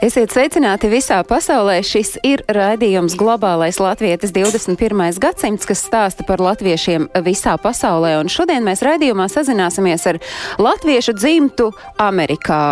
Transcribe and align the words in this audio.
Esiet 0.00 0.32
sveicināti 0.32 0.88
visā 0.88 1.18
pasaulē. 1.28 1.74
Šis 1.84 2.14
ir 2.24 2.40
raidījums 2.48 3.12
Globālais 3.20 3.76
Latvijas 3.84 4.32
21. 4.32 5.18
gadsimts, 5.20 5.68
kas 5.68 5.82
stāsta 5.84 6.24
par 6.24 6.40
latviešiem 6.40 7.10
visā 7.26 7.58
pasaulē. 7.60 8.14
Un 8.22 8.32
šodien 8.32 8.64
mēs 8.64 8.80
raidījumā 8.86 9.26
sazināsimies 9.28 10.06
ar 10.08 10.18
latviešu 10.56 11.12
dzimtu 11.18 11.68
Amerikā. 12.00 12.62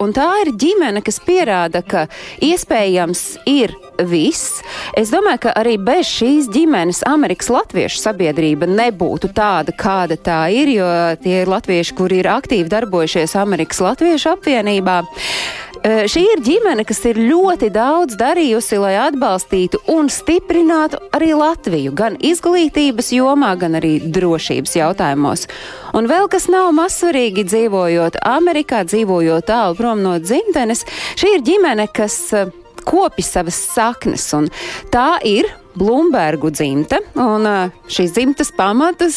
Un 0.00 0.16
tā 0.16 0.30
ir 0.46 0.54
ģimene, 0.56 1.04
kas 1.04 1.20
pierāda, 1.20 1.84
ka 1.84 2.06
iespējams 2.48 3.26
ir 3.44 3.76
viss. 4.08 4.62
Es 4.96 5.12
domāju, 5.12 5.44
ka 5.44 5.56
arī 5.60 5.76
bez 5.76 6.08
šīs 6.08 6.48
ģimenes 6.48 7.04
Amerikas 7.04 7.52
latviešu 7.52 8.00
sabiedrība 8.00 8.64
nebūtu 8.64 9.28
tāda, 9.36 9.76
kāda 9.76 10.16
tā 10.16 10.46
ir, 10.56 10.72
jo 10.80 10.88
tie 11.20 11.42
ir 11.42 11.52
latvieši, 11.52 12.00
kuri 12.00 12.24
ir 12.24 12.32
aktīvi 12.40 12.72
darbojušies 12.72 13.36
Amerikas 13.36 13.84
Latviešu 13.84 14.32
apvienībā. 14.32 15.02
Šī 15.80 16.20
ir 16.34 16.42
ģimene, 16.44 16.84
kas 16.84 16.98
ir 17.08 17.16
ļoti 17.16 17.70
daudz 17.72 18.18
darījusi, 18.20 18.76
lai 18.82 18.98
atbalstītu 19.00 19.78
un 19.88 20.10
stiprinātu 20.12 20.98
arī 21.16 21.30
Latviju, 21.32 21.94
gan 21.96 22.18
izglītības 22.20 23.08
jomā, 23.16 23.54
gan 23.56 23.78
arī 23.78 23.94
drošības 24.04 24.76
jautājumos. 24.76 25.46
Un 25.96 26.10
vēl 26.10 26.28
kas 26.32 26.50
nav 26.52 26.68
mazsvarīgi 26.76 27.46
dzīvojot 27.48 28.20
Amerikā, 28.28 28.82
dzīvojot 28.90 29.48
tālu 29.48 29.78
prom 29.80 30.04
no 30.04 30.18
dzimtenes, 30.20 30.84
šī 31.16 31.38
ir 31.38 31.46
ģimene, 31.48 31.88
kas 31.96 32.18
kopi 32.84 33.24
savas 33.24 33.56
saknes, 33.72 34.28
un 34.36 34.52
tā 34.92 35.14
ir 35.24 35.48
Blūmbergu 35.78 36.50
dzimta, 36.50 36.98
un 37.20 37.46
šīs 37.90 38.14
dzimtas 38.16 38.50
pamatus 38.56 39.16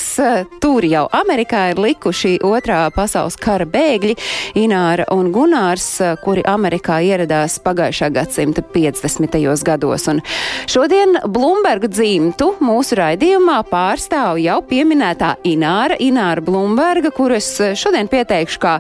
tur 0.62 0.86
jau 0.86 1.06
Amerikā 1.18 1.64
ir 1.72 1.82
likuši 1.82 2.36
otrā 2.46 2.86
pasaules 2.94 3.38
kara 3.42 3.66
bēgļi 3.70 4.16
Ināra 4.62 5.08
un 5.14 5.32
Gunārs, 5.34 5.88
kuri 6.22 6.44
Amerikā 6.48 7.00
ieradās 7.06 7.58
pagājušā 7.64 8.12
gadsimta 8.14 8.62
50. 8.76 9.40
gados. 9.66 10.08
Un 10.12 10.22
šodien 10.70 11.18
Blūmbergu 11.26 11.90
dzimtu 11.90 12.54
mūsu 12.64 13.00
raidījumā 13.02 13.60
pārstāv 13.72 14.42
jau 14.44 14.60
pieminētā 14.70 15.36
Ināra, 15.50 15.98
Ināra 16.00 16.44
Blūmberga, 16.46 17.14
kuru 17.16 17.40
es 17.40 17.50
šodien 17.58 18.12
pieteikšu 18.12 18.62
kā 18.62 18.78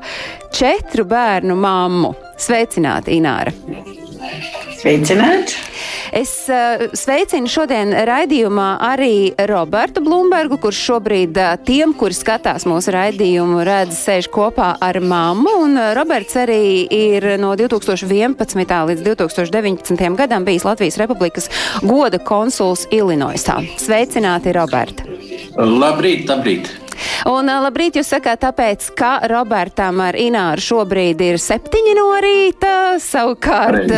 četru 0.54 1.08
bērnu 1.10 1.58
mammu. 1.58 2.14
Sveicināti, 2.44 3.18
Ināra! 3.18 3.54
Sveicināti! 4.84 5.56
Es 6.12 6.32
uh, 6.52 6.82
sveicinu 6.92 7.48
šodien 7.48 7.94
raidījumā 8.04 8.66
arī 8.84 9.32
Robertu 9.48 10.04
Blūmbergu, 10.04 10.58
kurš 10.60 10.82
šobrīd 10.90 11.40
uh, 11.40 11.54
tiem, 11.64 11.94
kuri 11.96 12.18
skatās 12.18 12.68
mūsu 12.68 12.92
raidījumu, 12.92 13.62
redz 13.64 13.96
sēž 14.04 14.28
kopā 14.34 14.74
ar 14.84 15.00
mammu. 15.00 15.56
Un 15.64 15.80
uh, 15.80 15.94
Roberts 15.96 16.36
arī 16.44 16.84
ir 16.92 17.30
no 17.40 17.54
2011. 17.56 18.76
līdz 18.92 19.08
2019. 19.08 20.06
gadam 20.20 20.44
bijis 20.44 20.68
Latvijas 20.68 21.00
Republikas 21.00 21.48
goda 21.80 22.20
konsuls 22.20 22.84
Illinoisā. 22.92 23.62
Sveicināti, 23.80 24.52
Roberta! 24.60 25.08
Labrīt, 25.64 26.28
labrīt! 26.28 26.83
Un 27.30 27.50
labrīt, 27.64 27.98
jūs 28.00 28.12
sakāt, 28.14 28.42
tāpēc, 28.44 28.90
ka 28.98 29.16
Robertam 29.32 30.02
ar 30.04 30.18
Ināru 30.20 30.64
šobrīd 30.64 31.22
ir 31.24 31.40
septiņi 31.42 31.96
no 31.98 32.08
rīta, 32.24 32.74
savukārt 33.04 33.92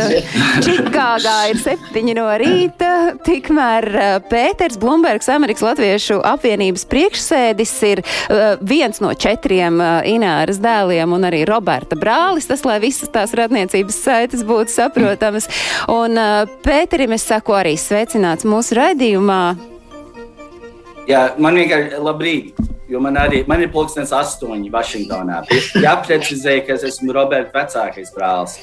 Čikāgā 0.64 1.36
ir 1.50 1.60
septiņi 1.60 2.16
no 2.18 2.26
rīta, 2.40 2.92
tikmēr 3.26 3.88
Pēters 4.30 4.78
Blumbergs, 4.80 5.30
Amerikas 5.32 5.64
Latviešu 5.66 6.20
apvienības 6.26 6.86
priekšsēdis, 6.90 7.74
ir 7.90 8.02
viens 8.66 9.02
no 9.04 9.12
četriem 9.14 9.80
Ināras 10.08 10.60
dēliem 10.62 11.16
un 11.16 11.28
arī 11.28 11.44
Roberta 11.48 11.98
brālis, 11.98 12.48
tas, 12.50 12.64
lai 12.68 12.78
visas 12.82 13.12
tās 13.12 13.34
radniecības 13.36 14.02
saites 14.06 14.44
būtu 14.46 14.74
saprotamas. 14.74 15.50
Un 15.92 16.18
Pēterim 16.66 17.16
es 17.16 17.26
saku 17.28 17.56
arī 17.58 17.76
sveicināts 17.80 18.46
mūsu 18.48 18.78
raidījumā. 18.80 19.75
Jā, 21.06 21.28
man 21.38 21.58
vienkārši 21.58 22.02
labrīt. 22.02 22.66
Jo 22.86 23.00
man 23.02 23.16
arī 23.18 23.40
man 23.50 23.58
ir 23.64 23.70
pulkstenis 23.74 24.12
astoņi 24.14 24.68
Vašingtonā. 24.70 25.40
Jāprecizē, 25.82 26.60
ka 26.62 26.76
es 26.76 26.84
esmu 26.86 27.14
Roberts 27.16 27.50
vecākais 27.54 28.12
brālis. 28.14 28.60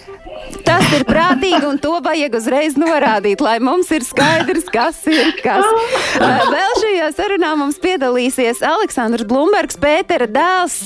Tas 0.63 0.85
ir 0.95 1.03
prātīgi, 1.07 1.65
un 1.67 1.79
to 1.83 1.97
vajag 2.03 2.37
uzreiz 2.39 2.77
norādīt, 2.79 3.43
lai 3.43 3.57
mums 3.63 3.91
ir 3.91 4.05
skaidrs, 4.07 4.69
kas 4.71 5.01
ir 5.11 5.33
kas. 5.43 5.67
Vēl 6.55 6.77
šajā 6.79 7.09
sarunā 7.17 7.51
mums 7.59 7.81
piedalīsies 7.83 8.63
Aleksandrs 8.63 9.27
Blumbergs, 9.27 9.79
Pētera 9.83 10.29
dēls. 10.31 10.77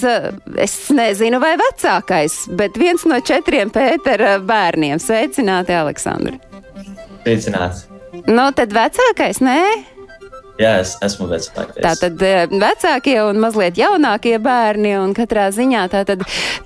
Es 0.57 0.79
nezinu, 0.97 1.37
vai 1.43 1.53
vecākais, 1.61 2.39
bet 2.57 2.79
viens 2.81 3.05
no 3.05 3.21
četriem 3.21 3.69
Pētera 3.73 4.39
bērniem. 4.41 4.97
Sveicināti, 5.03 5.77
Aleksandri! 5.77 6.39
Sveicināts! 7.21 7.85
Nu, 8.25 8.49
tad 8.57 8.73
vecākais, 8.73 9.43
nē? 9.45 9.96
Jā, 10.57 10.79
es 10.81 10.95
esmu 11.05 11.27
vecākais. 11.29 11.77
Tā 11.85 11.91
tad 12.01 12.21
vecākie 12.49 13.17
un 13.21 13.37
mazliet 13.41 13.77
jaunākie 13.77 14.39
bērni, 14.41 14.95
un 14.97 15.11
katrā 15.13 15.51
ziņā 15.53 15.83
tā 15.93 16.01
tad 16.07 16.23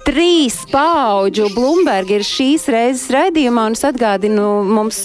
trīs 0.08 0.62
paudžu 0.72 1.50
Blumbergi 1.52 2.16
ir 2.16 2.24
šīs 2.24 2.70
reizes 2.72 3.10
raidījumā, 3.12 3.66
un 3.68 3.76
es 3.76 3.84
atgādinu 3.88 4.46
mums 4.64 5.02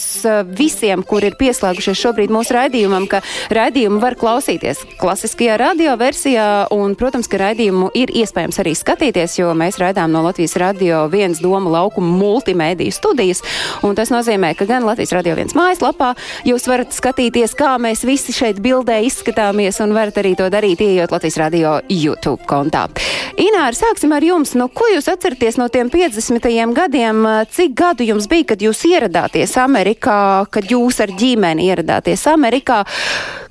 visiem, 0.55 1.03
kur 1.03 1.27
ir 1.27 1.35
pieslēgušies 1.41 1.99
šobrīd 1.99 2.31
mūsu 2.35 2.55
raidījumam, 2.55 3.09
ka 3.11 3.25
raidījumu 3.51 3.99
var 4.03 4.15
klausīties 4.21 4.85
klasiskajā 5.01 5.59
radio 5.65 5.97
versijā, 5.99 6.47
un, 6.75 6.95
protams, 6.95 7.27
ka 7.27 7.43
raidījumu 7.43 7.91
ir 7.99 8.15
iespējams 8.23 8.63
arī 8.63 8.77
skatīties, 8.79 9.41
jo 9.41 9.51
mēs 9.59 9.81
raidām 9.83 10.15
no 10.15 10.23
Latvijas 10.29 10.55
radio 10.63 11.03
viens 11.11 11.43
doma 11.43 11.75
laukuma 11.75 12.15
multimēdiju 12.23 12.95
studijas, 12.95 13.43
un 13.83 13.99
tas 13.99 14.15
nozīmē, 14.15 14.55
ka 14.55 14.71
gan 14.71 14.87
Latvijas 14.87 15.17
radio 15.19 15.35
viens 15.43 15.59
mājaslapā 15.59 16.15
jūs 16.47 16.71
varat 16.71 16.95
skatīties, 16.95 17.59
kā 17.59 17.75
mēs 17.83 18.07
visi 18.07 18.31
šeit 18.37 18.63
bildējam 18.63 18.75
bildē 18.76 18.98
izskatāmies 19.06 19.78
un 19.81 19.94
varat 19.97 20.19
arī 20.20 20.34
to 20.37 20.50
darīt, 20.53 20.82
ieejot 20.84 21.14
Latvijas 21.14 21.38
radio 21.41 21.76
YouTube 21.88 22.44
kontā. 22.48 22.84
Ināra, 23.41 23.72
sāksim 23.76 24.12
ar 24.12 24.25
jums. 24.25 24.53
Nu, 24.59 24.69
ko 24.69 24.88
jūs 24.92 25.09
atceraties 25.12 25.56
no 25.60 25.70
tiem 25.72 25.88
50. 25.92 26.50
gadiem? 26.76 27.22
Cik 27.53 27.72
gadu 27.78 28.04
jums 28.04 28.28
bija, 28.28 28.50
kad 28.53 28.64
jūs 28.64 28.84
ieradāties 28.88 29.56
Amerikā, 29.62 30.19
kad 30.53 30.69
jūs 30.69 31.00
ar 31.04 31.14
ģimeni 31.16 31.70
ieradāties 31.70 32.26
Amerikā? 32.32 32.82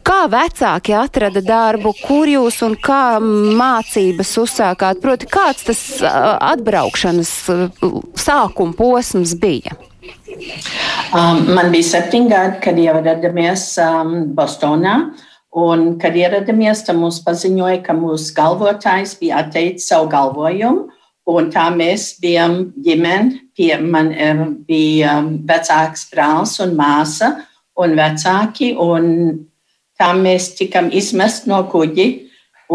Kā 0.06 0.20
vecāki 0.30 0.94
atrada 0.94 1.42
darbu, 1.42 1.96
kur 2.06 2.30
jūs 2.30 2.62
un 2.68 2.78
kā 2.78 3.18
mācības 3.18 4.36
uzsākāt? 4.44 5.02
Proti, 5.02 5.30
kāds 5.32 5.66
tas 5.72 5.82
atbraukšanas 6.06 7.34
sākuma 8.22 8.78
posms 8.78 9.34
bija? 9.42 9.74
Um, 11.16 11.46
man 11.56 11.72
bija 11.74 11.88
septiņi 11.88 12.30
gadi, 12.32 12.60
kad 12.64 12.80
ieradāmies 12.82 13.70
um, 13.82 14.18
Bostonā. 14.36 14.98
Un, 15.56 15.94
kad 16.02 16.18
ieradāmies, 16.20 16.84
tad 16.84 16.98
mums 17.00 17.22
paziņoja, 17.24 17.80
ka 17.86 17.96
mūsu 17.96 18.34
galvotājs 18.36 19.16
bija 19.22 19.40
atteicis 19.46 19.88
savu 19.92 20.10
galvojumu. 20.12 20.90
Un 21.32 21.48
tā 21.54 21.70
mēs 21.74 22.12
bijām 22.22 22.58
ģimene. 22.86 23.40
Pie 23.58 23.72
man 23.82 24.12
um, 24.12 24.44
bija 24.68 25.18
vecāks 25.24 26.10
brālis 26.12 26.60
un 26.62 26.76
māsa 26.78 27.32
un 27.82 27.96
vecāki. 27.98 28.74
Un 28.78 29.08
tā 29.98 30.12
mēs 30.20 30.52
tikām 30.60 30.92
izmest 30.94 31.48
no 31.50 31.64
kuģi 31.72 32.10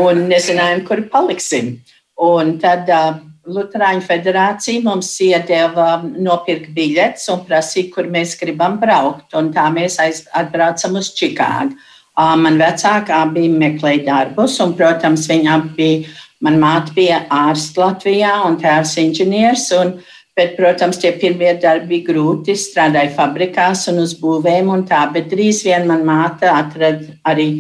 un 0.01 0.25
nezinājām, 0.31 0.87
kur 0.89 1.05
paliksim. 1.13 1.77
Un 2.21 2.57
tad 2.63 2.89
uh, 2.91 3.21
Lutāņu 3.51 4.03
federācija 4.07 4.83
mums 4.85 5.11
iedeva 5.25 6.01
nopirkt 6.05 6.71
biļetes 6.77 7.29
un 7.33 7.45
prasīja, 7.49 7.91
kur 7.95 8.09
mēs 8.13 8.37
gribam 8.41 8.79
braukt. 8.81 9.33
Un 9.39 9.51
tā 9.55 9.67
mēs 9.75 9.99
atbraucam 10.01 10.99
uz 11.01 11.13
Čikāgu. 11.19 11.77
Man 12.17 12.59
vecākā 12.61 13.23
bija 13.33 13.53
meklēja 13.63 14.05
darbus, 14.07 14.59
un, 14.61 14.75
protams, 14.77 15.25
viņa 15.31 15.57
bija, 15.77 16.11
man 16.45 16.59
māte 16.61 16.93
bija 16.97 17.23
ārsts 17.33 17.79
Latvijā 17.81 18.35
un 18.47 18.59
tēvs 18.61 18.97
inženieris. 19.03 19.71
Un, 19.79 19.95
bet, 20.37 20.55
protams, 20.59 21.01
tie 21.01 21.15
pirmie 21.21 21.55
darbi 21.63 21.97
bija 21.97 22.11
grūti. 22.11 22.57
Strādāja 22.59 23.15
fabrikās 23.17 23.87
un 23.93 24.03
uz 24.05 24.15
būvēm 24.21 24.71
un 24.75 24.85
tā, 24.89 25.07
bet 25.15 25.33
drīz 25.33 25.65
vien 25.67 25.89
man 25.89 26.05
māte 26.09 26.49
atrada 26.51 27.17
arī 27.29 27.51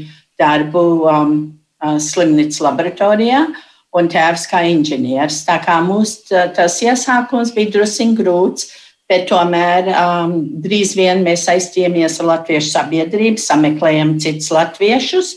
darbu 0.40 0.84
um, 1.08 1.34
slimnīcas 1.81 2.62
laboratorijā. 2.64 3.43
Uh, 3.48 3.66
un 3.96 4.10
tēvs 4.10 4.46
kā 4.50 4.62
inženieris. 4.70 5.42
Tā 5.46 5.58
kā 5.64 5.81
mūsu 5.84 6.31
tas 6.56 6.78
iesākums 6.84 7.54
bija 7.56 7.72
drusku 7.75 8.12
grūts, 8.19 8.70
bet 9.10 9.26
tomēr 9.31 9.90
um, 9.90 10.37
drīz 10.62 10.94
vien 10.98 11.25
mēs 11.26 11.48
saistījāmies 11.48 12.20
ar 12.22 12.31
Latviešu 12.34 12.70
sabiedrību, 12.76 13.42
sameklējām 13.42 14.14
citus 14.22 14.52
latviešus, 14.54 15.32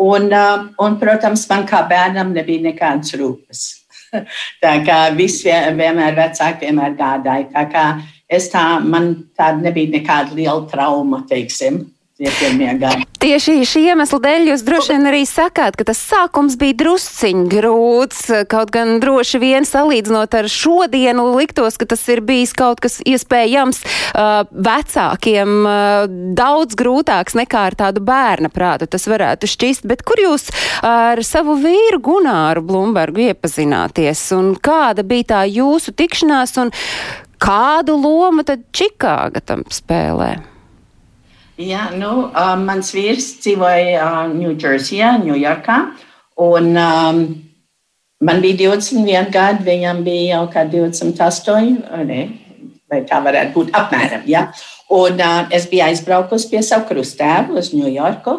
un, 0.00 0.30
uh, 0.32 0.70
un, 0.80 0.96
protams, 1.00 1.44
man 1.50 1.66
kā 1.68 1.82
bērnam 1.90 2.32
nebija 2.36 2.70
nekādas 2.70 3.12
rūpes. 3.20 3.66
Tā 4.64 4.78
kā 4.86 5.02
viss 5.16 5.44
vienmēr 5.44 6.16
vecāki 6.16 6.64
vienmēr 6.64 6.96
gādāja. 6.96 7.50
Tā 7.52 7.66
kā 7.68 7.84
es 8.24 8.48
tā, 8.52 8.64
man 8.80 9.12
tāda 9.36 9.60
nebija 9.68 9.98
nekāda 9.98 10.32
liela 10.38 10.64
trauma, 10.70 11.26
teiksim 11.28 11.82
tie 12.18 12.30
pirmie 12.34 12.72
gadi. 12.78 13.06
Tieši 13.22 13.62
šī 13.66 13.82
iemesla 13.92 14.18
dēļ 14.22 14.48
jūs 14.50 14.62
droši 14.66 14.94
vien 14.94 15.08
arī 15.10 15.20
sakāt, 15.28 15.76
ka 15.78 15.86
tas 15.86 16.00
sākums 16.02 16.56
bija 16.58 16.74
drusciņ 16.82 17.44
grūts, 17.52 18.20
kaut 18.50 18.72
gan 18.74 18.98
droši 19.02 19.40
vien 19.42 19.66
salīdzinot 19.68 20.34
ar 20.38 20.50
šodienu 20.50 21.28
liktos, 21.36 21.78
ka 21.78 21.86
tas 21.90 22.02
ir 22.10 22.22
bijis 22.26 22.54
kaut 22.58 22.82
kas 22.82 22.98
iespējams 23.06 23.80
uh, 23.84 24.42
vecākiem 24.50 25.54
uh, 25.62 26.10
daudz 26.38 26.78
grūtāks 26.78 27.38
nekā 27.38 27.64
ar 27.70 27.78
tādu 27.78 28.02
bērna 28.06 28.50
prātu 28.50 28.90
tas 28.90 29.06
varētu 29.10 29.50
šķist, 29.50 29.86
bet 29.86 30.02
kur 30.06 30.18
jūs 30.22 30.48
ar 30.82 31.22
savu 31.26 31.54
vīru 31.62 32.02
Gunāru 32.02 32.66
Blumbergu 32.66 33.28
iepazināties 33.30 34.26
un 34.34 34.54
kāda 34.58 35.06
bija 35.06 35.32
tā 35.36 35.46
jūsu 35.46 35.94
tikšanās 35.94 36.58
un 36.62 36.74
kādu 37.38 37.98
lomu 37.98 38.46
tad 38.46 38.66
Čikāga 38.74 39.42
tam 39.44 39.66
spēlē? 39.70 40.57
Jā, 41.58 41.88
nu, 41.90 42.28
um, 42.30 42.60
mans 42.68 42.92
vīrs 42.94 43.32
dzīvoja 43.42 43.98
uh, 43.98 44.18
Ņūdžersijā, 44.30 45.16
Ņujorkā. 45.24 45.78
Un 46.46 46.68
um, 46.78 47.18
man 48.22 48.42
bija 48.44 48.60
21 48.60 49.32
gadi, 49.34 49.66
viņam 49.66 50.04
bija 50.06 50.36
jau 50.36 50.44
kā 50.52 50.62
28, 50.70 51.82
ne, 52.06 52.20
vai 52.86 53.02
tā 53.10 53.18
varētu 53.26 53.56
būt 53.56 53.74
apmēram. 53.74 54.22
Ja? 54.30 54.44
Un 54.94 55.18
uh, 55.18 55.50
es 55.50 55.66
biju 55.66 55.88
aizbraukusi 55.88 56.52
pie 56.52 56.62
savu 56.62 56.86
krustēvu 56.92 57.58
uz 57.58 57.74
Ņujorku. 57.74 58.38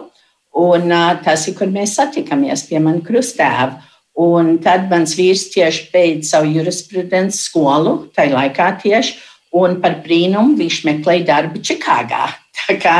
Un 0.63 0.87
uh, 0.87 1.11
tas 1.19 1.43
ir, 1.51 1.59
kur 1.59 1.67
mēs 1.75 1.99
satikāmies 1.99 2.69
pie 2.71 2.79
manas 2.79 3.03
krustēva. 3.03 3.81
Un 4.15 4.61
tad 4.63 4.87
mans 4.87 5.19
vīrs 5.19 5.49
tieši 5.51 5.89
beidza 5.91 6.37
savu 6.37 6.55
jurisprudences 6.55 7.49
skolu, 7.51 8.05
tajā 8.15 8.31
laikā 8.31 8.73
tieši, 8.79 9.19
un 9.59 9.81
par 9.83 9.99
brīnumu 10.07 10.55
viņš 10.59 10.85
meklēja 10.87 11.33
darbu 11.35 11.67
Čikāgā. 11.67 12.29
Tā 12.67 12.77
kā 12.81 12.95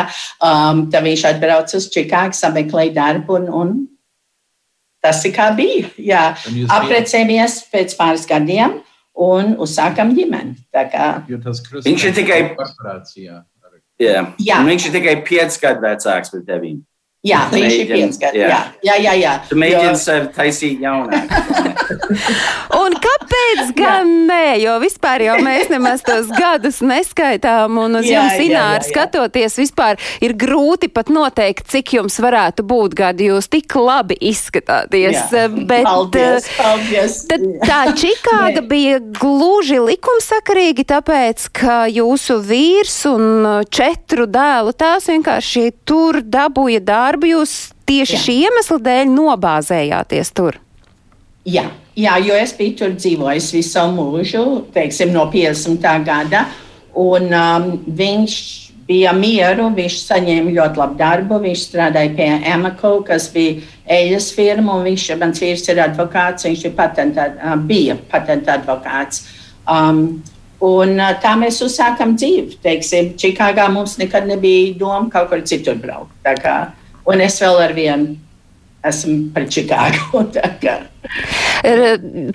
um, 0.45 0.85
viņš 0.89 1.25
atbrauca 1.33 1.77
uz 1.79 1.89
Čikāgu, 1.93 2.37
sameklēja 2.37 2.95
darbu, 2.95 3.39
un, 3.39 3.49
un 3.49 3.73
tas 5.03 5.21
ir 5.27 5.35
kā 5.35 5.49
bija. 5.57 5.89
Jā, 5.99 6.23
apprecējamies 6.79 7.61
pēc 7.73 7.95
pāris 7.99 8.27
gadiem 8.29 8.79
un 9.19 9.55
uzsākam 9.61 10.13
ģimeni. 10.15 10.55
Viņš 11.85 12.05
ir 12.09 12.15
tikai. 12.17 12.43
Jā. 13.99 14.21
Jā. 14.39 14.61
Viņš 14.63 14.85
ir 14.87 14.95
tikai 14.95 15.17
pieci 15.27 15.59
gadu 15.63 15.83
vecāks 15.83 16.31
par 16.31 16.45
tevi. 16.47 16.77
Jā, 17.27 17.41
tu 17.51 17.59
viņš 17.59 17.73
ir 17.75 17.89
pieci 17.89 18.21
gadi. 18.21 18.39
Jā, 18.45 18.59
jā, 18.85 18.95
jā. 19.03 19.13
jā. 19.19 19.33
Tu 19.49 19.57
mēģini 19.59 19.91
jo... 19.91 19.99
sevi 19.99 20.29
taisīt 20.37 20.85
jaunāk. 20.85 21.33
un 22.79 22.95
kāpēc 23.19 23.73
gan 23.77 24.09
nē? 24.29 24.59
Jo 24.63 24.77
vispār 24.81 25.23
jau 25.27 25.37
mēs 25.43 25.69
nemaz 25.71 26.03
tos 26.05 26.29
gadus 26.33 26.79
neskaitām, 26.85 27.77
un 27.81 27.99
uz 27.99 28.07
jā, 28.07 28.23
jums 28.23 28.43
ināri 28.45 28.87
skatoties, 28.87 29.57
vispār 29.59 29.99
ir 30.23 30.35
grūti 30.39 30.89
pat 30.91 31.11
noteikt, 31.13 31.67
cik 31.69 31.95
jums 31.99 32.19
varētu 32.21 32.65
būt 32.67 32.95
gadi. 32.97 33.29
Jūs 33.29 33.49
tik 33.51 33.75
labi 33.75 34.17
izskatāties. 34.29 35.19
Jā. 35.31 35.47
Bet 35.49 35.85
paldies, 35.87 36.49
paldies. 36.57 37.17
Tad, 37.29 37.45
tā 37.65 37.79
Čikāga 37.99 38.63
bija 38.65 38.99
gluži 39.19 39.79
likumsakarīgi, 39.83 40.87
tāpēc, 40.89 41.49
ka 41.59 41.81
jūsu 41.91 42.39
vīrs 42.45 43.01
un 43.11 43.65
četru 43.69 44.27
dēlu 44.29 44.73
tās 44.77 45.09
vienkārši 45.09 45.69
tur 45.87 46.21
dabūja 46.23 46.81
darbu 46.85 47.33
jūs 47.33 47.59
tieši 47.89 48.15
Jā. 48.15 48.23
šī 48.23 48.37
iemesla 48.47 48.79
dēļ 48.85 49.13
nobāzējāties 49.13 50.33
tur? 50.37 50.59
Jā, 51.49 51.69
jā, 51.97 52.15
jo 52.25 52.37
es 52.37 52.53
biju 52.57 52.77
tur 52.79 52.95
dzīvojis 52.97 53.51
visu 53.55 53.85
mūžu, 53.95 54.45
teiksim, 54.75 55.13
no 55.15 55.27
50. 55.31 55.85
gada. 56.05 56.45
Un 56.99 57.29
um, 57.33 57.67
viņš 57.85 58.37
bija 58.89 59.13
mieru, 59.13 59.69
viņš 59.75 59.99
saņēma 60.07 60.55
ļoti 60.55 60.81
labu 60.81 60.97
darbu. 60.99 61.37
Viņš 61.43 61.67
strādāja 61.67 62.13
pie 62.17 62.31
Emaco, 62.53 62.95
kas 63.05 63.29
bija 63.33 63.61
eļas 63.99 64.31
firma, 64.35 64.79
viņš, 64.85 65.05
mans 65.21 65.43
vīrs 65.43 65.69
ir 65.69 65.83
advokāts, 65.85 66.49
viņš 66.49 66.65
ir 66.65 66.75
patentā, 66.77 67.29
uh, 67.37 67.55
bija 67.69 67.97
patenta 68.09 68.57
advokāts. 68.57 69.23
Um, 69.69 70.21
Un 70.59 70.97
tā 71.23 71.37
mēs 71.39 71.61
uzsākām 71.63 72.17
dzīvi. 72.19 72.57
Teiksim, 72.63 73.13
Čikāgā 73.19 73.69
mums 73.71 73.95
nekad 73.99 74.27
nebija 74.27 74.73
doma 74.75 75.07
kaut 75.13 75.29
kur 75.31 75.43
citur 75.47 75.79
braukt. 75.79 76.11
Un 77.07 77.23
es 77.23 77.39
vēl 77.39 77.61
ar 77.63 77.75
vienu 77.77 78.17
esmu 78.83 79.31
par 79.33 79.47
Čikāgu. 79.47 80.25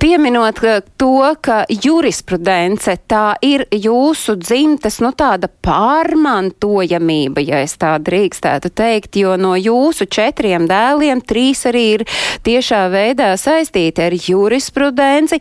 Pieminot 0.00 0.61
to, 1.00 1.12
ka 1.44 1.62
jurisprudence 1.69 2.96
tā 3.08 3.34
ir 3.44 3.64
jūsu 3.72 4.37
dzimtes, 4.40 4.99
nu 5.05 5.12
tāda 5.16 5.49
pārmantojamība, 5.49 7.44
ja 7.44 7.62
es 7.64 7.76
tā 7.81 7.94
drīkstētu 8.05 8.70
teikt, 8.76 9.19
jo 9.20 9.37
no 9.40 9.55
jūsu 9.56 10.06
četriem 10.11 10.69
dēliem 10.69 11.22
trīs 11.25 11.64
arī 11.70 11.84
ir 11.99 12.06
tiešā 12.44 12.82
veidā 12.93 13.32
saistīti 13.40 14.05
ar 14.05 14.16
jurisprudenci. 14.16 15.40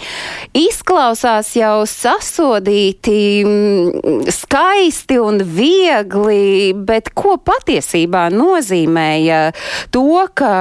Izklausās 0.57 1.53
jau 1.59 1.83
sasodīti, 1.89 3.19
mm, 3.43 4.27
skaisti 4.31 5.19
un 5.19 5.43
viegli, 5.43 6.73
bet 6.73 7.11
ko 7.15 7.37
patiesībā 7.37 8.29
nozīmēja 8.33 9.49
to, 9.91 10.27
ka 10.33 10.53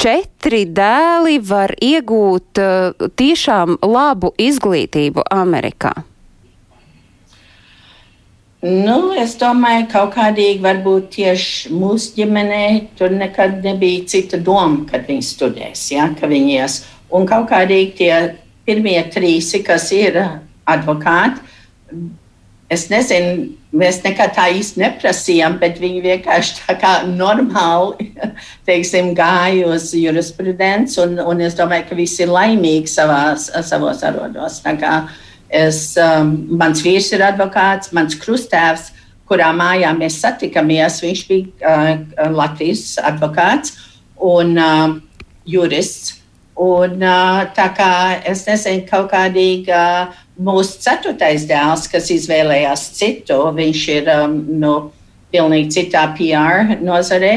četri 0.00 0.64
dēli 0.64 1.40
var 1.44 1.74
iegūt 1.76 2.60
uh, 2.60 3.08
tiešām 3.20 3.80
labu 3.84 4.32
izglītību 4.40 5.26
Amerikā? 5.34 5.92
Nu, 8.60 9.14
es 9.16 9.38
domāju, 9.40 9.86
ka 9.88 10.02
kaut 10.02 10.10
kādīgi 10.18 10.60
varbūt 10.60 11.06
tieši 11.14 11.70
mūsu 11.72 12.12
ģimenē 12.18 12.64
tur 12.98 13.12
nekad 13.16 13.62
nebija 13.64 14.04
cita 14.12 14.36
doma, 14.36 14.82
kad 14.90 15.06
viņi 15.08 15.24
studēs, 15.24 15.86
ja, 15.94 16.10
ka 16.16 16.28
viņi 16.28 16.58
ies. 16.58 16.82
Un 17.08 17.24
kaut 17.28 17.48
kādīgi 17.48 17.94
tie 18.02 18.12
pirmie 18.68 18.98
trīs, 19.12 19.48
kas 19.64 19.88
ir 19.96 20.20
advokāti, 20.68 21.40
es 22.70 22.86
nezinu, 22.90 23.48
mēs 23.76 24.00
nekad 24.04 24.34
tā 24.36 24.46
īsti 24.54 24.80
neprasījām, 24.82 25.58
bet 25.62 25.80
viņi 25.82 26.04
vienkārši 26.04 26.60
tā 26.62 26.76
kā 26.80 26.92
normāli 27.08 28.10
teiksim, 28.68 29.12
gāja 29.18 29.72
uz 29.74 29.90
jurisprudenci. 29.96 31.00
Un, 31.04 31.18
un 31.32 31.42
es 31.46 31.58
domāju, 31.58 31.88
ka 31.90 31.98
visi 31.98 32.24
ir 32.24 32.32
laimīgi 32.34 32.90
savās, 32.90 33.50
savos 33.66 34.04
arodos. 34.06 34.62
Es, 35.50 35.82
um, 35.98 36.34
mans 36.54 36.82
vīrs 36.86 37.10
ir 37.16 37.26
advokāts, 37.26 37.90
mans 37.96 38.14
krustēvs, 38.22 38.92
kurā 39.30 39.50
mājā 39.54 39.90
mēs 39.98 40.20
satikāmies, 40.22 41.00
viņš 41.02 41.26
bija 41.26 41.74
uh, 41.74 42.30
Latvijas 42.34 42.94
advokāts 43.02 43.74
un 44.30 44.54
uh, 44.58 44.96
jurists. 45.46 46.16
Un, 46.60 46.98
uh, 47.00 47.46
tā 47.56 47.70
kā 47.72 47.92
es 48.28 48.42
nezinu, 48.44 48.84
kaut 48.90 49.08
kādīgi 49.14 49.72
uh, 49.72 50.10
mūsu 50.40 50.80
ceturtais 50.82 51.46
dēls, 51.48 51.86
kas 51.90 52.10
izvēlējās 52.14 52.86
citu, 52.96 53.38
viņš 53.56 53.86
ir 53.96 54.10
um, 54.14 54.36
no 54.62 54.74
pilnīgi 55.32 55.74
citā 55.76 56.06
PR 56.16 56.76
nozarē. 56.80 57.34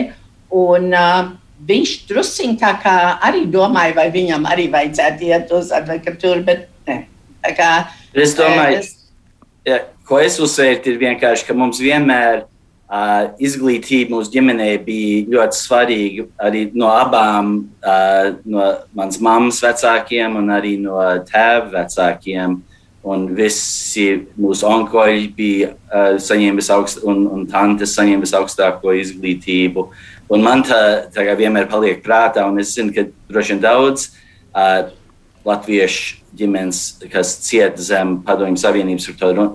Un, 0.53 0.91
uh, 0.93 1.33
viņš 1.67 1.95
druskuļi 2.09 2.57
tā 2.61 2.73
kā 2.83 2.95
arī 3.23 3.45
domāja, 3.51 3.97
vai 3.97 4.07
viņam 4.13 4.47
arī 4.49 4.69
vajadzētu 4.73 5.29
iet 5.29 5.53
uz 5.55 5.71
advokatūru, 5.75 6.43
bet 6.47 6.67
ne. 6.89 7.03
Kā, 7.43 7.73
es 8.15 8.37
domāju, 8.39 8.79
es... 8.79 8.95
Ja, 9.67 9.83
ko 10.07 10.19
es 10.23 10.39
uzsvēru, 10.39 10.79
ir 10.91 10.99
vienkārši, 11.01 11.47
ka 11.47 11.55
mums 11.57 11.81
vienmēr 11.83 12.45
Uh, 12.93 13.31
izglītība 13.41 14.11
mūsu 14.11 14.29
ģimenē 14.35 14.67
bija 14.85 15.21
ļoti 15.31 15.57
svarīga 15.57 16.25
arī 16.45 16.59
no 16.77 16.91
abām, 16.91 17.55
uh, 17.81 18.35
no 18.45 18.67
manas 18.93 19.17
mammas 19.23 19.61
vecākiem 19.63 20.35
un 20.37 20.51
arī 20.53 20.75
no 20.83 20.99
tēva 21.25 21.71
vecākiem. 21.71 22.59
Un 23.03 23.25
visi 23.35 24.05
mūsu 24.39 24.63
onkoļi 24.69 25.25
bija 25.35 25.73
uh, 25.73 26.15
saņēmuši 26.23 26.71
augstu, 26.71 27.01
un, 27.11 27.25
un 27.35 27.45
tantes 27.51 27.97
saņēmuši 27.97 28.37
augstāko 28.39 28.93
izglītību. 28.95 29.89
Un 30.31 30.45
man 30.45 30.63
tā, 30.63 31.09
tā 31.11 31.25
vienmēr 31.35 31.67
paliek 31.71 31.99
prātā, 32.05 32.45
un 32.47 32.61
es 32.63 32.71
zinu, 32.77 32.95
ka 32.95 33.09
droši 33.27 33.55
vien 33.55 33.63
daudz 33.65 34.07
uh, 34.55 34.93
latviešu 35.43 36.21
ģimenes, 36.39 36.81
kas 37.11 37.35
cieta 37.43 37.83
zem 37.83 38.21
Padomju 38.25 38.57
Savienības, 38.63 39.09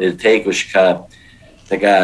ir 0.05 0.15
teikuši, 0.21 0.69
ka 0.75 0.85
kā, 1.73 1.97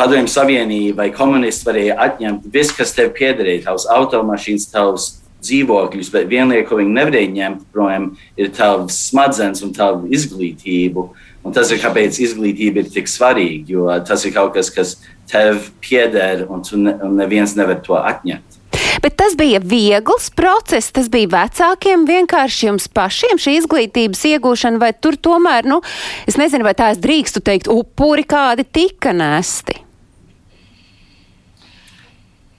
Padomju 0.00 0.30
Savienība 0.32 1.04
vai 1.04 1.10
komunisti 1.14 1.66
varēja 1.68 1.96
atņemt 2.06 2.50
visu, 2.52 2.74
kas 2.78 2.94
tev 2.96 3.14
piederēja, 3.16 3.66
tavs 3.68 3.86
automašīnas, 3.94 4.68
tavs 4.72 5.08
dzīvokļus, 5.44 6.12
bet 6.14 6.28
vienlaikus, 6.30 6.68
ko 6.68 6.78
viņi 6.80 6.94
nevarēja 6.96 7.32
ņemt 7.36 7.66
prom, 7.74 8.10
ir 8.40 8.52
tavs 8.56 8.98
smadzenes 9.08 9.64
un 9.66 9.74
tava 9.76 10.04
izglītība. 10.12 11.08
Un 11.40 11.56
tas 11.56 11.70
ir 11.72 11.80
kāpēc 11.80 12.18
izglītība 12.20 12.82
ir 12.82 12.92
tik 12.92 13.08
svarīga, 13.08 13.72
jo 13.72 13.88
tas 14.04 14.26
ir 14.28 14.34
kaut 14.34 14.52
kas, 14.56 14.68
kas 14.74 14.98
tev 15.30 15.70
pieder 15.80 16.44
un, 16.50 16.64
ne, 16.84 16.96
un 17.00 17.16
neviens 17.16 17.56
nevar 17.56 17.80
to 17.84 17.96
atņemt. 17.96 18.58
Bet 19.00 19.14
tas 19.16 19.32
bija 19.38 19.62
viegls 19.64 20.28
process, 20.36 20.92
tas 20.92 21.08
bija 21.12 21.30
vecākiem 21.32 22.04
vienkārši 22.08 22.66
jums 22.68 22.88
pašiem 22.92 23.40
šī 23.40 23.56
izglītības 23.62 24.26
iegūšana, 24.34 24.80
vai 24.82 24.90
tur 24.92 25.16
tomēr, 25.16 25.68
nu, 25.68 25.80
es 26.28 26.36
nezinu, 26.40 26.66
vai 26.66 26.74
tā 26.76 26.90
es 26.92 27.00
drīkstu 27.00 27.40
teikt, 27.46 27.70
upuri 27.72 28.26
kādi 28.28 28.66
tika 28.68 29.14
nesti? 29.16 29.78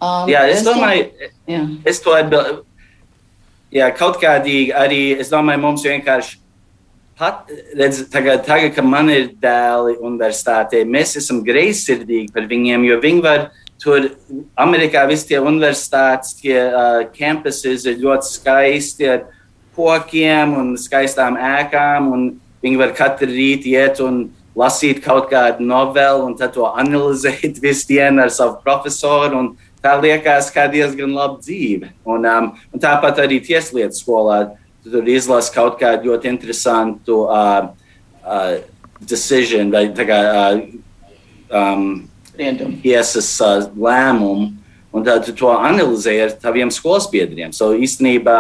Um, 0.02 0.26
jā, 0.32 0.48
es, 0.50 0.64
domāju, 0.66 1.30
jā. 1.46 1.62
es 1.86 2.02
to 2.02 2.16
atbildu. 2.18 2.64
Jā, 3.72 3.88
kaut 3.96 4.20
kādīgi 4.20 4.74
arī 4.76 5.02
es 5.22 5.30
domāju, 5.32 5.62
mums 5.64 5.86
vienkārši 5.88 6.42
pat, 7.22 7.52
redz, 7.78 8.02
tagad, 8.12 8.44
tagad, 8.44 8.74
kad 8.76 8.88
man 8.88 9.12
ir 9.14 9.30
dēli 9.40 9.96
universitātē, 10.02 10.82
mēs 10.90 11.16
esam 11.22 11.44
greizsirdīgi 11.46 12.34
par 12.36 12.50
viņiem, 12.50 12.84
jo 12.90 12.98
viņi 13.04 13.24
var 13.24 13.46
tur, 13.82 14.10
Amerikā 14.60 15.06
visi 15.10 15.30
tie 15.30 15.40
universitātes, 15.40 16.36
tie 16.42 16.58
uh, 16.68 17.06
campuses 17.16 17.86
ir 17.88 18.02
ļoti 18.02 18.34
skaisti 18.34 19.10
ar 19.14 19.24
kokiem 19.78 20.56
un 20.58 20.76
skaistām 20.82 21.38
ēkām, 21.40 22.12
un 22.12 22.28
viņi 22.62 22.80
var 22.82 22.96
katru 22.98 23.30
rītu 23.32 23.72
iet 23.72 24.02
un 24.04 24.24
lasīt 24.58 25.00
kaut 25.04 25.30
kādu 25.32 25.64
novelu 25.64 26.26
un 26.28 26.36
tad 26.38 26.56
to 26.58 26.68
analizēt 26.68 27.62
visu 27.64 27.94
dienu 27.94 28.26
ar 28.26 28.34
savu 28.34 28.60
profesoru. 28.66 29.52
Tā 29.82 29.96
liekas 29.98 30.52
kā 30.54 30.68
diezgan 30.70 31.14
laba 31.16 31.40
dzīve. 31.42 31.90
Un, 32.06 32.26
um, 32.30 32.52
un 32.70 32.82
tāpat 32.82 33.24
arī 33.24 33.40
tieslietu 33.42 33.98
skolā 33.98 34.44
tu 34.84 34.94
tur 34.94 35.10
izlasi 35.10 35.54
kaut 35.54 35.80
kādu 35.82 36.12
ļoti 36.12 36.30
interesantu 36.30 37.24
uh, 37.26 37.70
uh, 38.22 38.56
decision 39.02 39.74
vai 39.74 39.88
kā, 39.94 40.20
uh, 40.22 40.62
um, 41.50 41.86
tiesas 42.82 43.30
uh, 43.42 43.68
lēmumu, 43.74 44.52
un 44.92 45.06
tad 45.06 45.26
tu 45.26 45.36
to 45.38 45.52
analizē 45.54 46.18
ar 46.26 46.34
taviem 46.42 46.72
skolsbiedriem. 46.74 47.54
So, 47.54 47.72
īstenībā 47.78 48.38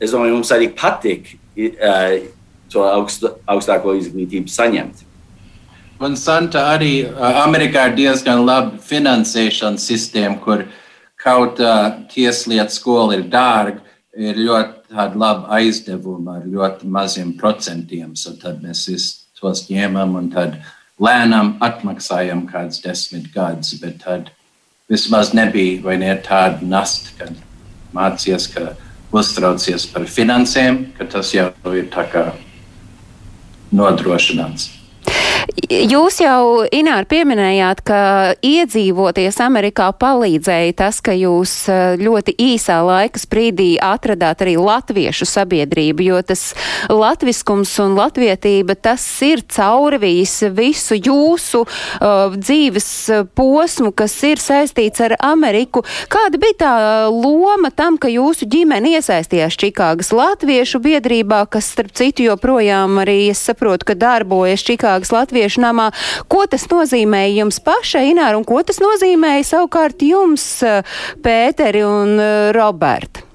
es 0.00 0.14
domāju, 0.14 0.38
mums 0.38 0.50
arī 0.54 0.70
patīk 0.74 1.36
uh, 1.58 2.18
to 2.70 2.86
augstu, 2.86 3.34
augstāko 3.50 3.94
izglītību 3.98 4.50
saņemt. 4.50 5.06
Un 6.00 6.14
Santa 6.16 6.62
arī 6.72 7.02
uh, 7.04 7.42
Amerikā 7.42 7.90
ir 7.90 7.96
diezgan 7.98 8.46
laba 8.46 8.78
finansēšanas 8.80 9.84
sistēma, 9.84 10.38
kur 10.40 10.62
kaut 11.20 11.60
uh, 11.60 11.90
tieslietu 12.08 12.72
skola 12.72 13.18
ir 13.18 13.26
dārga, 13.28 13.82
ir 14.16 14.40
ļoti 14.40 14.96
laba 15.20 15.52
aizdevuma 15.58 16.38
ar 16.38 16.46
ļoti 16.48 16.88
maziem 16.88 17.34
procentiem. 17.36 18.14
So 18.16 18.32
tad 18.40 18.64
mēs 18.64 18.86
tos 19.36 19.66
ņēmām 19.68 20.16
un 20.16 20.32
tad 20.32 20.56
lēnām 20.96 21.58
atmaksājām 21.68 22.46
kādus 22.48 22.80
desmit 22.80 23.28
gadus. 23.36 23.76
Bet 23.84 24.00
tad 24.06 24.32
vismaz 24.88 25.34
nebija 25.36 25.84
vai 25.84 26.00
ne 26.00 26.16
tāda 26.24 26.64
nasta, 26.64 27.12
kad 27.20 27.36
mācījies, 27.92 28.48
ka 28.56 28.72
uztraucies 29.12 29.84
par 29.92 30.08
finansēm, 30.08 30.86
ka 30.96 31.12
tas 31.12 31.36
jau 31.36 31.50
ir 31.76 31.92
tā 31.92 32.08
kā 32.08 32.30
nodrošināts. 33.68 34.79
Jūs 35.70 36.18
jau, 36.20 36.66
Inār, 36.74 37.06
pieminējāt, 37.08 37.80
ka 37.86 38.00
iedzīvoties 38.44 39.38
Amerikā 39.42 39.90
palīdzēja 39.96 40.74
tas, 40.80 40.98
ka 41.04 41.14
jūs 41.16 41.52
eh, 41.70 41.94
ļoti 42.00 42.34
īsā 42.42 42.80
laika 42.84 43.20
sprīdī 43.20 43.72
atradāt 43.82 44.44
arī 44.44 44.56
latviešu 44.60 45.28
sabiedrību, 45.30 46.04
jo 46.10 46.20
tas 46.26 46.42
latviskums 46.90 47.72
un 47.84 47.96
latvietība, 47.98 48.76
tas 48.76 49.04
ir 49.24 49.44
caurvījis 49.50 50.34
visu 50.56 50.98
jūsu 50.98 51.62
uh, 51.64 52.34
dzīves 52.34 52.88
posmu, 53.36 53.92
kas 53.96 54.14
ir 54.26 54.42
saistīts 54.42 55.02
ar 55.04 55.16
Ameriku. 55.24 55.82
Kāda 56.12 56.40
bija 56.40 56.58
tā 56.60 56.74
loma 57.14 57.70
tam, 57.74 57.98
ka 58.00 58.10
jūsu 58.10 58.48
ģimene 58.50 58.96
iesaistījās 58.98 59.58
Čikāgas 59.60 60.12
latviešu 60.16 60.82
biedrībā, 60.82 61.44
kas, 61.50 61.70
starp 61.74 61.94
citu, 61.96 62.26
joprojām 62.28 63.00
arī, 63.02 63.18
es 63.32 63.42
saprotu, 63.50 63.90
ka 63.90 63.98
darbojas 63.98 64.64
Čikāgas 64.66 65.12
latviešu 65.14 65.29
namā. 65.32 65.90
Ko 66.28 66.44
tas 66.50 66.66
nozīmēja 66.70 67.40
jums 67.40 67.60
pašai, 67.64 68.10
Ināra, 68.10 68.36
un 68.38 68.46
ko 68.48 68.62
tas 68.66 68.80
nozīmēja 68.82 69.48
savukārt 69.54 70.02
jums, 70.02 70.46
Pēteri 71.24 71.84
un 71.86 72.16
eh, 72.20 72.52
Roberta? 72.56 73.26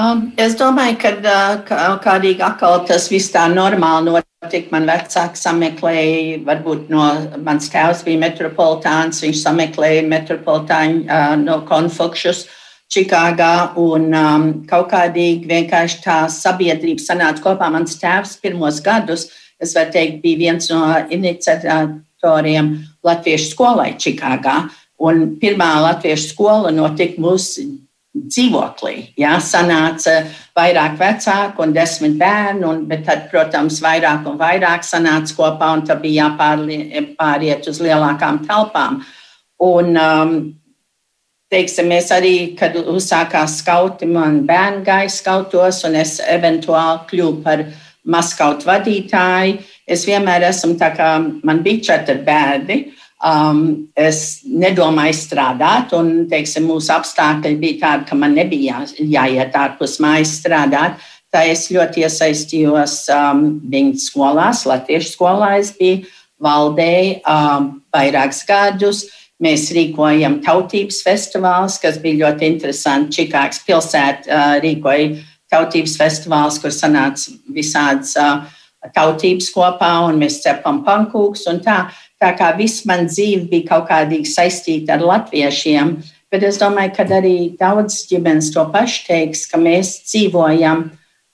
Um, 0.00 0.30
es 0.38 0.54
domāju, 0.56 0.96
ka 1.02 1.10
uh, 1.18 1.96
kādīgi 2.00 2.44
atkal 2.46 2.84
tas 2.88 3.08
viss 3.10 3.32
tā 3.34 3.48
normāli 3.50 4.14
notika. 4.14 4.70
Man 4.72 4.86
vecāki 4.88 5.36
sameklēja, 5.36 6.38
varbūt 6.46 6.88
no 6.92 7.08
mans 7.44 7.68
tēvs 7.72 8.04
bija 8.06 8.22
metropolitāns, 8.22 9.20
viņš 9.24 9.42
sameklēja 9.42 10.06
metropolitāņu 10.08 11.02
uh, 11.04 11.34
no 11.42 11.60
konflikšus 11.68 12.46
Čikāgā 12.90 13.76
un 13.78 14.08
um, 14.18 14.46
kaut 14.66 14.88
kādīgi 14.90 15.46
vienkārši 15.46 16.00
tā 16.02 16.16
sabiedrība 16.32 17.02
sanāca 17.04 17.44
kopā. 17.44 17.68
Mans 17.70 17.98
tēvs 18.00 18.38
pirmos 18.42 18.80
gadus 18.82 19.28
es 19.60 19.74
varu 19.76 19.92
teikt, 19.94 20.22
bija 20.24 20.38
viens 20.46 20.70
no 20.72 20.82
iniciatoriem 21.12 22.72
Latviešu 23.06 23.52
skolai 23.52 23.94
Čikāgā. 24.00 24.62
Un 25.00 25.38
pirmā 25.40 25.78
latviešu 25.80 26.34
skola 26.34 26.68
notika 26.76 27.22
mūsu 27.24 27.62
dzīvoklī. 28.10 29.14
Jā, 29.20 29.36
sanāca 29.40 30.26
vairāk 30.58 30.98
vecāku 30.98 31.64
un 31.64 31.72
desmit 31.72 32.18
bērnu, 32.20 32.66
un, 32.68 32.80
bet 32.90 33.06
tad, 33.06 33.28
protams, 33.30 33.78
vairāk 33.80 34.26
un 34.28 34.38
vairāk 34.40 34.84
sanāca 34.84 35.36
kopā, 35.38 35.70
un 35.76 35.84
tad 35.88 36.02
bija 36.02 36.28
jāpāriet 36.28 37.68
uz 37.70 37.80
lielākām 37.80 38.42
telpām. 38.48 39.00
Un, 39.62 39.94
um, 39.96 40.34
teiksim, 41.52 41.90
mēs 41.92 42.10
arī, 42.14 42.34
kad 42.58 42.76
uzsākās 42.80 43.60
skauti, 43.62 44.08
man 44.10 44.42
bērni 44.48 44.84
gāja 44.86 45.14
skautos, 45.14 45.84
un 45.86 45.96
es 46.02 46.18
eventuāli 46.20 47.06
kļuvu 47.12 47.44
par 47.46 47.64
maskautu 48.10 48.68
vadītāji. 48.68 49.58
Es 49.90 50.06
vienmēr 50.08 50.48
esmu 50.50 50.76
tā 50.80 50.92
kā 50.96 51.12
man 51.46 51.62
bija 51.64 51.90
četri 51.90 52.20
bērni. 52.26 52.80
Um, 53.20 53.90
es 54.00 54.40
nedomāju 54.48 55.12
strādāt, 55.18 55.90
un 55.92 56.24
teiksim, 56.30 56.64
mūsu 56.70 56.94
apstākļi 56.94 57.58
bija 57.60 57.80
tādi, 57.82 58.06
ka 58.08 58.16
man 58.16 58.32
nebija 58.32 58.78
jā, 58.80 59.08
jāiet 59.18 59.58
ārpus 59.60 59.98
mājas 60.00 60.38
strādāt. 60.38 60.96
Tā 61.30 61.44
es 61.46 61.66
ļoti 61.70 62.06
iesaistījos 62.06 62.94
um, 63.12 63.44
viņu 63.70 64.00
skolās, 64.02 64.64
Latviešu 64.66 65.12
skolā. 65.12 65.52
Es 65.60 65.74
biju 65.76 66.06
valdēji 66.40 67.18
um, 67.28 67.74
vairākus 67.92 68.40
gadus. 68.48 69.04
Mēs 69.40 69.68
rīkojam 69.72 70.40
tautības 70.44 71.02
festivāls, 71.04 71.76
kas 71.80 72.00
bija 72.00 72.26
ļoti 72.26 72.48
interesanti. 72.54 73.20
Čikāgas 73.20 73.60
pilsēta 73.68 74.32
uh, 74.32 74.56
rīkoja 74.64 75.20
tautības 75.50 75.96
festivāls, 76.00 76.60
kur 76.62 76.72
sanāca 76.74 77.34
visādas 77.50 78.16
tautības 78.94 79.50
kopā, 79.52 79.90
un 80.08 80.20
mēs 80.20 80.40
cepam 80.44 80.80
pankūks. 80.86 81.44
Tā, 81.64 81.80
tā 82.20 82.30
kā 82.38 82.52
viss 82.56 82.86
man 82.88 83.06
dzīve 83.10 83.48
bija 83.50 83.68
kaut 83.74 83.90
kādīgi 83.90 84.30
saistīta 84.30 84.96
ar 84.96 85.04
latviešiem, 85.04 85.98
bet 86.30 86.46
es 86.46 86.60
domāju, 86.60 86.94
ka 86.96 87.08
arī 87.18 87.36
daudz 87.60 88.04
ģimenes 88.10 88.52
to 88.54 88.64
pašu 88.72 89.04
teiks, 89.08 89.44
ka 89.50 89.60
mēs 89.60 89.98
dzīvojam 90.08 90.88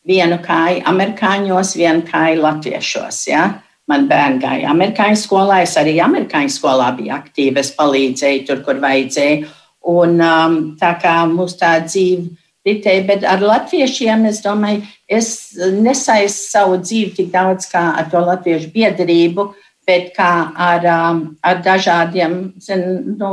vienu 0.06 0.40
kāju 0.42 0.82
amerikāņos, 0.86 1.76
vienu 1.78 2.06
kāju 2.06 2.42
latviešos. 2.42 3.20
Ja? 3.30 3.46
Man 3.86 4.08
bērni 4.10 4.42
gāja 4.42 4.72
amerikāņu 4.72 5.18
skolā, 5.20 5.60
es 5.62 5.76
arī 5.78 5.98
amerikāņu 6.02 6.50
skolā 6.50 6.88
biju 6.96 7.14
aktīva, 7.14 7.62
es 7.62 7.70
palīdzēju 7.76 8.46
tur, 8.48 8.64
kur 8.66 8.82
vajadzēja. 8.82 9.46
Un 9.86 10.18
um, 10.18 10.56
tā 10.80 10.96
kā 10.98 11.20
mūsu 11.30 11.60
tā 11.60 11.76
dzīve 11.84 12.32
ritēja, 12.66 13.04
bet 13.08 13.24
ar 13.26 13.42
latviešiem 13.44 14.26
es 14.30 14.42
domāju, 14.44 14.82
es 15.08 15.30
nesaistu 15.56 16.50
savu 16.50 16.80
dzīvi 16.82 17.14
tik 17.20 17.32
daudz 17.34 17.70
kā 17.70 17.84
ar 18.00 18.10
to 18.12 18.22
latviešu 18.26 18.72
biedrību, 18.74 19.48
bet 19.86 20.12
kā 20.16 20.32
ar, 20.52 20.86
um, 20.90 21.20
ar 21.46 21.62
dažādiem 21.62 22.38
zin, 22.62 22.86
nu, 23.20 23.32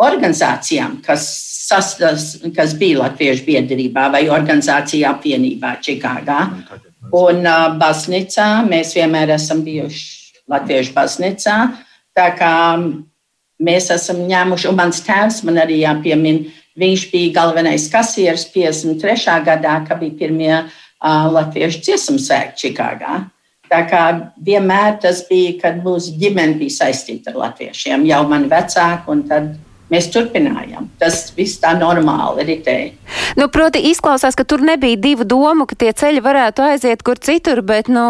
organizācijām, 0.00 1.00
kas, 1.04 1.26
sastas, 1.70 2.32
kas 2.56 2.74
bija 2.78 3.04
Latviešu 3.04 3.44
biedrībā 3.46 4.08
vai 4.14 4.24
organizācijā 4.32 5.12
apvienībā 5.14 5.76
Čikāgā. 5.84 6.40
Un 7.16 7.44
uh, 7.44 7.68
baznīcā 7.80 8.48
mēs 8.68 8.94
vienmēr 8.96 9.34
esam 9.36 9.62
bijuši 9.66 10.42
Latviešu 10.50 10.94
baznīcā. 10.96 11.56
Tā 12.16 12.26
kā 12.38 12.54
mēs 13.60 13.90
esam 13.94 14.24
ņēmuši, 14.28 14.68
un 14.70 14.78
mans 14.78 15.02
tēvs 15.06 15.42
man 15.46 15.60
arī 15.62 15.82
jāpiemina, 15.84 16.50
Viņš 16.78 17.06
bija 17.10 17.34
galvenais 17.40 17.88
kasieris 17.90 18.46
53. 18.52 19.40
gadā, 19.46 19.80
kad 19.88 19.98
bija 19.98 20.18
pirmie 20.20 20.54
uh, 20.60 21.26
latviešu 21.32 21.82
dziesmu 21.82 22.20
svētki 22.22 22.68
Čikāgā. 22.68 23.24
Tā 23.70 23.80
kā 23.86 24.04
vienmēr 24.42 24.98
tas 25.02 25.24
bija, 25.28 25.56
kad 25.60 25.82
mūsu 25.82 26.16
ģimene 26.18 26.58
bija 26.58 26.80
saistīta 26.80 27.30
ar 27.30 27.40
latviešiem, 27.44 28.06
jau 28.08 28.22
mani 28.30 28.50
vecāki 28.50 29.12
un 29.12 29.26
tad 29.30 29.52
mēs 29.90 30.08
turpinājām. 30.14 30.88
Tas 31.00 31.30
viss 31.36 31.60
tā 31.62 31.72
normāli 31.78 32.46
ritēja. 32.48 32.92
Nu, 33.38 33.48
proti, 33.52 33.82
izklausās, 33.90 34.36
ka 34.38 34.44
tur 34.48 34.62
nebija 34.64 34.98
divu 35.00 35.26
domu, 35.28 35.66
ka 35.68 35.76
tie 35.78 35.90
ceļi 35.96 36.22
varētu 36.24 36.64
aiziet 36.66 37.02
kur 37.06 37.18
citur, 37.18 37.62
bet, 37.66 37.90
nu, 37.90 38.04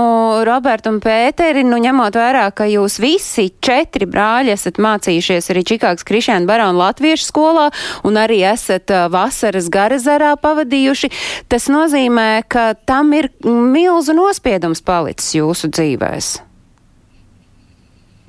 Roberta 0.46 0.92
un 0.92 1.00
Pēteri, 1.04 1.64
nu, 1.66 1.78
ņemot 1.80 2.16
vērā, 2.20 2.46
ka 2.56 2.68
jūs 2.70 2.99
visi 3.02 3.49
četri 3.64 4.08
brāļi 4.10 4.54
esat 4.54 4.80
mācījušies 4.82 5.50
arī 5.52 5.64
Čikāgas 5.72 6.06
Krišēna 6.08 6.49
Barona 6.49 6.87
Latviešu 6.87 7.28
skolā 7.30 7.70
un 8.06 8.20
arī 8.20 8.42
esat 8.50 8.92
vasaras 9.12 9.70
Garezarā 9.72 10.34
pavadījuši, 10.40 11.12
tas 11.52 11.70
nozīmē, 11.72 12.28
ka 12.49 12.72
tam 12.88 13.14
ir 13.16 13.30
milzu 13.44 14.16
nospiedums 14.16 14.84
palicis 14.84 15.34
jūsu 15.38 15.72
dzīvēs. 15.72 16.37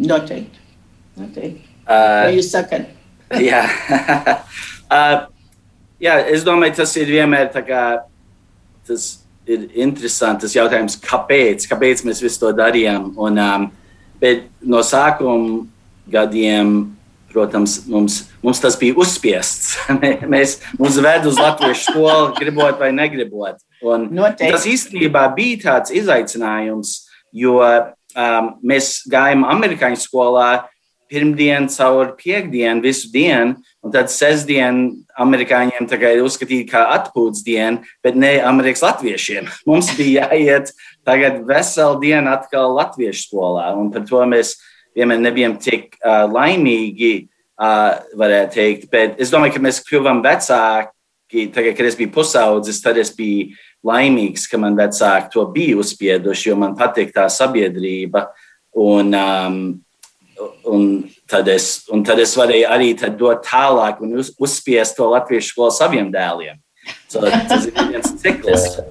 Noteikti. 0.01 0.60
Noteikti. 1.20 1.67
Uh, 1.81 2.25
Vai 2.25 2.34
jūs 2.38 2.50
sakat? 2.53 2.89
jā. 3.51 3.63
uh, 4.95 5.17
jā, 6.01 6.15
es 6.33 6.45
domāju, 6.47 6.79
tas 6.81 6.95
ir 7.00 7.11
vienmēr 7.13 7.51
kā, 7.65 7.83
tas 8.88 9.09
ir 9.50 9.67
interesants 9.81 10.55
jautājums, 10.55 10.97
kāpēc, 11.01 11.67
kāpēc 11.69 12.05
mēs 12.07 12.21
visu 12.23 12.43
to 12.43 12.51
darījām. 12.57 13.11
Un, 13.19 13.39
um, 13.41 13.69
bet 14.21 14.47
no 14.61 14.81
sākuma 14.85 15.63
gadiem, 16.11 16.91
protams, 17.31 17.77
mums, 17.88 18.17
mums 18.43 18.59
tas 18.61 18.75
bija 18.79 18.97
uzspiests. 19.00 19.77
mēs 20.33 20.59
mums 20.79 21.00
ved 21.01 21.27
uz 21.29 21.39
latviešu 21.39 21.91
skolu, 21.91 22.33
gribot 22.39 22.79
vai 22.81 22.91
negribot. 22.95 23.61
Un 23.81 24.09
Noteikti. 24.13 24.51
tas 24.53 24.67
īstenībā 24.69 25.25
bija 25.38 25.63
tāds 25.65 25.93
izaicinājums, 25.95 27.00
jo 27.33 27.57
um, 27.63 28.51
mēs 28.67 29.00
gājām 29.09 29.47
amerikāņu 29.47 30.01
skolā 30.03 30.50
pirmdienu 31.12 31.70
caur 31.74 32.13
piekdienu 32.18 32.84
visu 32.84 33.10
dienu, 33.12 33.58
un 33.84 33.94
tad 33.94 34.12
sestdienu 34.13 35.01
amerikāņiem 35.20 35.89
ir 35.91 36.24
uzskatīta 36.24 36.70
kā 36.72 36.84
atpūtas 36.96 37.44
diena, 37.44 37.82
bet 38.03 38.15
ne 38.15 38.38
amerikāņu 38.39 38.88
latviešiem. 38.88 39.50
Mums 39.68 39.91
bija 39.98 40.30
jāiet 40.32 40.72
tagad 41.08 41.41
veselu 41.48 42.00
dienu 42.01 42.32
atkal 42.32 42.75
latviešu 42.77 43.27
skolā, 43.27 43.72
un 43.75 43.91
par 43.91 44.08
to 44.08 44.24
mēs 44.30 44.56
vienmēr 44.96 45.22
nebijām 45.24 45.58
tik 45.62 45.98
uh, 46.00 46.25
laimīgi, 46.32 47.13
uh, 47.60 48.00
varētu 48.18 48.58
teikt. 48.58 48.89
Bet 48.91 49.20
es 49.22 49.32
domāju, 49.34 49.58
ka 49.58 49.65
mēs 49.68 49.84
kļuvām 49.88 50.24
vecāki. 50.25 51.48
Tagad, 51.56 51.77
kad 51.77 51.88
es 51.88 51.96
biju 51.96 52.12
pusaudzis, 52.12 52.82
tad 52.84 52.98
es 53.00 53.13
biju 53.15 53.53
laimīgs, 53.88 54.50
ka 54.51 54.60
man 54.60 54.75
vecāki 54.75 55.32
to 55.32 55.46
bija 55.53 55.77
uzspieduši, 55.80 56.50
jo 56.50 56.58
man 56.60 56.75
patīk 56.80 57.13
tā 57.15 57.30
sabiedrība. 57.32 58.27
Un, 58.82 59.15
um, 59.15 59.62
un, 60.69 60.88
tad 61.29 61.50
es, 61.51 61.83
un 61.91 62.05
tad 62.07 62.21
es 62.24 62.36
varēju 62.38 62.69
arī 62.71 62.93
dot 63.19 63.45
tālāk 63.48 64.01
un 64.01 64.17
uz, 64.21 64.33
uzspiest 64.39 64.98
to 65.00 65.10
latviešu 65.12 65.53
skolu 65.53 65.75
saviem 65.75 66.12
dēliem. 66.13 66.62
So, 67.07 67.21
tas 67.21 67.67
ir 67.69 67.77
viens 67.91 68.15
cikls. 68.21 68.81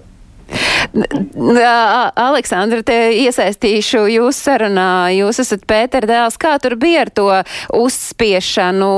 Aleksandra, 2.19 2.83
te 2.83 2.97
iesaistīšu 3.23 4.02
jūs 4.11 4.38
sarunā. 4.47 5.11
Jūs 5.14 5.40
esat 5.45 5.62
Pētera 5.69 6.09
dēls. 6.09 6.38
Kā 6.40 6.57
tur 6.62 6.75
bija 6.80 7.04
ar 7.04 7.11
to 7.14 7.28
uzspiešanu? 7.76 8.90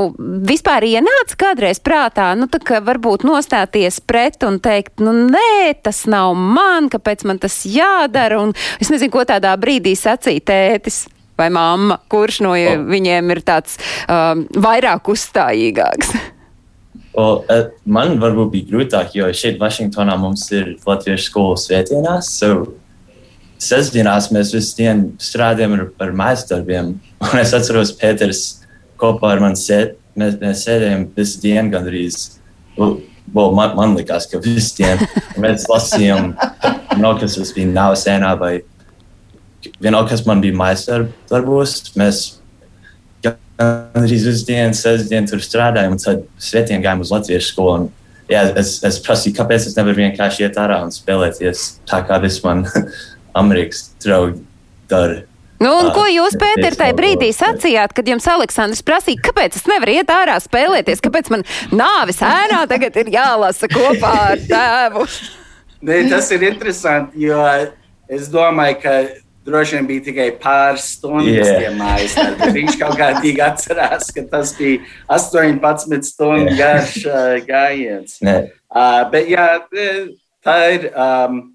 Vispār 0.49 0.87
ienāca 0.88 1.38
kādreiz 1.44 1.82
prātā, 1.85 2.32
nu 2.38 2.49
tā 2.49 2.62
kā 2.64 2.80
varbūt 2.85 3.26
nostāties 3.28 4.00
pret 4.00 4.42
un 4.49 4.59
teikt, 4.62 5.00
nu 5.04 5.12
nē, 5.28 5.75
tas 5.85 6.04
nav 6.11 6.35
man, 6.37 6.88
kāpēc 6.92 7.26
man 7.28 7.42
tas 7.42 7.62
jādara. 7.68 8.40
Un 8.40 8.56
es 8.80 8.92
nezinu, 8.92 9.12
ko 9.12 9.26
tādā 9.28 9.52
brīdī 9.61 9.97
sacīja 9.99 10.49
tētis 10.52 11.04
vai 11.39 11.49
mamma, 11.55 11.99
kurš 12.12 12.43
no 12.45 12.55
oh. 12.57 12.85
viņiem 12.89 13.35
ir 13.35 13.43
tāds 13.47 13.79
um, 14.07 14.47
vairāk 14.53 15.12
uzstājīgāks? 15.15 16.15
Well, 17.12 17.43
man 17.85 18.15
varbūt 18.23 18.51
bija 18.55 18.69
grūtāk, 18.71 19.11
jo 19.12 19.27
šeit 19.37 19.59
Vašingtonā 19.61 20.15
mums 20.17 20.47
ir 20.57 20.79
latviešu 20.89 21.27
skolas 21.27 21.67
svētdienās. 21.69 22.31
So 22.39 22.73
sestdienās 23.61 24.31
mēs 24.33 24.55
visu 24.57 24.79
dienu 24.79 25.11
strādājam 25.21 25.77
ar, 25.77 25.83
ar 26.07 26.15
mājasdarbiem. 26.17 26.95
Un 27.29 27.41
es 27.43 27.53
atceros, 27.57 27.93
Pēters 28.01 28.43
kopā 29.01 29.35
ar 29.35 29.45
mani 29.45 29.61
sēd, 29.61 29.99
mēs, 30.17 30.39
mēs 30.41 30.65
sēdējām 30.65 31.07
visu 31.19 31.43
dienu 31.45 31.75
gandrīz. 31.75 32.23
Well, 32.79 33.53
man, 33.55 33.77
man 33.77 33.97
likās, 33.99 34.31
ka 34.31 34.41
visu 34.43 34.81
dienu 34.81 35.09
mēs 35.45 35.69
lasījām, 35.71 36.33
no 36.97 37.15
kas 37.21 37.37
tas 37.37 37.53
bija 37.57 37.71
nav 37.77 37.97
sēnā 38.01 38.33
vai 38.41 38.55
vienalga, 39.81 40.12
kas 40.12 40.25
man 40.26 40.42
bija 40.42 40.57
mājas 40.59 40.87
darbos, 41.31 41.78
mēs 41.99 42.23
gandrīz 43.23 44.27
visu 44.27 44.46
dienu, 44.48 44.77
sestdienu 44.77 45.31
tur 45.31 45.42
strādājām, 45.44 45.96
un 45.96 46.03
tad 46.03 46.25
svētdien 46.42 46.83
gājām 46.85 47.03
uz 47.05 47.12
latviešu 47.14 47.53
skolu. 47.53 47.75
Un, 47.75 47.90
jā, 48.33 48.46
es, 48.59 48.79
es 48.87 49.01
prasīju, 49.05 49.37
kāpēc 49.38 49.68
es 49.68 49.77
nevaru 49.79 50.03
vienkārši 50.03 50.46
iet 50.46 50.59
ārā 50.61 50.83
un 50.87 50.94
spēlēties 50.94 51.66
tā, 51.88 52.03
kā 52.09 52.18
visi 52.22 52.42
man 52.46 52.64
Amerikas 53.42 53.90
draugi 54.03 54.42
dara. 54.90 55.22
Nu, 55.62 55.70
un 55.79 55.92
ko 55.94 56.09
jūs, 56.11 56.35
Pēter, 56.40 56.75
tajā 56.75 56.94
brīdī 56.98 57.29
sacījāt, 57.31 57.92
kad 57.94 58.09
jums 58.11 58.25
Aleksandrs 58.27 58.83
prasīja, 58.83 59.20
kāpēc 59.29 59.61
es 59.61 59.68
nevaru 59.70 59.94
iet 59.94 60.11
ārā 60.11 60.40
spēlēties, 60.42 61.03
kāpēc 61.05 61.31
man 61.31 61.44
nāvis 61.70 62.18
ēnā 62.27 62.64
tagad 62.70 62.98
ir 62.98 63.12
jālasa 63.14 63.70
kopā 63.70 64.11
ar 64.33 64.42
tēvu? 64.48 65.07
ne, 65.87 66.01
tas 66.11 66.33
ir 66.35 66.48
interesanti, 66.48 67.29
jo 67.29 67.38
es 68.11 68.27
domāju, 68.33 68.81
ka 68.83 68.96
droši 69.46 69.78
vien 69.78 69.88
bija 69.88 70.07
tikai 70.09 70.28
pāris 70.42 70.90
stundas 70.96 71.48
yeah. 71.50 71.72
mājas. 71.78 72.18
Viņš 72.57 72.76
kaut 72.81 72.98
kādīgi 73.00 73.42
atcerās, 73.44 74.12
ka 74.14 74.26
tas 74.31 74.55
bija 74.59 74.83
18 75.11 76.11
stundu 76.11 76.52
yeah. 76.52 76.61
garš 76.61 77.00
uh, 77.07 77.38
gājiens. 77.48 78.20
Uh, 78.22 79.00
bet 79.12 79.33
jā, 79.33 79.48
tā 80.44 80.61
ir. 80.76 80.92
Um, 80.92 81.48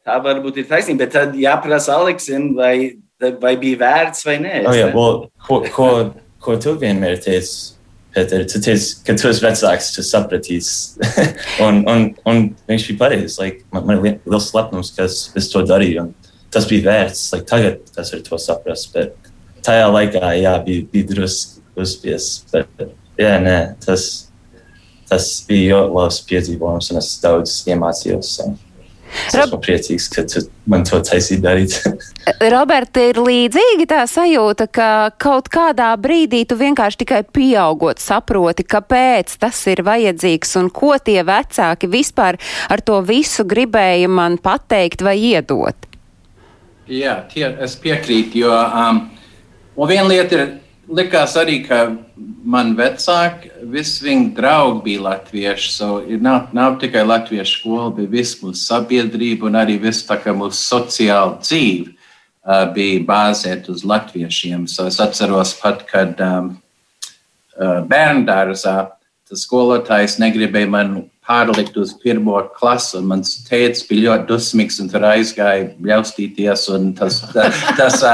Tā 0.00 0.16
varbūt 0.24 0.62
ir 0.62 0.68
taisnība, 0.68 1.04
bet 1.04 1.12
tad 1.12 1.34
jāprasa 1.36 1.98
Aleksim, 2.00 2.54
vai, 2.56 2.96
vai 3.20 3.52
bija 3.60 3.82
vērts 3.82 4.24
vai 4.24 4.38
nē. 4.40 4.54
Oh, 4.64 4.76
jā, 4.76 4.86
well, 4.94 5.26
ko, 5.44 5.60
ko, 5.74 5.88
ko 6.40 6.56
tu 6.62 6.74
vienmēr 6.80 7.20
teici? 7.20 7.76
Pēter, 8.10 8.42
tu 8.50 8.58
teici, 8.58 8.96
ka 9.06 9.14
tu 9.14 9.28
esi 9.30 9.44
vecāks, 9.44 9.92
tu 9.94 10.02
sapratīsi. 10.02 11.04
un, 11.66 11.84
un, 11.86 12.08
un 12.26 12.40
viņš 12.66 12.86
bija 12.88 13.02
pareizs. 13.04 13.36
Like, 13.38 13.62
man, 13.70 13.84
man 13.86 14.00
ir 14.00 14.16
liels 14.24 14.48
lepnums, 14.56 14.90
ka 14.96 15.06
es, 15.06 15.20
es 15.38 15.46
to 15.52 15.62
darīju. 15.68 16.08
Un, 16.08 16.10
tas 16.52 16.68
bija 16.70 16.86
vērts. 16.88 17.26
Like, 17.34 17.48
tagad 17.50 17.82
tas 17.94 18.12
ir 18.14 18.24
to 18.26 18.38
saprast, 18.40 18.92
bet 18.94 19.30
tajā 19.66 19.90
laikā 19.90 20.32
jā, 20.40 20.56
bija, 20.66 20.86
bija 20.92 21.10
drusku 21.12 21.62
uzspiests. 21.80 22.46
Bet, 22.52 22.88
jā, 23.20 23.36
nē, 23.42 23.58
tas, 23.84 24.08
tas 25.10 25.30
bija 25.48 25.76
ļoti 25.76 26.00
labs 26.00 26.24
piedzīvojums, 26.30 26.90
un 26.92 27.02
es 27.02 27.14
daudz 27.22 27.60
iemācījos. 27.70 28.34
So. 28.38 28.50
Es 29.10 29.34
esmu 29.34 29.56
Rob... 29.56 29.62
priecīgs, 29.64 30.06
ka 30.12 30.22
tu 30.28 30.42
man 30.70 30.84
to 30.86 31.00
taisīji 31.02 31.42
darīt. 31.42 31.74
Roberta, 32.54 33.02
ir 33.10 33.18
līdzīga 33.18 33.86
tā 33.90 34.04
sajūta, 34.10 34.68
ka 34.70 34.88
kaut 35.22 35.50
kādā 35.52 35.90
brīdī 36.00 36.44
tu 36.48 36.58
vienkārši 36.60 37.02
tikai 37.02 37.20
pieaugot 37.26 38.02
saproti, 38.02 38.66
kāpēc 38.70 39.34
tas 39.42 39.64
ir 39.72 39.82
vajadzīgs 39.86 40.56
un 40.62 40.70
ko 40.74 40.94
tie 41.02 41.20
vecāki 41.26 41.90
vispār 41.90 42.38
ar 42.70 42.84
to 42.86 43.00
visu 43.06 43.46
gribēja 43.48 44.10
man 44.10 44.38
pateikt 44.38 45.02
vai 45.06 45.18
iedot. 45.32 45.89
Jā, 46.90 47.20
tie, 47.30 47.44
es 47.62 47.76
piekrītu, 47.78 48.40
jo 48.42 48.50
um, 48.50 49.04
viena 49.86 50.08
lieta 50.10 50.34
ir, 50.34 50.48
likās 50.90 51.36
arī, 51.38 51.60
ka 51.62 51.84
man 52.42 52.72
vecāki, 52.78 53.52
visi 53.70 54.08
viņu 54.08 54.32
draugi 54.34 54.82
bija 54.88 55.04
latvieši. 55.04 55.70
So, 55.70 55.90
nav, 56.18 56.48
nav 56.56 56.80
tikai 56.82 57.04
latviešu 57.06 57.60
skola, 57.60 57.92
bet 57.94 58.10
viss 58.10 58.40
mūsu 58.42 58.58
sabiedrība 58.64 59.46
un 59.46 59.60
arī 59.60 59.78
viss 59.78 60.08
tā 60.08 60.18
kā 60.18 60.34
mūsu 60.34 60.58
sociāla 60.58 61.38
dzīve 61.38 61.92
uh, 61.92 62.66
bija 62.74 63.04
bāzēta 63.06 63.70
uz 63.70 63.86
latviešiem. 63.86 64.66
So, 64.66 64.88
es 64.90 64.98
atceros 64.98 65.54
pat, 65.62 65.86
kad 65.86 66.18
um, 66.26 66.56
uh, 67.54 67.80
bērndārzā 67.86 68.76
tas 69.30 69.46
skolotājs 69.46 70.18
negribēja 70.18 70.74
man 70.74 70.96
pārlikt 71.26 71.76
uz 71.80 71.94
pirmo 72.02 72.38
klasi. 72.56 73.00
Mans 73.04 73.40
tēvs 73.48 73.84
bija 73.88 74.10
ļoti 74.10 74.28
dusmīgs 74.30 74.80
un 74.82 74.90
tur 74.92 75.06
aizgāja 75.10 75.70
bļaustīties. 75.80 76.68
Tas, 76.98 77.20
tas, 77.34 77.64
tas, 77.78 78.04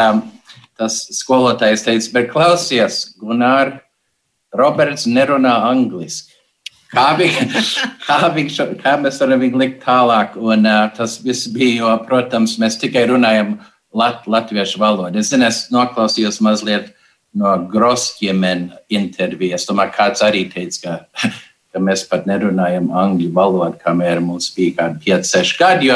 tas 0.77 1.03
skolotājs 1.19 1.87
teica, 1.87 2.13
bet 2.19 2.33
klausies, 2.33 3.03
Gunār, 3.23 3.79
Roberts 4.57 5.07
nerunā 5.11 5.55
angliski. 5.71 6.35
Kā, 6.93 7.11
viņa, 7.19 7.63
kā, 8.07 8.19
viņš, 8.35 8.59
kā 8.81 8.93
mēs 9.03 9.19
varam 9.23 9.43
viņu 9.43 9.63
likt 9.63 9.81
tālāk? 9.85 10.37
Un, 10.39 10.69
uh, 10.69 10.87
tas 10.97 11.19
viss 11.25 11.51
bija, 11.53 11.81
jo, 11.81 11.95
protams, 12.09 12.57
mēs 12.63 12.79
tikai 12.81 13.07
runājam 13.11 13.57
lat, 13.97 14.27
latviešu 14.31 14.81
valodu. 14.83 15.21
Es, 15.21 15.33
zinu, 15.33 15.49
es 15.49 15.67
noklausījos 15.75 16.39
mazliet 16.45 16.93
no 17.37 17.53
Grosķiemena 17.73 18.81
intervijas. 18.93 19.67
Tomēr 19.69 19.91
kāds 19.93 20.23
arī 20.25 20.47
teica, 20.53 20.97
ka 21.27 21.33
ka 21.77 21.83
mēs 21.85 22.07
pat 22.09 22.25
nerunājam 22.29 22.89
angļu 22.97 23.29
valodu, 23.37 23.77
kamēr 23.85 24.23
mums 24.25 24.49
bija 24.57 24.79
kādi 24.81 25.13
5, 25.13 25.29
6 25.37 25.61
gadi. 25.61 25.93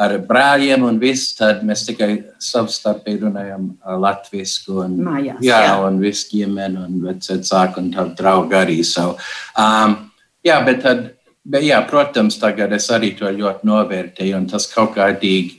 Ar 0.00 0.14
brāļiem 0.24 0.86
un 0.88 0.96
viss, 0.96 1.34
tad 1.36 1.60
mēs 1.66 1.82
tikai 1.84 2.08
savstarpēji 2.40 3.18
runājam 3.26 3.66
latviešu. 4.00 4.78
Un, 4.86 4.94
Mājās, 5.04 5.42
jā, 5.44 5.58
jā. 5.66 5.74
un 5.84 5.98
viss 6.00 6.30
ģimene 6.30 6.86
un 6.86 7.02
vecāki 7.04 7.82
un 7.82 7.90
tā 7.92 8.06
draugi 8.16 8.56
arī 8.56 8.78
savu. 8.86 9.18
Um, 9.60 9.98
jā, 10.46 10.56
bet 10.64 10.80
tad, 10.86 11.02
bet 11.44 11.66
jā, 11.66 11.82
protams, 11.90 12.38
tagad 12.40 12.72
es 12.72 12.88
arī 12.94 13.12
to 13.18 13.28
ļoti 13.28 13.68
novērtēju 13.68 14.38
un 14.38 14.48
tas 14.48 14.70
kaut 14.72 14.94
kādīgi, 14.96 15.58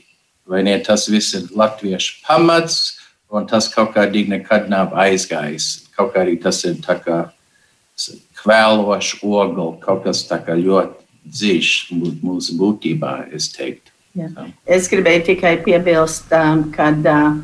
vai 0.50 0.64
ne, 0.66 0.74
tas 0.82 1.06
viss 1.12 1.36
ir 1.38 1.46
latviešu 1.54 2.24
pamats 2.26 2.80
un 3.30 3.46
tas 3.46 3.70
kaut 3.70 3.94
kādīgi 3.94 4.34
nekad 4.34 4.66
nav 4.72 4.96
aizgājis. 4.98 5.86
Kaut 5.94 6.16
kā 6.16 6.26
arī 6.26 6.34
tas 6.42 6.58
ir 6.66 6.82
tā 6.82 6.98
kā 6.98 7.22
kvēlošs 8.42 9.20
ogli, 9.22 9.68
kaut 9.82 10.04
kas 10.06 10.24
tā 10.28 10.40
kā 10.42 10.56
ļoti 10.58 11.02
dziļš 11.22 11.70
mūsu 12.22 12.56
būtībā, 12.58 13.14
es 13.34 13.50
teiktu. 13.54 13.92
Jā. 14.18 14.28
Es 14.68 14.90
gribēju 14.92 15.24
tikai 15.30 15.54
piebilst, 15.64 16.32
um, 16.36 16.66
kad, 16.74 16.98
uh, 17.08 17.38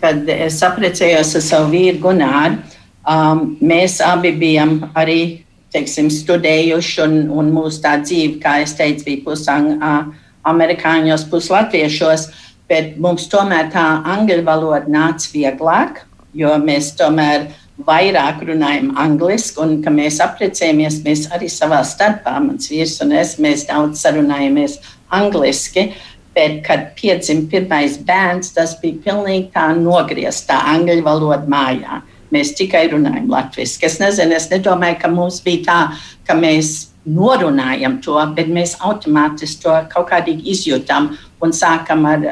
kad 0.00 0.28
es 0.30 0.60
apprecējos 0.64 1.34
ar 1.36 1.44
savu 1.44 1.72
vīru 1.74 2.00
Gunāru. 2.06 2.62
Um, 3.04 3.58
mēs 3.60 3.98
abi 4.00 4.32
bijām 4.40 4.78
arī 4.96 5.44
teiksim, 5.74 6.08
studējuši, 6.12 7.00
un, 7.04 7.16
un 7.34 7.50
mūsu 7.52 7.82
tā 7.84 7.98
dzīve, 8.00 8.38
kā 8.40 8.60
es 8.64 8.72
teicu, 8.78 9.04
bija 9.10 9.24
pusang, 9.26 9.74
uh, 9.74 10.06
amerikāņos, 10.48 11.26
puslatviešos. 11.32 12.30
Bet 12.70 12.94
mums 13.02 13.26
tomēr 13.28 13.68
tā 13.74 13.84
angļu 14.14 14.40
valoda 14.46 14.88
nāca 14.88 15.28
vieglāk, 15.34 16.04
jo 16.32 16.54
mēs 16.62 16.94
tomēr 16.96 17.50
vairāk 17.82 18.44
runājam 18.46 18.92
angliski, 19.00 19.58
un 19.62 19.80
kad 19.82 19.94
mēs 19.96 20.20
apprecējamies, 20.22 21.00
mēs 21.04 21.26
arī 21.34 21.48
savā 21.50 21.80
starpā, 21.86 22.36
mans 22.42 22.70
vīrs 22.70 23.00
un 23.02 23.14
es, 23.18 23.36
mēs 23.42 23.66
daudz 23.70 24.02
sarunājamies 24.04 24.78
angliski. 25.14 25.92
Bet, 26.34 26.64
kad 26.66 26.88
piedzima 26.98 27.46
pirmais 27.50 27.94
bērns, 28.02 28.50
tas 28.56 28.72
bija 28.80 28.98
pilnīgi 29.04 29.52
tā 29.54 29.68
nogriezta, 29.78 30.56
angļu 30.72 31.04
valoda 31.06 31.46
mājā. 31.46 32.00
Mēs 32.34 32.56
tikai 32.58 32.88
runājam 32.90 33.28
latviešu. 33.30 33.78
Es 33.86 34.00
nezinu, 34.02 34.34
es 34.34 34.48
nedomāju, 34.50 34.98
ka 35.04 35.10
mums 35.14 35.38
bija 35.44 35.62
tā, 35.68 35.78
ka 36.26 36.34
mēs 36.34 36.88
norunājam 37.06 38.00
to, 38.02 38.16
bet 38.34 38.50
mēs 38.50 38.74
automātiski 38.82 39.62
to 39.62 39.76
kaut 39.92 40.08
kādīgi 40.10 40.50
izjūtam 40.56 41.12
un 41.44 41.54
sākam 41.54 42.02
ar, 42.08 42.26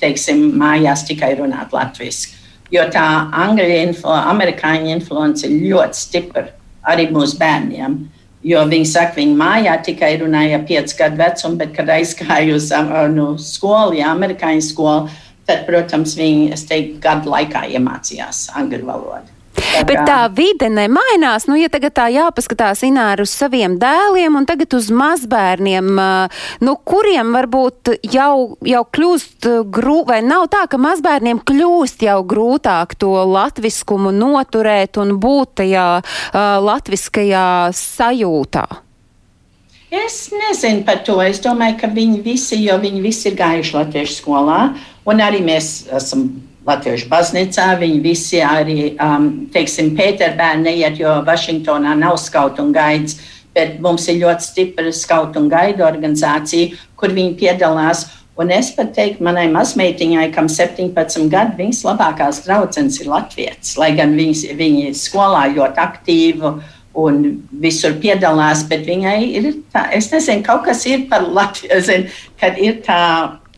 teiksim, 0.00 0.46
mājās 0.56 1.04
tikai 1.08 1.34
runāt 1.40 1.76
latviešu. 1.76 2.41
Jo 2.72 2.86
tā 2.92 3.04
angļu 3.44 3.68
info, 3.82 4.12
amerikāņu 4.16 4.94
influence 4.94 5.44
ir 5.46 5.58
ļoti 5.72 5.98
stipra 5.98 6.46
arī 6.88 7.10
mūsu 7.12 7.36
bērniem. 7.40 7.98
Jo 8.42 8.64
viņi 8.66 8.88
saka, 8.90 9.14
viņi 9.20 9.36
mājā 9.38 9.74
tikai 9.86 10.14
runāja 10.18 10.58
piecu 10.66 10.96
gadu 10.98 11.20
vecumu, 11.20 11.60
bet, 11.60 11.76
kad 11.76 11.92
aizgāja 11.94 12.56
uz 12.56 12.72
nu, 13.14 13.28
skolu, 13.38 13.94
ja 14.00 14.10
amerikāņu 14.16 14.64
skolu, 14.66 15.12
tad, 15.46 15.62
protams, 15.68 16.16
viņi, 16.18 16.48
es 16.56 16.66
teiktu, 16.66 16.98
gadu 17.04 17.30
laikā 17.34 17.68
iemācījās 17.76 18.48
angļu 18.58 18.88
valodu. 18.88 19.31
Bet 19.88 20.02
tā 20.06 20.18
vide 20.34 20.68
nemainās. 20.72 21.46
Nu, 21.48 21.56
ja 21.58 21.70
tagad 21.72 21.94
tā 21.96 22.06
jāpaskatās 22.12 22.84
Ināra 22.86 23.24
uz 23.26 23.32
saviem 23.34 23.78
dēliem 23.80 24.36
un 24.38 24.46
tagad 24.48 24.76
uz 24.76 24.90
mazbērniem, 24.94 25.90
nu, 26.62 26.76
kuriem 26.88 27.32
varbūt 27.36 27.94
jau, 28.12 28.58
jau 28.68 28.84
kļūst 28.96 29.48
grūti, 29.72 30.08
vai 30.12 30.20
nav 30.26 30.48
tā, 30.52 30.66
ka 30.70 30.80
mazbērniem 30.82 31.42
kļūst 31.48 32.06
jau 32.06 32.20
grūtāk 32.28 32.96
to 33.00 33.14
latviskumu 33.32 34.12
noturēt 34.14 35.00
un 35.02 35.16
būt 35.22 35.58
tajā 35.62 35.88
uh, 36.02 36.38
latviskajā 36.62 37.46
sajūtā? 37.76 38.66
Es 39.92 40.30
nezinu 40.32 40.86
par 40.88 41.02
to. 41.04 41.18
Es 41.20 41.42
domāju, 41.44 41.76
ka 41.82 41.90
viņi 41.92 42.22
visi, 42.24 42.56
jo 42.64 42.78
viņi 42.80 43.02
visi 43.04 43.28
ir 43.28 43.36
gājuši 43.36 43.76
latviešu 43.76 44.14
skolā, 44.22 44.60
un 45.04 45.20
arī 45.20 45.42
mēs 45.44 45.82
esam 45.92 46.30
Latviešu 46.66 47.08
baznīcā. 47.10 47.66
Viņi 47.80 48.00
visi 48.04 48.40
arī, 48.44 48.94
um, 49.02 49.28
teiksim, 49.52 49.92
Pēterbērni 49.98 50.68
neiet, 50.68 50.98
jo 51.02 51.18
Vašingtonā 51.26 51.96
nav 51.98 52.18
skautu 52.22 52.62
un 52.66 52.72
gaids, 52.74 53.18
bet 53.54 53.80
mums 53.82 54.06
ir 54.08 54.22
ļoti 54.22 54.46
stipra 54.46 54.92
skautu 54.94 55.42
un 55.42 55.48
gaidu 55.52 55.86
organizācija, 55.86 56.76
kur 56.96 57.14
viņi 57.14 57.38
piedalās. 57.40 58.06
Un 58.40 58.48
es 58.54 58.70
pat 58.72 58.94
teiktu, 58.96 59.20
manai 59.26 59.44
mazmeitiņai, 59.52 60.30
kam 60.32 60.46
17 60.48 61.26
gadi, 61.32 61.58
viņas 61.58 61.82
labākās 61.84 62.40
draudzenes 62.46 62.96
ir 63.02 63.10
latviešu. 63.12 63.74
Lai 63.82 63.90
gan 63.98 64.14
viņas, 64.16 64.46
viņa 64.56 64.94
skolā 64.96 65.50
ļoti 65.52 65.82
aktīva 65.82 66.54
un 66.96 67.20
visur 67.60 67.94
piedalās, 68.00 68.64
bet 68.68 68.86
viņai 68.88 69.18
ir 69.36 69.52
tā, 69.72 69.86
es 69.96 70.10
nezinu, 70.12 70.44
kaut 70.46 70.64
kas 70.66 70.84
ir 70.88 71.06
par 71.10 71.24
Latviju, 71.24 72.00
kad 72.40 72.58
ir 72.60 72.80
tā 72.84 73.02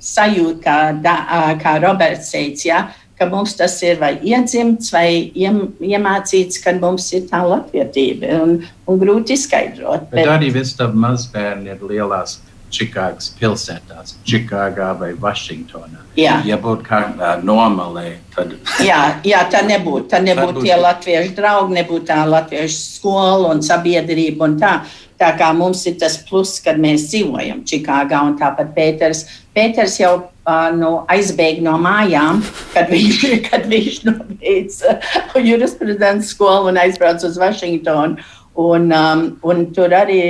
sajūta, 0.05 0.61
kā, 0.65 0.77
da, 1.05 1.17
kā 1.61 1.79
Roberts 1.83 2.33
teica, 2.35 2.67
ja, 2.69 2.81
ka 3.19 3.29
mums 3.31 3.55
tas 3.59 3.77
ir 3.87 4.01
vai 4.01 4.15
iedzimts, 4.27 4.91
vai 4.95 5.31
iem, 5.39 5.61
iemācīts, 5.83 6.61
ka 6.65 6.75
mums 6.81 7.11
ir 7.15 7.29
tā 7.31 7.45
latvietība 7.47 8.41
un, 8.43 8.57
un 8.91 8.99
grūti 9.01 9.39
izskaidrot. 9.39 10.11
Bet, 10.11 10.25
bet 10.25 10.35
arī 10.35 10.51
visi 10.55 10.77
tavi 10.81 10.99
mazbērni 11.07 11.75
ir 11.75 11.87
lielās 11.91 12.41
Čikāgas 12.75 13.29
pilsētās, 13.39 14.17
Čikāgā 14.27 14.89
vai 14.99 15.13
Vašingtonā. 15.21 16.01
Jā. 16.19 16.41
Ja 16.47 16.59
būtu 16.59 16.87
kādā 16.87 17.37
nomalē, 17.47 18.17
tad. 18.35 18.57
jā, 18.89 19.01
jā, 19.27 19.45
tā 19.51 19.63
nebūtu. 19.67 20.09
Tā 20.11 20.21
nebūtu 20.25 20.65
tie 20.65 20.75
latviešu 20.81 21.37
draugi, 21.39 21.79
nebūtu 21.79 22.09
tā 22.11 22.21
latviešu 22.27 22.81
skola 22.99 23.53
un 23.55 23.63
sabiedrība 23.63 24.49
un 24.49 24.59
tā. 24.63 24.75
Tā 25.21 25.31
kā 25.39 25.53
mums 25.55 25.85
ir 25.87 25.95
tas 26.01 26.17
pluss, 26.27 26.59
kad 26.63 26.79
mēs 26.83 27.09
dzīvojam 27.13 27.63
Čikāgā 27.69 28.23
un 28.27 28.35
tāpat 28.41 28.73
Pēters. 28.75 29.25
Pēters 29.55 30.01
jau 30.01 30.15
uh, 30.19 30.71
nu, 30.75 30.91
aizbēga 31.13 31.63
no 31.63 31.77
mājām, 31.83 32.43
kad 32.75 32.91
viņš, 32.91 33.21
kad 33.49 33.69
viņš 33.71 34.01
nobeidza 34.09 34.99
jurisprudents 35.39 36.35
skolu 36.35 36.73
un 36.73 36.83
aizbrauca 36.83 37.31
uz 37.31 37.39
Vašingtonu. 37.41 38.19
Un, 38.55 38.91
um, 38.95 39.25
un 39.43 39.65
tur 39.75 39.95
arī 39.95 40.21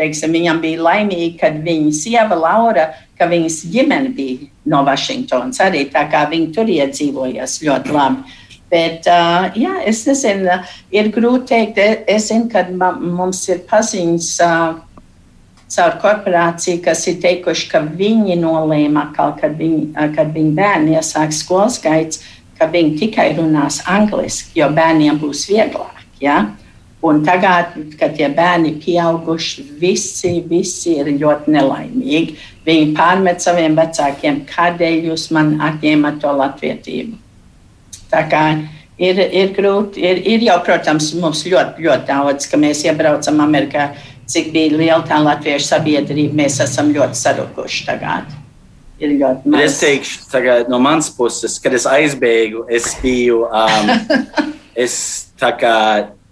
teiksim, 0.00 0.32
viņam 0.34 0.62
bija 0.62 0.82
laimīgi, 0.82 1.34
kad 1.40 1.58
viņa 1.64 1.92
sieva 1.94 2.38
Laura, 2.38 2.88
ka 3.18 3.28
viņas 3.30 3.60
ģimene 3.70 4.14
bija 4.16 4.48
no 4.70 4.82
Vašingtonas 4.86 5.60
arī 5.64 5.84
tā 5.92 6.06
kā 6.10 6.24
viņi 6.30 6.52
tur 6.56 6.70
iedzīvojās 6.70 7.60
ļoti 7.66 7.94
labi. 7.94 8.36
Bet, 8.70 9.08
uh, 9.10 9.48
jā, 9.58 9.80
es 9.90 10.04
nezinu, 10.06 10.60
ir 10.94 11.10
grūti 11.10 11.48
teikt, 11.50 11.80
es 12.06 12.28
zinu, 12.30 12.46
ka 12.52 12.62
mums 12.70 13.42
ir 13.50 13.64
paziņas 13.66 14.28
uh, 14.46 14.78
caur 15.70 15.96
korporāciju, 16.02 16.80
kas 16.84 17.06
ir 17.10 17.18
teikuši, 17.22 17.68
ka 17.70 17.82
viņi 17.82 18.38
nolēma, 18.40 19.08
kad, 19.16 19.56
viņi, 19.58 19.90
kad 20.16 20.30
viņi 20.34 20.54
bērni 20.56 20.96
iesāk 20.98 21.34
skolas 21.34 21.80
gaits, 21.82 22.22
ka 22.58 22.68
viņi 22.70 22.96
tikai 23.00 23.30
runās 23.38 23.80
angliski, 23.88 24.60
jo 24.60 24.70
bērniem 24.76 25.20
būs 25.20 25.46
vieglāk. 25.50 26.02
Ja? 26.22 26.42
Un 27.02 27.22
tagad, 27.24 27.72
kad 27.96 28.12
tie 28.18 28.28
bērni 28.28 28.74
ir 28.74 28.80
pieauguši, 28.82 29.64
visi, 29.80 30.34
visi 30.44 30.98
ir 31.00 31.08
ļoti 31.16 31.54
nelaimīgi. 31.54 32.36
Viņi 32.66 32.92
pārmet 32.98 33.40
saviem 33.40 33.78
vecākiem, 33.78 34.42
kādēļ 34.50 35.08
jūs 35.08 35.30
man 35.32 35.54
atņēmat 35.64 36.20
to 36.20 36.34
latvietību. 36.42 37.16
Tā 38.10 38.24
kā 38.30 38.44
ir, 39.00 39.20
ir 39.20 39.54
grūti, 39.56 40.02
ir, 40.04 40.20
ir 40.28 40.44
jau, 40.48 40.58
protams, 40.66 41.12
mums 41.18 41.44
ļoti, 41.46 41.86
ļoti 41.86 42.08
daudz, 42.10 42.48
ka 42.50 42.60
mēs 42.60 42.84
iebraucam 42.86 43.40
Amerikā, 43.44 43.90
cik 44.30 44.52
bija 44.54 44.76
liela 44.76 45.02
tā 45.06 45.18
latviešu 45.22 45.72
sabiedrība, 45.72 46.36
mēs 46.42 46.60
esam 46.62 46.92
ļoti 46.94 47.18
sarukuši 47.18 47.86
tagad. 47.88 48.38
Ir 49.00 49.16
ļoti 49.16 49.50
maz. 49.50 49.64
Es 49.64 49.78
teikšu, 49.80 50.24
tagad, 50.30 50.68
no 50.68 50.78
manas 50.82 51.08
puses, 51.14 51.56
kad 51.62 51.74
es 51.74 51.86
aizbēgu, 51.88 52.66
es 52.68 52.92
biju. 53.00 53.46
Um, 53.48 53.94
es 54.84 54.96
kā 55.40 55.76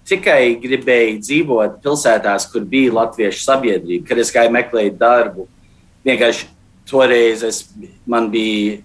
tikai 0.09 0.57
gribēju 0.61 1.21
dzīvot 1.23 1.81
pilsētās, 1.85 2.47
kur 2.53 2.67
bija 2.69 2.95
latviešu 3.01 3.41
sabiedrība. 3.45 4.07
Kad 4.09 4.21
es 4.23 4.33
gāju 4.35 4.53
meklēt 4.55 4.99
darbu, 5.01 5.49
vienkārši 6.07 6.49
toreiz 6.89 7.45
es, 7.45 7.63
man 8.09 8.31
bija 8.33 8.79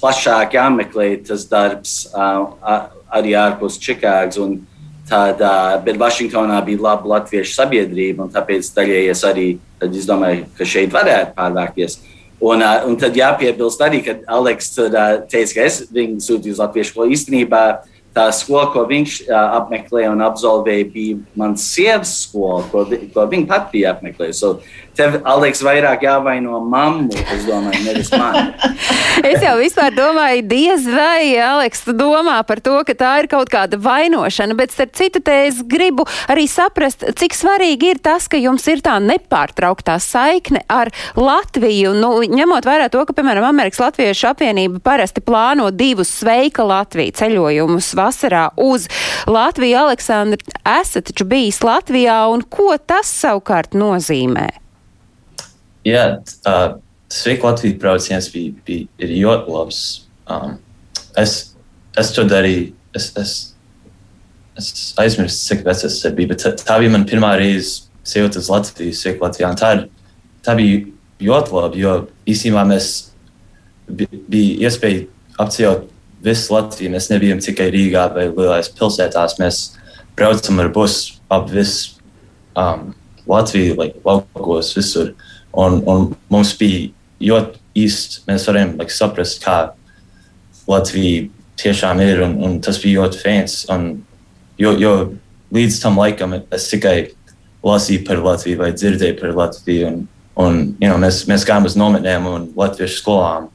plašāk 0.00 0.56
jāmeklē 0.58 1.10
tas 1.26 1.46
darbs 1.50 1.94
arī 2.14 3.36
ārpus 3.38 3.80
Čikāgas. 3.82 4.40
Tad, 5.08 5.40
bet 5.86 5.96
Vašingtonā 5.96 6.58
bija 6.66 6.82
laba 6.84 7.08
latviešu 7.14 7.54
sabiedrība, 7.56 8.26
un 8.26 8.32
tāpēc 8.34 8.66
daļēji 8.76 9.08
es 9.08 9.22
arī 9.24 9.46
domāju, 9.80 10.42
ka 10.58 10.66
šeit 10.68 10.92
varētu 10.92 11.32
pārvākties. 11.38 11.96
Un, 12.44 12.60
un 12.60 12.98
tad 13.00 13.16
jāpiebilst 13.16 13.80
arī, 13.82 14.02
ka 14.04 14.18
Aleks 14.36 14.74
teica, 14.76 15.54
ka 15.54 15.64
es 15.64 15.80
viņu 15.90 16.20
sūtīju 16.22 16.58
uz 16.58 16.60
latviešu 16.60 16.92
skolu. 16.92 17.14
Īstenībā 17.16 17.62
tā 18.14 18.26
skola, 18.36 18.68
ko 18.74 18.84
viņš 18.90 19.16
apmeklēja 19.32 20.12
un 20.12 20.22
absolvēja, 20.26 20.90
bija 20.92 21.18
mans 21.38 21.64
sievas 21.72 22.12
skola, 22.26 22.62
ko, 22.70 22.84
vi, 22.90 23.00
ko 23.14 23.24
viņa 23.32 23.48
pati 23.48 23.78
bija 23.78 23.96
apmeklējusi. 23.96 24.38
So, 24.38 24.52
tev, 24.98 25.18
Aleks, 25.28 25.62
vairāk 25.64 26.02
jāvaino 26.06 26.58
mammu, 26.66 27.14
es 27.34 27.46
domāju, 27.46 27.82
nevis 27.86 28.10
man. 28.14 28.52
es 29.30 29.42
jau 29.44 29.54
vispār 29.60 29.94
domāju, 29.94 30.44
diez 30.50 30.86
vai 30.90 31.36
Aleks 31.42 31.86
domā 31.98 32.40
par 32.48 32.62
to, 32.64 32.76
ka 32.86 32.96
tā 32.98 33.12
ir 33.22 33.30
kaut 33.30 33.50
kāda 33.52 33.78
vainošana, 33.82 34.56
bet 34.58 34.74
starp 34.74 34.96
citu 34.98 35.22
te 35.24 35.36
es 35.46 35.62
gribu 35.68 36.06
arī 36.30 36.48
saprast, 36.50 37.06
cik 37.18 37.36
svarīgi 37.38 37.92
ir 37.94 38.02
tas, 38.02 38.28
ka 38.30 38.40
jums 38.40 38.66
ir 38.70 38.82
tā 38.84 38.98
nepārtrauktā 39.02 39.98
saikne 40.02 40.64
ar 40.68 40.90
Latviju. 41.18 41.94
Nu, 41.98 42.12
ņemot 42.22 42.66
vērā 42.68 42.90
to, 42.92 43.04
ka, 43.08 43.16
piemēram, 43.16 43.48
Amerikas 43.48 43.82
Latviešu 43.82 44.30
apvienība 44.32 44.82
parasti 44.84 45.22
plāno 45.24 45.70
divus 45.74 46.12
sveika 46.20 46.66
Latviju 46.66 47.16
ceļojumus 47.18 47.92
vasarā 47.98 48.48
uz 48.58 48.88
Latviju. 49.30 49.78
Aleksandra, 49.86 50.40
esat 50.78 51.10
taču 51.12 51.28
bijis 51.28 51.62
Latvijā, 51.66 52.24
un 52.32 52.42
ko 52.42 52.74
tas 52.78 53.10
savukārt 53.22 53.78
nozīmē? 53.78 54.48
Jā, 55.88 56.04
uh, 56.20 56.78
Sveika 57.08 57.48
Latvijas 57.48 57.78
brauciens 57.80 58.28
bija, 58.32 58.52
bija 58.66 59.08
ļoti 59.08 59.54
labs. 59.54 59.82
Um, 60.28 60.58
es, 61.16 61.38
es 61.96 62.12
to 62.12 62.26
darīju. 62.28 62.74
Es, 62.96 63.10
es, 63.20 63.34
es 64.58 64.72
aizmirsu, 65.00 65.38
cik 65.50 65.64
vecs 65.66 65.86
es 65.88 66.00
biju, 66.16 66.32
bet 66.32 66.42
tā, 66.44 66.52
tā 66.58 66.78
bija 66.82 66.92
mana 66.92 67.08
pirmā 67.08 67.34
reize 67.40 67.88
ceļot 68.08 68.40
uz 68.40 68.48
Latviju, 68.52 68.96
Sveika 68.96 69.26
Latvijā. 69.26 69.52
Tā, 69.58 69.72
tā 70.44 70.56
bija 70.58 70.82
ļoti 71.24 71.56
labi, 71.56 71.84
jo 71.84 71.94
īstenībā 72.28 72.64
mēs 72.68 72.90
bija 73.88 74.68
iespēja 74.68 75.06
apceļot 75.40 75.86
visu 76.24 76.54
Latviju. 76.54 76.92
Mēs 76.94 77.10
nebijām 77.12 77.42
tikai 77.44 77.70
Rīgā 77.74 78.08
vai 78.14 78.28
lielās 78.28 78.70
pilsētās. 78.76 79.38
Mēs 79.40 79.62
braucam 80.18 80.60
ar 80.62 80.72
busu 80.74 81.18
ap 81.32 81.48
visu 81.52 81.96
um, 82.58 82.92
Latviju, 83.28 83.76
like, 83.78 84.00
laukos, 84.04 84.72
visur. 84.76 85.12
Un, 85.58 85.80
un 85.90 86.12
mums 86.30 86.52
bija 86.58 86.88
ļoti 87.30 87.58
īsti, 87.82 88.22
mēs 88.28 88.46
varējām 88.48 88.76
like, 88.78 88.94
saprast, 88.94 89.40
kā 89.42 89.58
Latvija 90.68 91.26
tiešām 91.58 92.02
ir, 92.04 92.22
un, 92.26 92.36
un 92.44 92.58
tas 92.62 92.78
bija 92.82 93.02
ļoti 93.02 93.22
fēns. 93.22 93.56
Jo, 94.58 94.74
jo 94.78 94.92
līdz 95.54 95.80
tam 95.82 95.98
laikam 95.98 96.36
es 96.38 96.68
tikai 96.70 96.96
lasīju 97.66 98.04
par 98.06 98.22
Latviju 98.22 98.60
vai 98.60 98.72
dzirdēju 98.74 99.18
par 99.20 99.34
Latviju. 99.38 99.90
Un, 99.90 100.02
un, 100.38 100.60
you 100.78 100.90
know, 100.90 100.98
mēs, 101.02 101.24
mēs 101.30 101.46
gājām 101.48 101.66
uz 101.66 101.76
nometnēm 101.78 102.28
un 102.30 102.48
latviešu 102.58 103.00
skolām, 103.00 103.48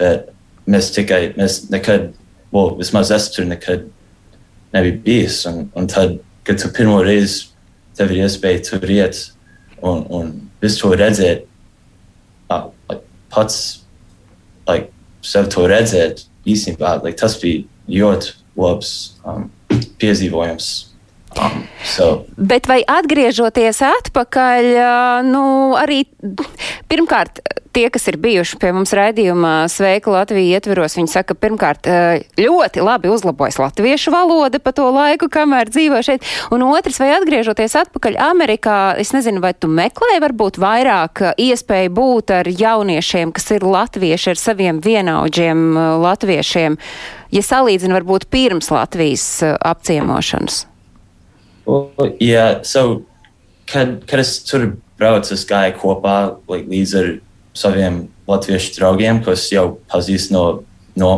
bet 0.00 0.30
mēs 0.70 0.92
tikai, 0.94 1.34
mēs 1.36 1.66
nekad, 1.72 2.12
well, 2.54 2.76
vismaz 2.78 3.12
es 3.12 3.28
tur 3.34 3.48
nekad 3.50 3.84
nebiju 4.72 5.02
bijis. 5.04 5.42
Un, 5.50 5.66
un 5.76 5.90
tad, 5.90 6.16
kad 6.48 6.62
tu 6.62 6.72
pirmo 6.72 7.02
reizi 7.04 7.50
tev 7.98 8.14
ir 8.14 8.24
iespēja 8.24 8.64
tur 8.70 8.88
iet 8.88 9.18
un, 9.84 10.06
un 10.08 10.32
visu 10.62 10.84
to 10.84 10.92
redzēt, 10.98 11.46
uh, 12.50 12.68
like, 12.90 13.02
pats 13.34 13.82
like, 14.68 14.92
sev 15.26 15.50
to 15.52 15.66
redzēt, 15.70 16.24
īstenībā 16.46 17.00
like, 17.02 17.18
tas 17.20 17.36
bija 17.42 17.64
ļoti 17.90 18.34
labs 18.58 18.94
um, 19.26 19.48
piedzīvojums. 20.00 20.91
Um, 21.40 21.64
so. 21.84 22.24
Bet 22.36 22.68
vai 22.68 22.82
atgriežoties 22.84 23.80
atpakaļ, 23.86 24.68
nu, 25.28 25.44
arī 25.78 26.02
pirmkārt, 26.92 27.40
tie, 27.72 27.88
kas 27.92 28.04
ir 28.10 28.18
bijuši 28.20 28.58
pie 28.60 28.72
mums 28.76 28.92
raidījumā 28.96 29.52
Sveika 29.72 30.12
Latvija 30.12 30.58
ietveros, 30.58 30.96
viņi 30.98 31.10
saka, 31.12 31.36
pirmkārt, 31.38 31.88
ļoti 32.38 32.84
labi 32.84 33.10
uzlabojas 33.12 33.58
latviešu 33.62 34.12
valoda 34.12 34.60
pa 34.62 34.74
to 34.76 34.88
laiku, 34.92 35.30
kamēr 35.32 35.72
dzīvo 35.72 36.02
šeit. 36.04 36.26
Un 36.54 36.66
otrs, 36.68 37.00
vai 37.02 37.12
atgriežoties 37.16 37.76
atpakaļ 37.84 38.18
Amerikā, 38.28 38.78
es 39.00 39.14
nezinu, 39.16 39.42
vai 39.44 39.54
tu 39.56 39.70
meklēji 39.72 40.24
varbūt 40.24 40.60
vairāk 40.62 41.24
iespēju 41.40 41.94
būt 41.96 42.34
ar 42.42 42.50
jauniešiem, 42.50 43.32
kas 43.32 43.48
ir 43.56 43.66
latvieši 43.66 44.34
ar 44.34 44.42
saviem 44.42 44.82
vienaudžiem 44.84 45.72
latviešiem, 46.02 46.76
ja 47.32 47.46
salīdzina 47.46 47.96
varbūt 48.00 48.28
pirms 48.32 48.68
Latvijas 48.74 49.26
apciemošanas? 49.56 50.66
Well, 51.66 52.16
yeah, 52.18 52.62
so, 52.62 53.04
kad, 53.70 54.02
kad 54.06 54.20
es 54.20 54.38
tur 54.46 54.76
braucu, 54.98 55.34
es 55.34 55.44
gāju 55.46 55.76
kopā 55.78 56.16
like, 56.50 56.66
līdz 56.70 56.94
ar 56.98 57.10
saviem 57.54 58.06
latviešu 58.28 58.74
draugiem, 58.78 59.22
kas 59.24 59.46
jau 59.52 59.78
pazīst 59.92 60.32
no, 60.34 60.64
no 60.98 61.12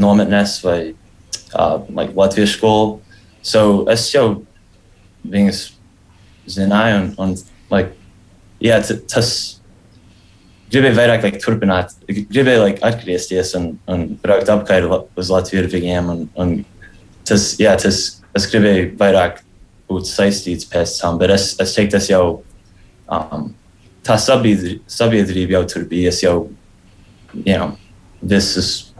nometnes 0.00 0.58
vai 0.64 0.78
uh, 1.54 1.80
like, 1.90 2.14
latviešu 2.14 2.58
skolu. 2.58 3.00
So, 3.42 3.82
es 3.90 4.06
jau 4.14 4.44
viņus 5.26 5.64
zināju, 6.50 7.00
un, 7.00 7.10
un 7.18 7.34
like, 7.74 7.96
yeah, 8.62 8.82
tas 9.10 9.32
gribēju 10.72 10.96
vairāk 10.96 11.26
like, 11.26 11.40
turpināt, 11.42 11.94
gribēju 12.08 12.64
like, 12.64 12.82
atgriezties 12.86 13.54
un, 13.58 13.72
un 13.90 14.12
braukt 14.22 14.50
apkārt 14.52 15.10
uz 15.18 15.32
Latviju 15.32 15.64
ar 15.64 15.70
viņiem. 15.72 16.12
Un, 16.12 16.22
un 16.40 16.54
tas, 17.28 17.52
yeah, 17.60 17.76
tas, 17.78 18.02
es 18.38 18.48
gribēju 18.50 18.92
vairāk 19.00 19.42
būt 19.96 20.08
saistīts 20.10 20.68
pēc 20.70 20.96
tam, 21.00 21.18
bet 21.20 21.34
es, 21.34 21.52
es 21.62 21.74
teiktu, 21.76 21.96
tas 21.96 22.08
jau 22.10 22.24
um, 23.12 23.50
tā 24.06 24.18
sabiedrība, 24.20 24.82
sabiedrība 24.90 25.58
jau 25.58 25.64
tur 25.74 25.86
bija. 25.90 26.12
Es 26.12 26.22
jau 26.24 26.36
you 27.34 27.56
know, 27.56 27.72
visus 28.22 28.92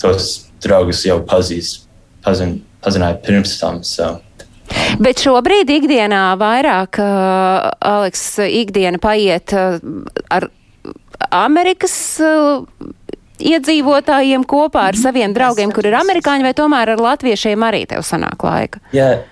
tos 0.00 0.50
draugus 0.62 1.04
jau 1.06 1.20
pazīstu, 1.26 1.86
pazin, 2.24 2.58
pazināju 2.84 3.20
pirms 3.24 3.56
tam. 3.60 3.82
So. 3.84 4.18
Bet 5.02 5.22
šobrīd 5.24 5.70
ikdienā 5.72 6.22
vairāk, 6.40 7.00
uh, 7.02 7.70
Aleks, 7.90 8.24
ikdiena 8.46 9.00
paiet 9.02 9.54
uh, 9.56 9.80
ar 10.30 10.48
Amerikas 11.34 11.94
uh, 12.24 12.64
iedzīvotājiem 13.40 14.44
kopā 14.48 14.90
ar 14.90 14.98
saviem 15.00 15.34
draugiem, 15.36 15.72
kur 15.74 15.88
ir 15.88 15.96
amerikāņi, 16.00 16.46
vai 16.46 16.54
tomēr 16.56 16.94
ar 16.94 17.02
latviešiem 17.02 17.66
arī 17.66 17.84
tev 17.90 18.04
sanāk 18.06 18.44
laika? 18.44 18.82
Jā, 18.96 19.22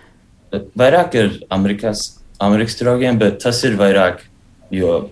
vairāk 0.53 1.15
ir 1.19 1.37
Amerikas, 1.51 2.19
Amerikas 2.41 2.79
draugiem, 2.81 3.19
bet 3.21 3.41
tas 3.43 3.61
ir 3.67 3.77
vairāk, 3.79 4.23
jo 4.71 5.11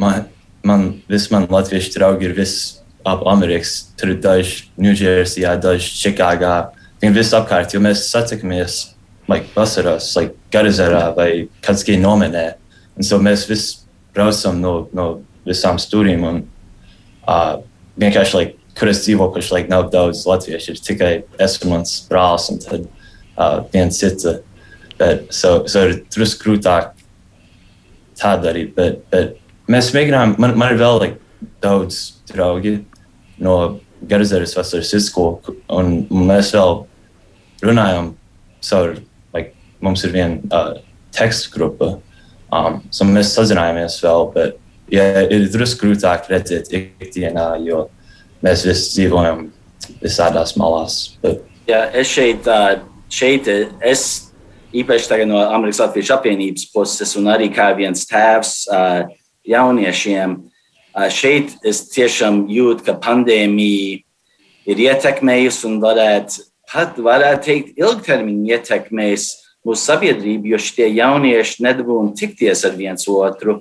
man, 0.00 0.28
man 0.66 0.86
visi 1.10 1.32
mani 1.34 1.50
latviešu 1.50 1.94
draugi 1.96 2.28
ir 2.28 2.36
visi 2.36 2.80
ap 3.06 3.24
Amerikas. 3.28 3.90
Tur 3.96 4.14
ir 4.14 4.20
daži 4.22 4.68
Ņūdžersijā, 4.80 5.56
daži 5.60 5.92
Čikāgā. 6.02 6.54
Viņi 7.00 7.16
visi 7.16 7.36
apkārt, 7.36 7.74
jo 7.74 7.80
mēs 7.80 8.04
satikamies 8.10 8.80
like, 9.30 9.48
vasarās, 9.56 10.10
like, 10.18 10.36
Garizerā 10.52 11.10
vai 11.16 11.48
Katskī 11.64 11.96
nomenē. 12.00 12.46
Un 12.98 13.06
so 13.06 13.20
mēs 13.22 13.46
visi 13.48 13.78
braucam 14.14 14.58
no, 14.60 14.74
no 14.92 15.10
visām 15.46 15.78
stūrīm 15.80 16.26
un 16.26 16.42
uh, 17.24 17.60
vienkārši, 18.00 18.36
like, 18.36 18.56
kur 18.78 18.90
es 18.90 19.02
dzīvoju, 19.04 19.32
kurš 19.34 19.52
like, 19.54 19.70
nav 19.70 19.88
daudz 19.92 20.24
latviešu, 20.28 20.74
ir 20.74 20.84
tikai 20.84 21.12
es 21.42 21.58
un 21.62 21.74
mans 21.74 21.94
brālis 22.10 22.48
un 22.52 22.60
tad 22.62 22.86
uh, 22.86 23.60
viens 23.72 23.96
cits. 23.96 24.26
Bet 25.00 25.30
so, 25.32 25.62
so 25.70 25.86
ir 25.88 26.02
drusku 26.12 26.44
grūtāk 26.44 26.92
tā 28.20 28.34
darīt. 28.42 28.74
Bet, 28.76 29.00
bet 29.12 29.38
mēs 29.70 29.92
mēģinām, 29.96 30.36
man, 30.42 30.56
man 30.60 30.74
ir 30.74 30.80
vēl 30.80 31.00
like, 31.00 31.20
daudz 31.64 32.00
draugi 32.28 32.80
no 33.40 33.80
Garzaras 34.08 34.54
vasaras 34.56 34.92
izskolu, 34.96 35.56
un 35.72 36.02
mēs 36.28 36.52
vēl 36.56 36.82
runājam 37.64 38.14
caur, 38.64 38.94
like, 39.36 39.54
mums 39.84 40.04
ir 40.04 40.14
viena 40.14 40.40
uh, 40.56 40.80
tekstu 41.16 41.52
grupa, 41.56 41.90
um, 42.52 42.80
so 42.92 43.08
mēs 43.08 43.32
sazinājāmies 43.36 43.98
vēl, 44.04 44.26
bet 44.36 44.56
yeah, 44.92 45.22
ir 45.28 45.48
drusku 45.52 45.88
grūtāk 45.88 46.28
redzēt 46.32 46.72
ikdienā, 46.76 47.52
jo 47.64 47.86
mēs 48.44 48.64
visi 48.68 48.96
dzīvojam 48.96 49.46
visādās 50.00 50.56
malās. 50.60 51.00
Bet... 51.24 51.44
Jā, 51.68 51.84
es 51.96 52.08
šeit, 52.10 52.48
šeit 53.12 53.48
es 53.48 54.06
īpaši 54.74 55.24
no 55.26 55.40
Amerikas 55.50 55.82
Latvijas 55.84 56.12
apvienības 56.16 56.68
puses, 56.74 57.16
un 57.18 57.30
arī 57.32 57.50
kā 57.54 57.70
viens 57.76 58.06
tēvs 58.08 58.68
jauniešiem. 59.48 60.36
Šeit 61.10 61.56
es 61.66 61.84
tiešām 61.90 62.44
jūtu, 62.50 62.84
ka 62.86 62.98
pandēmija 63.02 64.00
ir 64.70 64.82
ietekmējusi 64.86 65.66
un 65.68 65.78
varētu 65.82 66.50
pat 66.70 66.98
varētu 67.02 67.46
teikt, 67.46 67.70
ilgtermiņa 67.80 68.56
ietekmēs 68.56 69.28
mūsu 69.66 69.82
sabiedrību, 69.82 70.52
jo 70.52 70.60
šie 70.62 70.88
jaunieši 70.94 71.64
nedabūna 71.66 72.14
tikties 72.18 72.64
ar 72.68 72.76
viens 72.78 73.08
otru. 73.10 73.60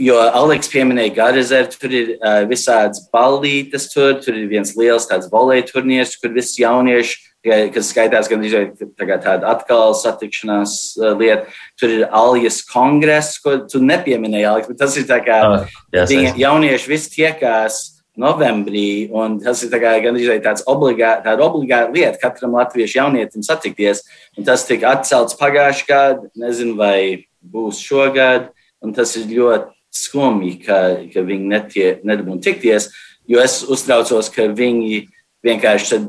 Jo 0.00 0.16
Aleks 0.24 0.70
pieminēja 0.72 1.12
Garizeru, 1.14 1.76
tur 1.76 1.92
ir 1.94 2.14
uh, 2.16 2.42
visādas 2.48 3.04
ballītes, 3.12 3.90
tur, 3.92 4.16
tur 4.24 4.36
ir 4.38 4.48
viens 4.50 4.72
liels 4.78 5.06
tāds 5.10 5.28
volēja 5.32 5.68
turnīrs, 5.68 6.16
kur 6.20 6.32
visi 6.34 6.64
jaunieši 6.64 7.18
kas 7.42 7.88
skaitās 7.90 8.28
gan 8.30 8.44
tāda 8.44 9.50
atkal 9.50 9.96
satikšanās 9.98 10.74
uh, 11.00 11.14
lieta. 11.18 11.48
Tur 11.80 11.90
ir 11.90 12.04
Alijas 12.10 12.60
kongress, 12.68 13.40
ko 13.42 13.56
tu 13.66 13.82
nepieminēji, 13.82 14.46
Aleks, 14.48 14.70
bet 14.70 14.78
tas 14.84 14.96
ir 15.00 15.08
tā 15.08 15.18
kā 15.24 15.40
oh, 15.48 15.74
yes, 15.94 16.12
yes. 16.14 16.38
jaunieši 16.38 16.92
visi 16.92 17.12
tiekās 17.16 17.80
novembrī, 18.18 19.08
un 19.08 19.38
tas 19.40 19.62
ir 19.64 19.70
tā 19.72 19.80
kā, 19.80 19.94
gan 20.04 20.18
tāds 20.44 20.64
obligāti, 20.68 21.24
tāda 21.24 21.46
obligāta 21.46 21.92
lieta 21.94 22.20
katram 22.20 22.58
latviešu 22.58 22.98
jaunietim 23.00 23.44
satikties. 23.44 24.04
Un 24.36 24.46
tas 24.46 24.66
tika 24.68 24.92
atcelts 24.92 25.38
pagājušajā 25.40 25.86
gadā, 25.88 26.28
nezinu, 26.36 26.76
vai 26.76 27.24
būs 27.42 27.80
šogad. 27.82 28.50
Un 28.82 28.92
tas 28.94 29.14
ir 29.16 29.30
ļoti 29.30 29.70
skumji, 29.94 30.56
ka, 30.66 30.78
ka 31.12 31.24
viņi 31.24 31.48
netie, 31.48 31.88
nedabūna 32.04 32.42
tikties, 32.42 32.88
jo 33.28 33.40
es 33.42 33.60
uztraucos, 33.62 34.30
ka 34.32 34.48
viņi 34.50 35.04
vienkārši 35.44 36.00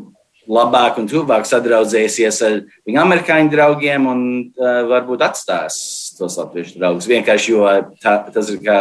labāk 0.50 1.00
un 1.00 1.08
tuvāk 1.08 1.48
sadraudzēsies 1.48 2.42
ar 2.46 2.60
viņu 2.88 3.00
amerikāņu 3.04 3.52
draugiem 3.54 4.08
un 4.10 4.22
uh, 4.44 4.84
varbūt 4.90 5.24
atstās 5.24 5.78
tos 6.18 6.38
latviešu 6.40 6.78
draugus. 6.80 7.08
Vienkārši 7.10 7.56
jo 7.56 7.64
tā, 8.04 8.18
tas 8.34 8.52
ir 8.52 8.60
kā, 8.64 8.80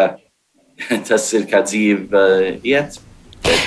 tas 1.09 1.29
ir 1.38 1.46
kā 1.51 1.62
dzīve 1.66 2.11
uh, 2.11 2.66
iet. 2.66 2.98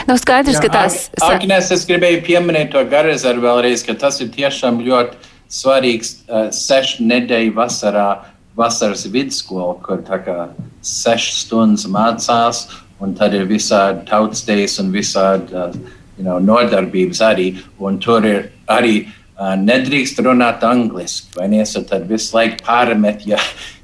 Nav 0.07 0.19
skaidrs, 0.21 0.59
ka 0.63 0.69
tās. 0.71 0.99
Agnēs, 1.25 1.71
es 1.73 1.83
gribēju 1.87 2.21
pieminēt 2.27 2.71
to 2.75 2.83
Garezaru 2.87 3.43
vēlreiz, 3.43 3.83
ka 3.83 3.95
tas 3.99 4.21
ir 4.23 4.31
tiešām 4.35 4.79
ļoti 4.85 5.33
svarīgs 5.51 6.15
uh, 6.27 6.47
sešu 6.55 7.05
nedēļu 7.07 7.55
vasarā, 7.57 8.09
vasaras 8.55 9.03
vidusskola, 9.11 9.75
kur 9.83 10.03
tā 10.07 10.21
kā 10.23 10.39
sešas 10.85 11.43
stundas 11.45 11.87
mācās, 11.91 12.65
un 13.03 13.15
tad 13.17 13.35
ir 13.35 13.47
visādi 13.49 14.05
tautstejas 14.07 14.79
un 14.83 14.93
visādi 14.95 15.55
uh, 15.55 15.75
you 16.17 16.23
know, 16.23 16.39
nodarbības 16.39 17.21
arī, 17.25 17.49
un 17.79 17.99
tur 17.99 18.25
ir 18.27 18.49
arī 18.71 19.05
uh, 19.05 19.55
nedrīkst 19.59 20.21
runāt 20.25 20.63
angliski, 20.67 21.33
vai 21.37 21.49
ne? 21.51 21.63
So 21.65 21.83
tad 21.87 22.07
visu 22.09 22.35
laiku 22.37 22.63
pārmet, 22.65 23.25
ja, 23.27 23.39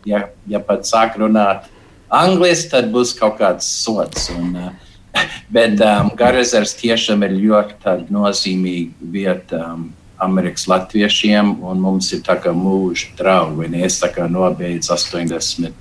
ja, 0.08 0.26
ja 0.48 0.63
pat 0.63 0.88
sāk 0.89 1.20
runāt 1.22 1.67
angliski, 2.10 2.72
tad 2.76 2.91
būs 2.94 3.15
kaut 3.20 3.39
kāds 3.41 3.67
sots. 3.84 4.30
Un, 4.36 4.56
uh, 4.56 4.91
bet 5.56 5.82
um, 5.86 6.13
Garazars 6.17 6.76
tiešām 6.80 7.26
ir 7.28 7.39
ļoti 7.39 7.98
nozīmīga 8.12 9.12
vieta. 9.17 9.65
Um, 9.72 9.89
Amerikas 10.22 10.67
latviešiem, 10.70 11.56
un 11.65 11.80
mums 11.82 12.12
ir 12.13 12.20
tā 12.22 12.36
kā 12.38 12.52
mūža 12.54 13.15
draugi. 13.17 13.72
Es 13.82 13.98
tā 14.04 14.12
kā 14.13 14.28
nobeidzu 14.30 14.94
80, 14.94 15.74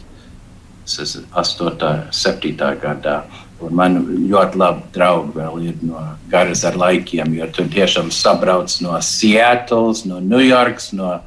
8, 0.88 1.90
7 2.08 2.54
gadā. 2.80 3.18
Un 3.60 3.74
man 3.76 3.96
ļoti 4.30 4.60
labi 4.60 4.86
draugi 4.94 5.34
vēl 5.36 5.64
ir 5.68 5.80
no 5.84 6.02
garas 6.32 6.64
ar 6.64 6.78
laikiem, 6.80 7.34
jo 7.36 7.48
tur 7.52 7.68
tiešām 7.72 8.08
sabrauc 8.14 8.72
no 8.80 8.96
Seattles, 9.04 10.06
no 10.08 10.20
Ņujorkas, 10.24 10.92
no 10.96 11.18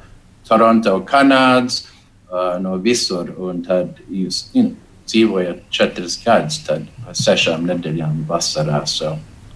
Toronto, 0.48 0.96
Kanādas, 1.06 1.84
uh, 2.30 2.56
no 2.62 2.74
visur. 2.82 3.30
Un 3.38 3.62
tad 3.66 4.00
jūs 4.10 4.48
you 4.52 4.66
know, 4.66 4.80
dzīvojat 5.08 5.62
četras 5.74 6.16
gadus, 6.24 6.58
tad 6.66 6.88
sešām 7.12 7.66
nedēļām 7.68 8.24
vasarā. 8.28 8.82
So. 8.88 9.14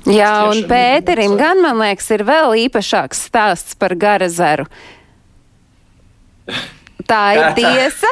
Jā, 0.08 0.32
un 0.50 0.62
Pēterim 0.68 1.36
gan, 1.40 1.62
man 1.64 1.80
liekas, 1.82 2.10
ir 2.14 2.24
vēl 2.28 2.54
īpašāks 2.68 3.26
stāsts 3.28 3.78
par 3.78 3.96
Garazaru. 3.98 4.68
Tā 7.08 7.22
ir 7.38 7.50
tiesa, 7.56 8.10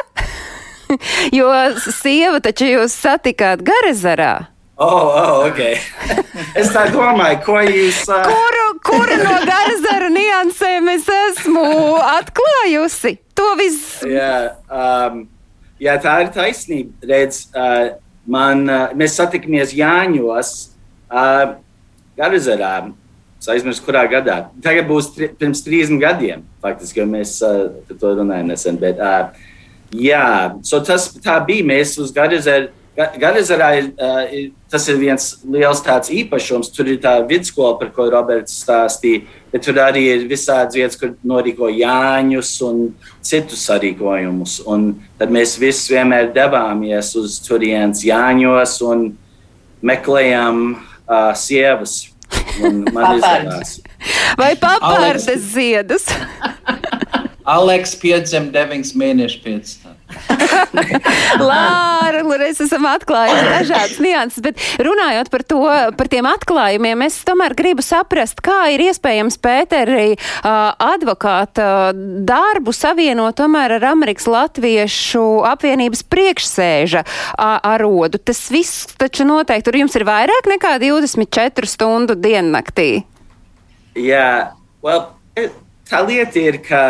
jo 1.37 1.49
sieva 1.85 2.41
taču 2.43 2.69
jūs 2.71 2.95
satikāt 2.97 3.61
Garazarā. 3.65 4.47
Oh, 4.79 5.09
oh, 5.09 5.49
okay. 5.49 5.79
es 6.59 6.69
tā 6.69 6.83
domāju, 6.93 7.39
ko 7.47 7.55
jūs. 7.65 8.03
Uh... 8.05 8.27
Kuru, 8.29 8.65
kuru 8.85 9.15
no 9.23 9.39
garzara 9.41 10.11
niansēm 10.13 10.91
es 10.93 11.07
esmu 11.09 11.63
atklājusi? 11.97 13.15
To 13.33 13.55
viss. 13.57 14.03
Jā, 14.05 14.53
um, 14.69 15.23
jā, 15.81 15.97
tā 16.03 16.13
ir 16.21 16.29
taisnība. 16.35 16.93
Redz, 17.09 17.47
uh, 17.57 17.97
man, 18.29 18.67
uh, 18.69 18.93
mēs 18.93 19.17
satikamies 19.17 19.73
Jāņos, 19.73 20.53
uh, 21.09 21.57
Garzarā. 22.17 22.75
Es 23.41 23.49
aizmirsu, 23.49 23.81
kurā 23.81 24.05
gadā. 24.13 24.43
Tagad 24.61 24.85
būs 24.93 25.09
tri, 25.17 25.33
pirms 25.41 25.65
30 25.65 25.97
gadiem, 26.05 26.45
faktiski, 26.61 27.01
jo 27.01 27.09
mēs 27.09 27.39
uh, 27.41 27.65
to 27.89 28.13
runājam 28.21 28.53
nesen. 28.53 28.77
Bet, 28.77 29.01
uh, 29.01 29.33
jā, 29.89 30.53
so 30.61 30.85
tas 30.85 31.09
tā 31.17 31.41
bija. 31.49 31.65
Mēs 31.65 31.97
uz 31.97 32.13
Garzaru 32.13 32.76
Garizarā 32.97 33.67
ir, 33.77 33.91
tas 34.73 34.87
ir 34.89 34.97
viens 34.97 35.25
liels 35.45 35.83
tāds 35.85 36.09
īpašums. 36.09 36.71
Tur 36.73 36.89
ir 36.89 36.97
tā 37.03 37.13
vidusskola, 37.29 37.75
par 37.77 37.91
ko 37.93 38.07
Roberts 38.09 38.55
stāstīja, 38.63 39.21
bet 39.53 39.67
tur 39.67 39.77
arī 39.83 40.07
ir 40.15 40.25
visādas 40.29 40.73
vietas, 40.79 40.97
kur 40.97 41.13
norīko 41.21 41.69
Jāņus 41.69 42.55
un 42.65 42.81
citus 43.21 43.67
sarīkojumus. 43.69 44.59
Un 44.65 44.89
tad 45.19 45.33
mēs 45.33 45.59
visi 45.61 45.93
vienmēr 45.93 46.31
devāmies 46.33 47.13
uz 47.21 47.37
turienes 47.45 48.01
Jāņos 48.07 48.79
un 48.89 49.11
meklējām 49.85 50.63
uh, 50.73 51.33
sievas. 51.37 51.99
Man 52.57 53.19
izdevās. 53.19 53.77
Vai 54.39 54.55
papārdes 54.57 55.45
ziedus? 55.53 56.09
Aleks 57.47 57.93
piedzima 58.01 58.49
deviņas 58.51 58.91
mēnešus 58.97 59.43
pēc 59.45 59.75
tam. 59.83 59.86
Lāra, 61.49 62.21
mēs 62.27 62.61
esam 62.63 62.85
atklājuši 62.87 63.47
dažādas 63.47 63.97
nianses, 64.03 64.43
bet 64.43 64.61
runājot 64.83 65.29
par 65.33 65.43
to, 65.47 65.61
par 65.99 66.09
tiem 66.11 66.27
atklājumiem, 66.29 67.03
es 67.07 67.19
tomēr 67.27 67.55
gribu 67.57 67.83
saprast, 67.85 68.41
kā 68.45 68.69
ir 68.73 68.85
iespējams 68.87 69.39
Pēteri 69.43 70.15
advokāta 70.43 71.91
darbu 72.27 72.73
savienot 72.75 73.37
tomēr 73.39 73.77
ar 73.77 73.87
Amerikas 73.91 74.29
Latviešu 74.31 75.25
apvienības 75.47 76.05
priekšsēža 76.07 77.03
arodu. 77.37 78.21
Tas 78.21 78.45
viss 78.53 78.87
taču 78.99 79.27
noteikti 79.27 79.67
tur 79.67 79.79
jums 79.81 79.97
ir 79.99 80.07
vairāk 80.07 80.47
nekā 80.53 80.77
24 80.83 81.69
stundu 81.69 82.15
diennaktī. 82.19 83.03
Jā, 83.97 84.53
well, 84.85 85.09
tā 85.89 86.01
lieta 86.05 86.39
ir, 86.39 86.61
ka 86.63 86.81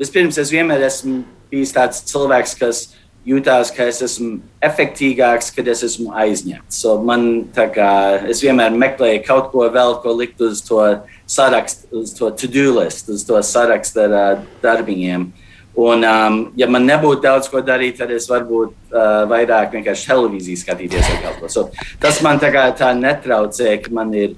vispirms 0.00 0.38
es 0.40 0.50
vienmēr 0.52 0.86
esmu 0.88 1.22
bijis 1.50 1.74
tāds 1.74 2.04
cilvēks, 2.10 2.54
kas 2.60 2.84
jūtās, 3.24 3.70
ka 3.74 3.86
es 3.88 4.02
esmu 4.04 4.38
efektīvāks, 4.64 5.50
kad 5.56 5.68
es 5.72 5.82
esmu 5.86 6.12
aizņemts. 6.24 6.80
So 6.82 6.98
man, 7.04 7.46
kā, 7.54 7.90
es 8.30 8.42
vienmēr 8.44 8.74
meklēju 8.76 9.24
kaut 9.26 9.50
ko 9.52 9.64
vēl, 9.72 9.96
ko 10.02 10.12
likt 10.18 10.42
uz 10.44 10.60
to 10.66 10.82
sarakstu, 11.30 12.04
uz 12.04 12.12
to 12.18 12.30
to-do 12.36 12.74
list, 12.78 13.08
uz 13.08 13.24
to 13.24 13.40
sarakstu 13.40 14.04
ar 14.04 14.16
uh, 14.18 14.44
darbiņiem. 14.64 15.30
Un, 15.74 16.04
um, 16.06 16.36
ja 16.54 16.68
man 16.70 16.84
nebūtu 16.86 17.24
daudz 17.24 17.48
ko 17.50 17.58
darīt, 17.64 17.96
tad 17.98 18.12
es 18.14 18.28
varbūt 18.30 18.74
uh, 18.92 19.24
vairāk 19.30 19.72
vienkārši 19.74 20.06
televīziju 20.06 20.60
skatīties 20.60 21.08
vai 21.08 21.16
kaut 21.24 21.40
ko. 21.40 21.50
So, 21.50 21.64
tas 22.02 22.20
man 22.22 22.38
tā, 22.42 22.52
kā, 22.54 22.68
tā 22.78 22.92
netraucē, 22.94 23.72
ka 23.82 23.94
man 23.94 24.12
ir 24.14 24.36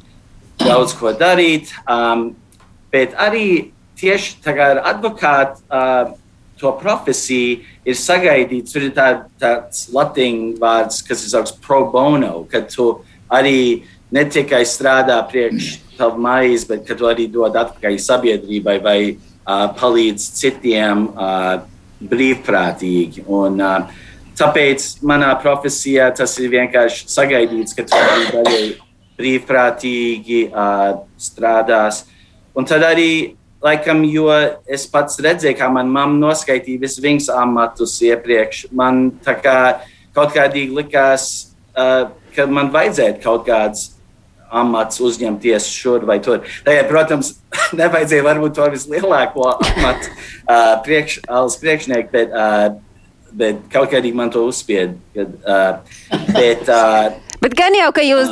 daudz 0.62 0.94
ko 0.96 1.12
darīt. 1.12 1.74
Um, 1.84 2.30
bet 2.94 3.12
arī 3.20 3.74
tieši 4.00 4.38
kā 4.46 4.70
ar 4.76 4.80
advokātu. 4.94 5.66
Uh, 5.68 6.14
to 6.60 6.72
profesiju 6.80 7.60
ir 7.86 7.98
sagaidīts. 7.98 8.72
Tur 8.72 8.88
ir 8.88 8.94
tā, 8.96 9.08
tāds 9.40 9.86
latīņu 9.94 10.56
vārds, 10.60 11.02
kas 11.06 11.24
ir 11.24 11.34
saukts 11.34 11.56
pro 11.62 11.84
bono, 11.92 12.46
ka 12.50 12.62
tu 12.68 12.88
arī 13.32 13.84
ne 14.12 14.24
tikai 14.30 14.62
strādā 14.68 15.18
priekš 15.28 15.76
tavu 15.98 16.20
maizi, 16.22 16.68
bet 16.70 16.84
ka 16.88 16.96
tu 16.98 17.08
arī 17.08 17.28
dod 17.32 17.56
atpakaļ 17.56 17.98
sabiedrībai 18.02 18.76
vai 18.84 18.98
uh, 19.12 19.68
palīdz 19.78 20.30
citiem 20.40 21.08
uh, 21.12 21.62
brīvprātīgi. 22.00 23.24
Un, 23.26 23.60
uh, 23.60 24.04
tāpēc 24.36 24.88
manā 25.06 25.32
profesijā 25.42 26.10
tas 26.16 26.36
ir 26.40 26.52
vienkārši 26.52 27.08
sagaidīts, 27.12 27.76
ka 27.76 27.86
tu 27.88 27.96
arī 27.96 28.28
daļai 28.34 28.66
brīvprātīgi 29.16 30.42
uh, 30.50 31.00
strādās. 31.20 32.04
Un 32.56 32.68
tad 32.68 32.84
arī 32.84 33.36
Laikam, 33.66 34.04
jo 34.06 34.28
es 34.70 34.84
pats 34.90 35.18
redzēju, 35.22 35.56
kā 35.58 35.66
manā 35.72 35.90
mamma 35.90 36.20
noskaitīja 36.28 36.84
visus 36.84 37.02
viņas 37.02 37.32
amatus 37.34 37.96
iepriekš. 38.06 38.66
Man 38.76 39.08
kā, 39.24 39.56
kaut 40.14 40.34
kādīgi 40.36 40.76
likās, 40.76 41.26
uh, 41.74 42.12
ka 42.36 42.46
man 42.46 42.70
vajadzētu 42.74 43.24
kaut 43.24 43.46
kāds 43.48 43.88
amats 44.54 45.00
uzņemties 45.02 45.66
šur 45.72 46.06
vai 46.06 46.20
tur. 46.22 46.44
Tagad, 46.66 46.86
protams, 46.90 47.32
nevajadzēja 47.80 48.26
varbūt 48.26 48.56
to 48.58 48.70
vislielāko 48.76 49.50
amatu 49.56 50.12
uh, 50.12 50.76
priekš, 50.86 51.20
priekšnieku, 51.62 52.12
bet, 52.14 52.34
uh, 52.36 53.26
bet 53.36 53.66
kaut 53.72 53.90
kādīgi 53.94 54.16
man 54.16 54.30
to 54.34 54.46
uzspied. 54.46 54.94
Kad, 55.16 55.34
uh, 55.42 56.20
bet, 56.36 56.68
uh, 56.70 57.25
Bet 57.46 57.52
gan 57.54 57.76
jau, 57.78 57.92
ka 57.94 58.02
jūs 58.02 58.30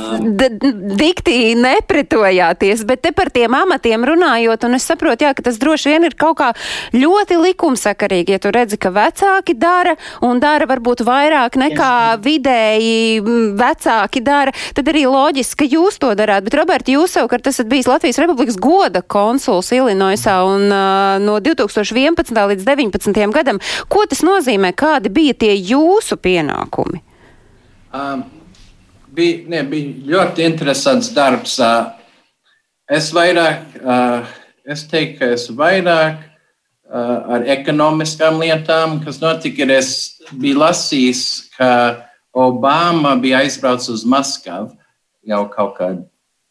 dikti 0.99 1.53
nepretojāties, 1.55 2.81
bet 2.89 3.05
te 3.07 3.13
par 3.15 3.29
tiem 3.31 3.55
amatiem 3.55 4.03
runājot, 4.11 4.67
un 4.67 4.75
es 4.75 4.87
saprotu, 4.91 5.23
jā, 5.29 5.31
ka 5.39 5.45
tas 5.47 5.61
droši 5.63 5.93
vien 5.93 6.07
ir 6.09 6.17
kaut 6.19 6.41
kā 6.41 6.49
ļoti 6.97 7.39
likumsakarīgi, 7.39 8.35
ja 8.35 8.43
tu 8.43 8.51
redzi, 8.51 8.75
ka 8.83 8.91
vecāki 8.91 9.55
dara 9.55 9.95
un 10.19 10.43
dara 10.43 10.67
varbūt 10.67 11.05
vairāk 11.07 11.61
nekā 11.63 11.93
vidēji 12.27 13.23
vecāki 13.55 14.25
dara, 14.27 14.57
tad 14.75 14.91
arī 14.91 15.07
loģiski, 15.07 15.63
ka 15.63 15.71
jūs 15.77 16.03
to 16.03 16.11
darāt. 16.19 16.51
Bet, 16.51 16.59
Robert, 16.59 16.91
jūs 16.91 17.15
savukārt 17.15 17.47
esat 17.55 17.71
bijis 17.71 17.87
Latvijas 17.87 18.19
Republikas 18.19 18.59
goda 18.59 19.07
konsuls 19.07 19.71
Illinoisā 19.79 20.41
un 20.43 20.67
uh, 20.75 21.23
no 21.23 21.39
2011. 21.39 22.35
līdz 22.35 22.67
2019. 22.67 23.27
gadam. 23.39 23.63
Ko 23.87 24.09
tas 24.11 24.27
nozīmē? 24.27 24.75
Kādi 24.75 25.15
bija 25.15 25.39
tie 25.47 25.55
jūsu 25.55 26.19
pienākumi? 26.19 27.05
Um 27.95 28.33
bija, 29.15 29.43
ne, 29.49 29.63
bija 29.69 30.15
ļoti 30.15 30.45
interesants 30.47 31.11
darbs. 31.15 31.59
Es 32.91 33.11
vairāk, 33.17 33.79
es 34.69 34.85
teiktu, 34.91 35.19
ka 35.21 35.33
es 35.37 35.49
vairāk 35.51 36.25
ar 36.95 37.47
ekonomiskām 37.57 38.41
lietām, 38.43 38.99
kas 39.05 39.21
notika, 39.23 39.65
ir 39.65 39.77
es 39.79 39.93
biju 40.33 40.61
lasījis, 40.63 41.23
ka 41.57 41.71
Obama 42.35 43.15
bija 43.21 43.45
aizbraucis 43.45 43.93
uz 43.93 44.05
Maskavu 44.11 44.75
jau 45.25 45.45
kaut 45.53 45.77
kādā 45.79 46.03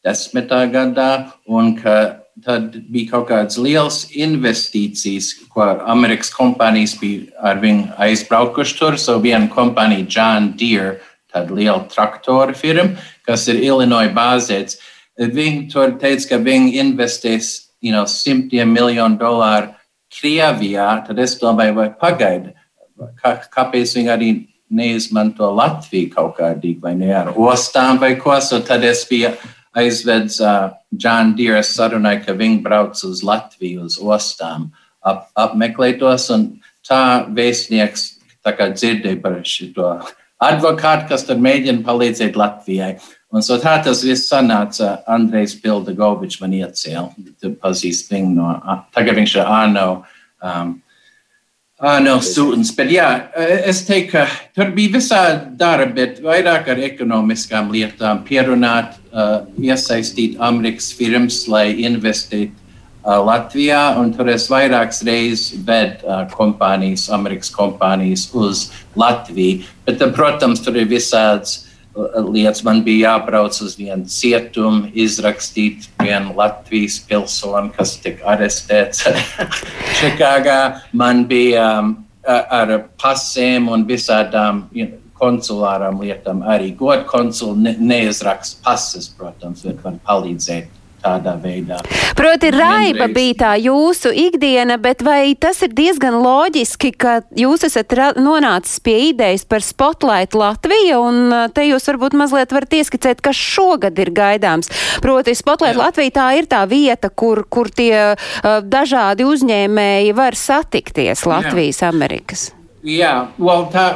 desmitā 0.04 0.66
gadā, 0.72 1.32
un 1.48 1.74
ka 1.80 2.24
tad 2.44 2.76
bija 2.92 3.14
kaut 3.14 3.30
kādas 3.30 3.60
liels 3.62 4.02
investīcijas, 4.12 5.30
ko 5.54 5.64
Amerikas 5.94 6.32
kompānijas 6.34 6.96
bija 7.00 7.30
ar 7.46 7.62
viņu 7.62 7.94
aizbraukuši 8.02 8.78
tur. 8.80 8.98
So 9.00 9.20
viena 9.24 9.48
kompānija, 9.54 10.08
John 10.10 10.52
Deere, 10.60 10.98
tāda 11.34 11.58
liela 11.58 11.84
traktora 11.92 12.56
firma, 12.56 12.96
kas 13.28 13.48
ir 13.52 13.62
Illinois 13.64 14.12
bāzēts, 14.14 14.80
viņi 15.20 15.68
tur 15.74 15.98
teica, 16.02 16.34
ka 16.34 16.42
viņi 16.42 16.78
investēs 16.82 17.54
you 17.84 17.92
know, 17.92 18.06
simtiem 18.08 18.72
miljonu 18.74 19.20
dolāru 19.20 19.74
Krievijā. 20.14 21.04
Tad 21.08 21.20
es 21.20 21.36
domāju, 21.42 21.76
vai 21.82 21.90
pagaidi, 22.00 22.54
kā, 23.20 23.36
kāpēc 23.54 23.98
viņi 23.98 24.12
arī 24.14 24.30
neizmanto 24.74 25.50
Latviju 25.54 26.14
kaut 26.14 26.38
kādīgi, 26.40 26.80
vai 26.82 26.96
ne 26.98 27.12
ar 27.14 27.34
ostām 27.36 28.00
vai 28.02 28.16
ko. 28.22 28.38
So 28.42 28.62
tad 28.66 28.86
es 28.88 29.04
biju 29.10 29.34
aizvedis 29.78 30.40
uh, 30.42 30.72
John 30.96 31.36
Deere 31.38 31.64
sarunai, 31.66 32.20
ka 32.24 32.38
viņi 32.38 32.62
brauc 32.66 32.98
uz 33.06 33.24
Latviju, 33.26 33.90
uz 33.90 34.00
ostām, 34.00 34.72
ap, 35.04 35.28
apmeklētos. 35.36 36.30
Tā 36.88 37.04
vēstnieks 37.32 38.10
tā 38.44 38.56
kā 38.58 38.72
dzirdēja 38.74 39.22
par 39.24 39.40
šo 39.48 39.98
advokātu, 40.50 41.10
kas 41.12 41.26
tur 41.28 41.42
mēģina 41.44 41.86
palīdzēt 41.86 42.40
Latvijai. 42.40 42.96
Un 43.34 43.42
so 43.42 43.58
tā 43.62 43.80
tas 43.84 44.04
viss 44.06 44.30
sanāca. 44.30 45.00
Andrejs 45.10 45.56
Pildagovičs 45.64 46.40
man 46.44 46.54
iecēla. 46.60 47.10
Pazīst 47.64 48.12
viņu 48.14 48.36
no, 48.38 48.54
tagad 48.94 49.18
viņš 49.18 49.38
ir 49.40 49.54
ANO. 49.62 49.90
Um, 50.44 50.80
Ah, 51.84 52.00
no 52.00 52.14
students, 52.24 52.70
bet 52.72 52.92
jā, 52.94 53.08
es 53.68 53.82
teiktu, 53.84 54.14
ka 54.14 54.22
tur 54.56 54.70
bija 54.72 54.94
visādi 54.94 55.58
darbi, 55.60 55.98
bet 55.98 56.22
vairāk 56.24 56.70
ar 56.72 56.80
ekonomiskām 56.86 57.74
lietām, 57.74 58.22
pierunāt, 58.24 58.94
uh, 59.12 59.42
iesaistīt 59.60 60.38
Amerikas 60.40 60.94
firmas, 60.96 61.42
lai 61.52 61.74
investētu 61.84 62.63
Latvijā, 63.04 63.98
un 64.00 64.14
tur 64.16 64.30
es 64.32 64.48
vairākas 64.52 65.02
reizes 65.04 65.52
vedu 65.68 66.08
uh, 66.08 66.24
kompānijas, 66.32 67.10
Amerikas 67.12 67.52
kompānijas 67.52 68.30
uz 68.32 68.70
Latviju. 68.96 69.66
Bet, 69.86 70.02
uh, 70.02 70.12
protams, 70.16 70.64
tur 70.64 70.80
ir 70.80 70.88
visāds 70.88 71.66
lietas. 71.94 72.64
Man 72.64 72.82
bija 72.84 73.12
jābrauc 73.12 73.60
uz 73.62 73.76
vienu 73.78 74.08
cietumu, 74.10 74.88
izrakstīt 74.96 75.90
vienu 76.02 76.34
Latvijas 76.38 77.00
pilsoni, 77.10 77.74
kas 77.76 77.98
tika 78.02 78.34
arestēts 78.34 79.04
Čikāgā. 80.00 80.60
Man 80.94 81.26
bija 81.30 81.68
um, 81.82 81.96
ar 82.26 82.78
pasēm 83.02 83.70
un 83.74 83.86
visādām 83.88 84.64
konsulārām 85.20 86.02
lietām 86.04 86.42
arī 86.50 86.72
godkonsuli 86.76 87.68
ne, 87.68 87.76
neizraksta 87.80 88.64
pases, 88.66 89.12
protams, 89.18 89.64
bet 89.68 89.84
var 89.84 90.00
palīdzēt 90.08 90.83
tādā 91.04 91.36
veidā. 91.42 91.80
Proti, 92.18 92.52
raiba 92.54 93.08
bija 93.12 93.36
tā 93.42 93.52
jūsu 93.62 94.12
ikdiena, 94.26 94.78
bet 94.82 95.04
vai 95.06 95.34
tas 95.40 95.62
ir 95.66 95.74
diezgan 95.76 96.20
loģiski, 96.24 96.94
ka 96.96 97.20
jūs 97.38 97.66
esat 97.68 97.96
nonācis 98.18 98.80
pie 98.84 98.96
idejas 99.10 99.46
par 99.50 99.66
Spotlight 99.66 100.38
Latviju, 100.38 101.02
un 101.04 101.38
te 101.56 101.66
jūs 101.68 101.88
varbūt 101.92 102.18
mazliet 102.20 102.54
varat 102.56 102.78
ieskicēt, 102.80 103.22
kas 103.24 103.40
šogad 103.40 104.00
ir 104.00 104.14
gaidāms. 104.16 104.72
Proti, 105.04 105.36
Spotlight 105.38 105.78
Jā. 105.78 105.84
Latvija 105.86 106.18
tā 106.20 106.28
ir 106.40 106.50
tā 106.52 106.64
vieta, 106.70 107.10
kur, 107.10 107.44
kur 107.50 107.72
tie 107.74 108.14
uh, 108.14 108.60
dažādi 108.64 109.28
uzņēmēji 109.28 110.14
var 110.18 110.38
satikties 110.40 111.26
Latvijas, 111.30 111.84
Jā. 111.84 111.94
Amerikas. 111.94 112.52
Jā, 112.84 113.14
well, 113.40 113.70
tā, 113.72 113.88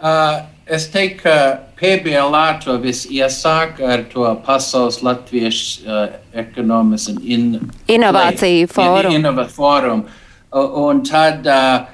uh, 0.00 0.53
es 0.66 0.86
teiktu, 0.88 1.22
ka 1.24 2.58
to 2.64 2.78
viss 2.78 3.06
iesāk 3.06 3.80
ar 3.80 4.04
to 4.12 4.24
pasaules 4.46 5.02
latviešu 5.02 5.86
uh, 5.86 6.06
ekonomikas 6.32 7.08
un 7.08 7.18
in, 7.22 7.70
inovāciju 7.88 8.68
fórumu. 8.68 9.14
In, 9.14 9.48
fórum. 9.48 10.06
Un 10.52 11.02
tad 11.04 11.46
uh, 11.46 11.84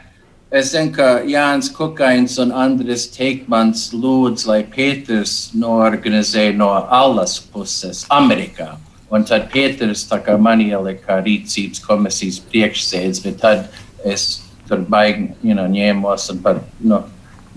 es 0.53 0.73
zinu, 0.73 0.93
ka 0.95 1.23
Jānis 1.27 1.71
Kukains 1.73 2.39
un 2.39 2.53
Andris 2.53 3.09
Teikmans 3.11 3.91
lūdz, 3.93 4.47
lai 4.47 4.63
Pēters 4.63 5.53
norganizē 5.55 6.55
no 6.55 6.71
Allas 6.71 7.41
puses 7.41 8.07
Amerikā. 8.11 8.77
Un 9.11 9.25
tad 9.25 9.51
Pēters 9.51 10.07
tā 10.07 10.21
kā 10.23 10.39
man 10.39 10.61
ielika 10.63 11.19
rīcības 11.25 11.83
komisijas 11.83 12.39
priekšsēdz, 12.53 13.25
bet 13.25 13.41
tad 13.43 13.67
es 14.07 14.45
tur 14.69 14.85
baigi 14.87 15.33
you 15.43 15.55
know, 15.55 15.67
ņēmos 15.67 16.31
un 16.31 16.45
par. 16.45 16.63
No, 16.79 17.03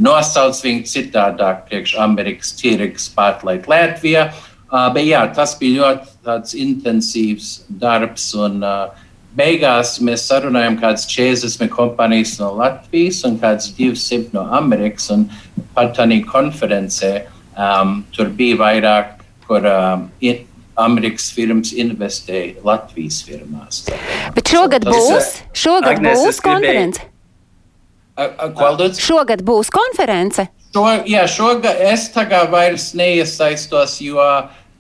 nosauc 0.04 0.60
viņu 0.64 0.88
citādāk 0.90 1.64
priekš 1.70 1.96
Amerikas 2.04 2.54
tirgus 2.60 3.08
Spotlight 3.10 3.70
Latvijā. 3.72 4.30
Uh, 4.74 4.90
bet 4.94 5.06
jā, 5.06 5.22
tas 5.36 5.54
bija 5.60 5.94
ļoti 5.94 6.62
intensīvs 6.64 7.50
darbs. 7.82 8.32
Un, 8.38 8.62
uh, 8.66 9.04
beigās 9.38 9.98
mēs 10.04 10.26
sarunājām 10.30 10.78
kādas 10.82 11.06
40 11.10 11.70
kompānijas 11.74 12.38
no 12.42 12.52
Latvijas 12.60 13.24
un 13.28 13.38
kādas 13.42 13.72
200 13.78 14.34
no 14.36 14.48
Amerikas. 14.58 15.10
Un 15.14 15.28
pat 15.76 15.96
tādā 15.98 16.20
konferencē 16.30 17.14
um, 17.58 18.02
tur 18.16 18.34
bija 18.34 18.60
vairāk, 18.62 19.16
kur 19.48 19.66
um, 19.70 20.10
Amerikas 20.84 21.30
firmas 21.34 21.74
investēja 21.78 22.62
Latvijas 22.66 23.22
firmās. 23.28 23.86
Bet 24.34 24.54
šogad 24.54 24.86
būs, 24.90 25.34
šogad 25.54 25.98
Agnes, 26.00 26.22
būs 26.22 26.42
konference. 26.44 27.02
Kvaldots? 27.02 27.13
Šogad 29.02 29.42
būs 29.46 29.72
konference. 29.74 30.48
Šo, 30.74 30.84
jā, 31.10 31.24
šogad 31.30 31.80
es 31.92 32.08
tagad 32.14 32.52
vairs 32.54 32.92
neiesaistos, 32.98 34.00
jo 34.02 34.22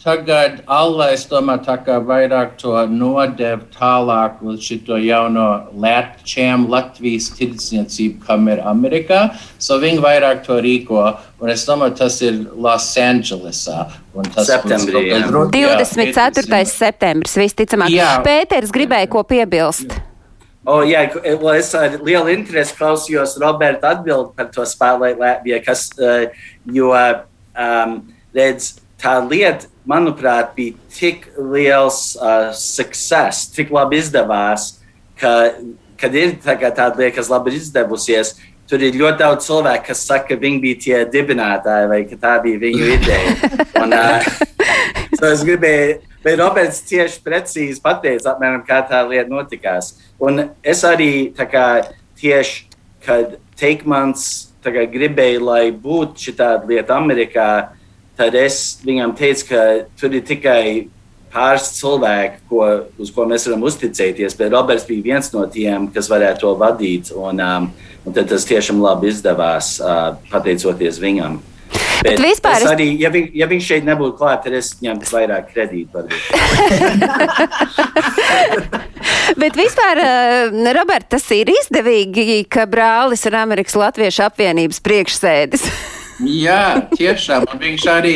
tagad 0.03 0.59
Allais 0.67 1.23
tomēr 1.29 1.61
tā 1.63 1.77
kā 1.86 1.99
vairāk 2.03 2.57
to 2.59 2.73
nodev 2.91 3.63
tālāk 3.73 4.41
uz 4.43 4.59
šito 4.65 4.97
jauno 4.99 5.47
Latčiem, 5.79 6.67
Latvijas 6.69 7.29
tirdzniecību, 7.38 8.21
kam 8.27 8.49
ir 8.51 8.61
Amerikā. 8.67 9.23
So 9.57 9.79
viņi 9.81 10.03
vairāk 10.03 10.43
to 10.45 10.59
rīko, 10.65 11.05
un 11.41 11.53
es 11.53 11.65
domāju, 11.69 11.97
tas 12.03 12.21
ir 12.25 12.41
Los 12.53 12.89
Andželesā. 12.99 13.86
Septembrī. 14.38 15.07
Jā. 15.09 15.25
24. 15.29 16.49
Jā, 16.51 16.65
septembris, 16.69 17.38
visticamāk. 17.39 17.93
Pēters 18.25 18.73
gribēja 18.75 19.09
ko 19.09 19.23
piebilst. 19.25 19.93
Jā. 19.93 20.12
Oh, 20.64 20.80
jā, 20.88 21.01
es 21.57 21.74
ar 21.76 21.97
lielu 21.99 22.32
interesi 22.32 22.76
klausījos 22.78 23.36
Roberta 23.41 23.89
atbild 23.97 24.32
par 24.38 24.47
to 24.53 24.64
spēlēt 24.64 25.20
Latvijā, 25.20 25.59
kas, 25.66 25.89
uh, 25.99 26.30
jo, 26.72 26.93
um, 26.95 27.97
redz, 28.36 28.70
tā 29.01 29.18
lieta, 29.26 29.68
manuprāt, 29.84 30.53
bija 30.55 30.78
tik 30.95 31.28
liels 31.36 32.14
uh, 32.16 32.53
success, 32.55 33.49
tik 33.51 33.74
labi 33.76 33.99
izdevās, 33.99 34.78
ka, 35.20 35.51
kad 35.99 36.16
ir 36.16 36.38
tā 36.39 36.55
tāda 36.64 36.95
lieta, 36.95 37.18
kas 37.20 37.32
labi 37.34 37.57
izdevusies, 37.59 38.38
tur 38.72 38.88
ir 38.88 38.95
ļoti 38.95 39.20
daudz 39.20 39.49
cilvēku, 39.49 39.89
kas 39.89 40.05
saka, 40.07 40.30
ka 40.32 40.39
viņi 40.45 40.64
bija 40.64 40.80
tie 40.86 41.03
dibinātāji 41.11 41.91
vai 41.91 42.01
ka 42.07 42.22
tā 42.24 42.38
bija 42.45 42.64
viņu 42.64 42.89
ideja. 42.95 43.51
Un, 43.84 43.99
uh, 43.99 44.32
so 45.20 45.28
es 45.28 45.43
gribēju 45.43 45.99
Bet 46.24 46.39
Roberts 46.39 46.80
tieši 46.88 47.19
precīzi 47.24 47.82
pateica, 47.84 48.32
apmēram, 48.32 48.63
kā 48.63 48.80
tā 48.88 49.01
lieta 49.07 49.28
notikās. 49.28 49.93
Un 50.24 50.45
es 50.63 50.84
arī 50.88 51.34
kā, 51.36 51.67
tieši, 52.19 52.65
kad 53.03 53.36
Teikmans 53.59 54.53
kā, 54.63 54.86
gribēja, 54.88 55.41
lai 55.43 55.63
būtu 55.76 56.30
šī 56.30 56.36
lieta 56.69 56.95
Amerikā, 56.95 57.49
tad 58.15 58.36
es 58.39 58.80
viņam 58.86 59.15
teicu, 59.17 59.49
ka 59.51 59.61
tur 59.99 60.15
ir 60.15 60.24
tikai 60.24 60.88
pāris 61.34 61.71
cilvēki, 61.80 62.43
ko, 62.49 62.65
uz 63.01 63.11
ko 63.11 63.26
mēs 63.28 63.47
varam 63.49 63.65
uzticēties. 63.67 64.38
Bet 64.38 64.53
Roberts 64.53 64.86
bija 64.88 65.07
viens 65.09 65.32
no 65.34 65.45
tiem, 65.49 65.89
kas 65.93 66.09
varētu 66.11 66.45
to 66.45 66.53
vadīt. 66.59 67.09
Un, 67.17 67.41
um, 67.41 67.71
un 68.05 68.15
tas 68.15 68.45
tiešām 68.47 68.82
labi 68.84 69.09
izdevās, 69.09 69.76
uh, 69.82 70.13
pateicoties 70.32 71.01
viņam. 71.01 71.41
Bet, 72.03 72.17
bet 72.17 72.25
vispār 72.25 72.59
es 72.59 72.65
arī, 72.67 72.99
ja, 72.99 73.07
viņ, 73.13 73.29
ja 73.39 73.45
viņš 73.47 73.67
šeit 73.69 73.85
nebūtu 73.87 74.17
klāts, 74.19 74.43
tad 74.43 74.53
es 74.57 74.73
ņemtu 74.83 75.07
vairāk 75.13 75.45
kredītu. 75.53 76.03
bet 79.43 79.53
vispār, 79.55 80.01
uh, 80.03 80.51
Robert, 80.75 81.07
tas 81.15 81.23
ir 81.31 81.47
izdevīgi, 81.53 82.43
ka 82.51 82.67
brālis 82.67 83.23
ir 83.29 83.33
Amerikas 83.39 83.75
Latviešu 83.79 84.27
apvienības 84.27 84.83
priekšsēdis. 84.83 85.63
Jā, 86.45 86.87
tiešām. 86.93 87.45
Viņš 87.59 87.87
arī. 87.91 88.15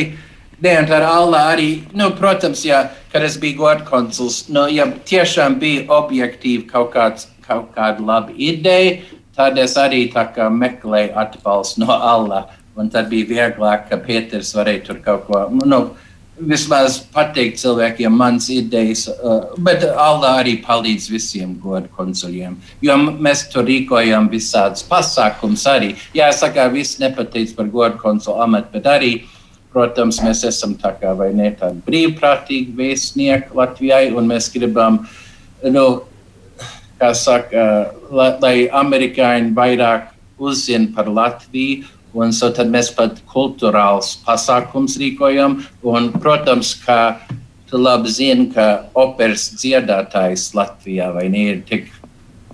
Nē, 0.58 0.72
un 0.82 0.88
tā 0.90 0.98
Alla 1.06 1.52
arī, 1.52 1.84
nu, 1.94 2.10
protams, 2.18 2.64
jā, 2.66 2.80
kad 3.14 3.22
es 3.22 3.36
biju 3.38 3.60
godkonsuls, 3.60 4.48
nu, 4.50 4.64
ja 4.74 4.88
tiešām 4.90 5.60
bija 5.62 5.86
objektīvi 6.00 6.66
kaut, 6.66 6.90
kāds, 6.96 7.28
kaut 7.46 7.70
kāda 7.76 8.02
laba 8.02 8.34
ideja, 8.34 8.98
tad 9.38 9.62
es 9.62 9.78
arī 9.78 10.08
tā 10.10 10.26
kā 10.34 10.50
meklēju 10.50 11.14
atbalstu 11.14 11.86
no 11.86 11.94
Alla. 11.94 12.48
Un 12.78 12.92
tad 12.94 13.10
bija 13.10 13.26
vieglāk, 13.26 13.88
ka 13.90 13.98
Pēters 13.98 14.54
varēja 14.54 14.84
tur 14.90 15.00
kaut 15.06 15.26
ko. 15.26 15.40
Nu, 15.66 15.80
vismaz 16.38 17.00
pateikt 17.14 17.58
cilvēkiem 17.62 18.14
manas 18.14 18.50
idejas, 18.54 19.08
uh, 19.10 19.56
bet 19.58 19.82
Allah 19.88 20.44
arī 20.44 20.58
palīdz 20.62 21.08
visiem 21.10 21.56
godu 21.62 21.90
konsuliem. 21.98 22.58
Jo 22.86 22.98
mēs 22.98 23.48
tur 23.52 23.66
rīkojam 23.68 24.30
visādus 24.30 24.86
pasākumus 24.88 25.66
arī. 25.70 25.96
Jāsaka, 26.18 26.68
viss 26.74 27.00
nepateic 27.02 27.56
par 27.58 27.72
godu 27.74 27.98
konsulu 28.02 28.44
amatu, 28.46 28.70
bet 28.78 28.92
arī, 28.92 29.12
protams, 29.74 30.22
mēs 30.22 30.44
esam 30.48 30.78
tā 30.78 30.94
kā 31.02 31.16
vai 31.18 31.32
ne 31.34 31.50
tādi 31.58 31.82
brīvprātīgi 31.90 32.78
vēstnieki 32.78 33.58
Latvijai, 33.58 34.12
un 34.14 34.30
mēs 34.30 34.52
gribam, 34.54 35.02
nu, 35.66 35.88
kā 37.02 37.12
saka, 37.18 37.66
lai, 38.14 38.32
lai 38.42 38.56
amerikāņi 38.86 39.54
vairāk 39.58 40.14
uzzina 40.38 40.94
par 40.94 41.10
Latviju 41.10 41.97
Un 42.16 42.32
so 42.32 42.50
tad 42.56 42.72
mēs 42.72 42.90
pat 42.96 43.20
kultūrāls 43.30 44.16
pasākums 44.26 44.96
rīkojam. 45.02 45.60
Un, 45.84 46.12
protams, 46.16 46.74
kā 46.86 47.18
tu 47.68 47.80
labi 47.82 48.12
zini, 48.12 48.48
ka 48.54 48.88
operas 48.96 49.50
dziedātājs 49.60 50.54
Latvijā 50.56 51.12
ne 51.28 51.44
ir 51.52 51.64
tik, 51.68 51.90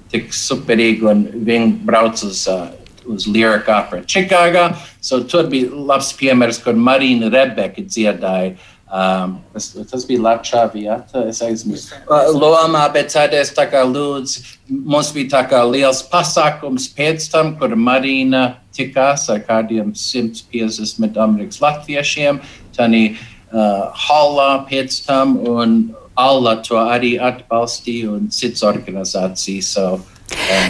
tik 0.10 0.34
superīgi 0.34 1.06
un 1.10 1.26
viņi 1.46 1.70
brauc 1.86 2.24
uz, 2.26 2.48
uh, 2.50 2.72
uz 3.06 3.28
Lyric 3.28 3.70
Opera 3.70 4.02
Čikāgā. 4.02 4.72
So 5.02 5.22
tur 5.24 5.50
bija 5.52 5.70
labs 5.70 6.14
piemērs, 6.18 6.62
kur 6.64 6.74
Marina 6.74 7.30
Rebeka 7.34 7.86
dziedāja. 7.86 8.56
Um, 8.94 9.40
tas, 9.50 9.72
tas 9.90 10.04
bija 10.06 10.22
Latvijā, 10.22 11.00
ja 11.10 11.22
es 11.26 11.40
aizmirsu. 11.42 11.96
Uh, 12.06 12.28
lomā, 12.38 12.84
bet 12.94 13.10
tādēļ 13.10 13.50
tā 13.58 13.66
kā 13.72 13.82
lūdzu, 13.90 14.44
mums 14.70 15.10
bija 15.16 15.32
tā 15.32 15.42
kā 15.50 15.64
liels 15.66 16.04
pasākums 16.12 16.86
pēc 16.94 17.26
tam, 17.34 17.56
kur 17.58 17.74
Marina 17.74 18.60
tikās 18.78 19.26
ar 19.34 19.42
kādiem 19.48 19.96
150 19.98 21.18
Amerikas 21.26 21.58
latviešiem. 21.64 22.38
Tanī 22.78 23.04
uh, 23.16 23.90
Hallā 24.06 24.62
pēc 24.70 25.02
tam, 25.08 25.40
un 25.42 25.96
Alla 26.14 26.60
to 26.62 26.78
arī 26.78 27.16
atbalstīja, 27.18 28.12
un 28.14 28.30
cits 28.30 28.62
organizācijas. 28.62 29.74
So, 29.74 29.88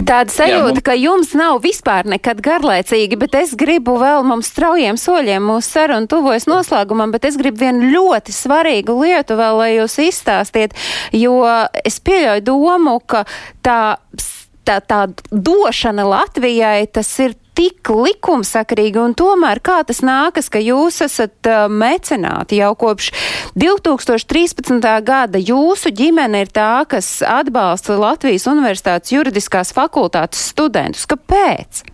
Tāda 0.04 0.32
sajūta, 0.32 0.82
ka 0.84 0.94
jums 0.98 1.32
nav 1.38 1.60
vispār 1.64 2.06
nekad 2.08 2.40
garlaicīgi, 2.44 3.18
bet 3.20 3.36
es 3.38 3.54
gribu 3.58 3.96
vēl 4.00 4.24
mums 4.26 4.50
straujiem 4.52 4.98
soļiem 5.00 5.44
mūsu 5.46 5.76
sarunu 5.76 6.10
tuvojas 6.10 6.48
noslēgumam, 6.50 7.14
bet 7.14 7.28
es 7.28 7.38
gribu 7.40 7.62
vienu 7.64 7.90
ļoti 7.92 8.34
svarīgu 8.34 8.96
lietu 9.00 9.38
vēl, 9.38 9.60
lai 9.60 9.70
jūs 9.76 9.96
izstāstiet, 10.04 10.76
jo 11.14 11.38
es 11.84 12.00
pieļauju 12.04 12.44
domu, 12.46 12.98
ka 13.06 13.24
tā, 13.64 13.78
tā, 14.66 14.80
tā 14.82 15.00
došana 15.30 16.06
Latvijai, 16.08 16.84
tas 16.92 17.10
ir 17.24 17.38
tik 17.54 17.90
likumsakrīgi, 17.90 18.98
un 19.00 19.14
tomēr 19.18 19.60
kā 19.64 19.78
tas 19.86 20.02
nākas, 20.04 20.50
ka 20.52 20.62
jūs 20.62 21.00
esat 21.06 21.48
uh, 21.50 21.64
mecenāti 21.70 22.58
jau 22.60 22.72
kopš 22.78 23.10
2013. 23.58 24.78
gada. 25.06 25.40
Jūsu 25.40 25.94
ģimene 25.94 26.44
ir 26.44 26.52
tā, 26.54 26.84
kas 26.90 27.16
atbalsta 27.26 27.98
Latvijas 28.00 28.48
Universitātes 28.50 29.14
juridiskās 29.14 29.74
fakultātes 29.76 30.42
studentus. 30.52 31.06
Kāpēc? 31.10 31.84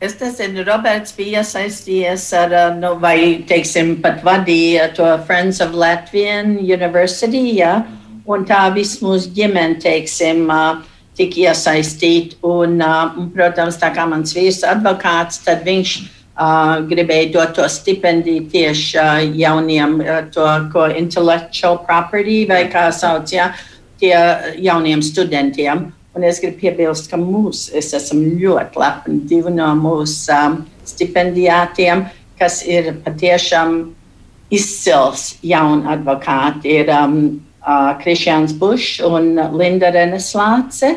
Es 0.00 0.14
nezinu, 0.16 0.62
Roberts 0.64 1.12
bija 1.12 1.42
iesaistījies 1.42 2.22
ar, 2.38 2.54
nu, 2.78 2.94
vai, 3.02 3.42
teiksim, 3.48 3.98
pat 4.00 4.22
vadīja 4.24 4.86
to 4.96 5.08
Friends 5.26 5.60
of 5.60 5.74
Latvian 5.76 6.54
University, 6.56 7.58
ja? 7.58 7.82
un 8.30 8.46
tā 8.48 8.62
viss 8.72 9.02
mūsu 9.02 9.32
ģimene, 9.36 9.76
teiksim, 9.82 10.46
uh, 10.48 10.80
tik 11.18 11.36
iesaistīti. 11.42 12.38
Un, 12.46 12.78
uh, 12.84 13.18
protams, 13.34 13.78
tā 13.80 13.92
kā 13.94 14.06
mans 14.08 14.34
vīrs 14.36 14.62
ir 14.62 14.72
advokāts, 14.74 15.42
tad 15.44 15.64
viņš 15.66 15.94
uh, 16.00 16.80
gribēja 16.90 17.32
dot 17.34 17.54
to 17.58 17.68
stipendiju 17.68 18.46
tieši 18.52 18.98
uh, 18.98 19.20
jauniem, 19.42 19.98
uh, 20.04 20.22
to, 20.32 20.46
ko 20.72 20.88
intellectual 20.92 21.80
property 21.86 22.44
vai 22.48 22.64
kā 22.72 22.88
sauc, 22.94 23.32
ja, 23.34 23.52
tie 24.00 24.16
jauniem 24.58 25.02
studentiem. 25.04 25.90
Un 26.16 26.24
es 26.26 26.40
gribu 26.42 26.58
piebilst, 26.64 27.06
ka 27.10 27.18
mūs, 27.20 27.68
es 27.76 27.92
esmu 27.94 28.34
ļoti 28.40 28.80
lepni 28.82 29.20
divi 29.30 29.52
no 29.54 29.68
mūsu 29.78 30.32
um, 30.34 30.56
stipendijātiem, 30.88 32.08
kas 32.40 32.64
ir 32.66 32.96
patiešām 33.04 33.76
izcils 34.50 35.36
jauni 35.46 35.86
advokāti. 35.92 36.80
Ir, 36.80 36.90
um, 36.96 37.20
Kristians 38.02 38.52
Bušs 38.56 39.00
un 39.04 39.34
Linda 39.56 39.90
Reneslāce. 39.92 40.96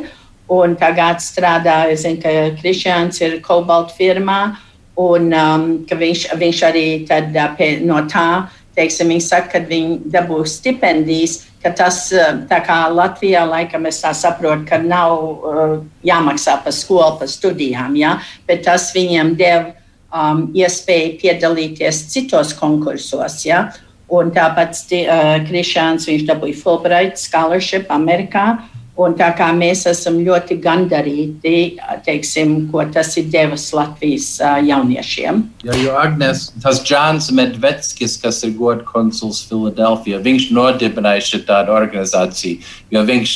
Un 0.54 0.76
tagad 0.76 1.22
strādā, 1.24 1.88
es 1.90 2.04
zinu, 2.04 2.20
ka 2.22 2.30
Kristians 2.60 3.22
ir 3.24 3.40
Cobalt 3.42 3.94
firmā, 3.96 4.58
un 5.00 5.32
um, 5.34 5.64
ka 5.88 5.96
viņš, 5.98 6.26
viņš 6.38 6.60
arī 6.68 6.88
tad, 7.08 7.32
pie, 7.58 7.78
no 7.82 8.02
tā, 8.12 8.50
teiksim, 8.76 9.14
viņš 9.14 9.30
saka, 9.30 9.50
ka 9.54 9.62
viņi 9.70 10.12
dabūs 10.14 10.58
stipendijas, 10.60 11.40
ka 11.64 11.72
tas, 11.78 12.10
tā 12.50 12.60
kā 12.66 12.78
Latvijā, 12.92 13.46
laikam 13.48 13.88
es 13.90 14.02
tā 14.04 14.12
saprotu, 14.18 14.68
ka 14.70 14.82
nav 14.84 15.16
uh, 15.16 15.78
jāmaksā 16.06 16.60
par 16.66 16.76
skolu, 16.76 17.16
par 17.22 17.32
studijām, 17.32 17.96
ja? 17.98 18.18
bet 18.50 18.66
tas 18.68 18.90
viņiem 18.96 19.34
deva 19.40 19.72
um, 20.14 20.50
iespēju 20.54 21.18
piedalīties 21.22 22.04
citos 22.14 22.54
konkursos. 22.58 23.40
Ja? 23.48 23.70
Un 24.14 24.30
tāpat 24.36 24.78
uh, 25.00 25.42
Krišāns 25.48 26.08
viņš 26.10 26.28
dabūja 26.30 26.60
Fulbright 26.62 27.20
scholarship 27.22 27.92
Amerikā. 27.94 28.54
Un 28.94 29.16
tā 29.18 29.32
kā 29.34 29.48
mēs 29.58 29.88
esam 29.90 30.20
ļoti 30.22 30.60
gandarīti, 30.62 31.80
teiksim, 32.06 32.68
ko 32.70 32.84
tas 32.94 33.16
ir 33.18 33.26
devis 33.34 33.72
Latvijas 33.74 34.28
uh, 34.38 34.60
jauniešiem. 34.62 35.40
Jā, 35.66 35.78
jo 35.82 35.96
Agnes, 35.98 36.44
tas 36.62 36.84
Džāns 36.86 37.32
Medvedskis, 37.34 38.20
kas 38.22 38.44
ir 38.46 38.54
godu 38.60 38.86
konsuls 38.86 39.42
Filadelfijā, 39.50 40.22
viņš 40.22 40.52
nodibināja 40.54 41.42
tādu 41.48 41.74
organizāciju, 41.74 42.62
jo 42.94 43.06
viņš, 43.10 43.36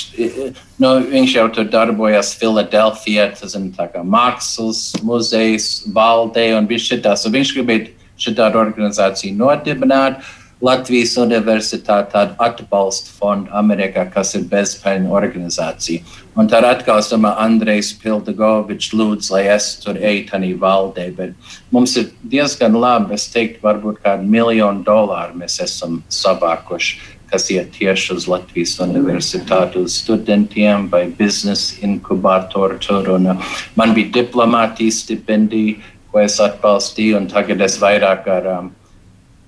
nu, 0.78 0.96
viņš 1.10 1.38
jau 1.40 1.50
tur 1.58 1.72
darbojas 1.74 2.36
Filadelfijā, 2.38 3.32
tas 3.42 3.58
ir 3.58 3.72
tā 3.74 3.90
kā 3.90 4.06
mākslas 4.06 4.92
muzejs, 5.02 5.88
valdē 5.90 6.52
un 6.60 6.70
viņš 6.70 6.92
šitā, 6.94 7.18
so 7.18 7.34
viņš 7.34 7.58
gribēja 7.58 7.96
šitādu 8.22 8.62
organizāciju 8.62 9.34
nodibināt. 9.42 10.22
Latvijas 10.62 11.12
Universitāte 11.22 12.18
atbalsta 12.42 13.12
fondu 13.14 13.52
Amerikā, 13.54 14.08
kas 14.10 14.34
ir 14.34 14.48
bezpēļņu 14.50 15.12
organizācija. 15.14 16.02
Un 16.38 16.50
tad 16.50 16.66
atkal 16.66 17.04
sama 17.06 17.36
Andrejs 17.44 17.92
Pildagovičs 18.02 18.90
lūdz, 18.98 19.30
lai 19.34 19.44
es 19.54 19.76
tur 19.84 20.00
eju 20.02 20.24
tanī 20.32 20.56
valdē, 20.58 21.12
bet 21.18 21.52
mums 21.74 21.94
ir 22.02 22.10
diezgan 22.26 22.74
labi, 22.74 23.14
es 23.14 23.28
teiktu, 23.34 23.62
varbūt 23.66 24.02
kādu 24.06 24.26
miljonu 24.26 24.82
dolāru 24.88 25.38
mēs 25.38 25.60
esam 25.62 26.02
savākuši, 26.10 26.98
kas 27.30 27.50
iet 27.54 27.76
tieši 27.78 28.16
uz 28.16 28.26
Latvijas 28.32 28.78
Universitāti, 28.82 29.84
uz 29.84 30.00
studentiem 30.02 30.88
vai 30.90 31.06
biznesa 31.20 31.78
inkubatoru 31.86 32.80
tur. 32.82 33.14
Un, 33.20 33.30
uh, 33.36 33.56
man 33.78 33.94
bija 33.94 34.24
diplomātijas 34.24 35.04
stipendija, 35.04 35.78
ko 36.10 36.24
es 36.24 36.40
atbalstīju, 36.42 37.18
un 37.20 37.30
tagad 37.30 37.62
es 37.62 37.78
vairāk 37.82 38.30
ar 38.32 38.52
um, 38.56 38.70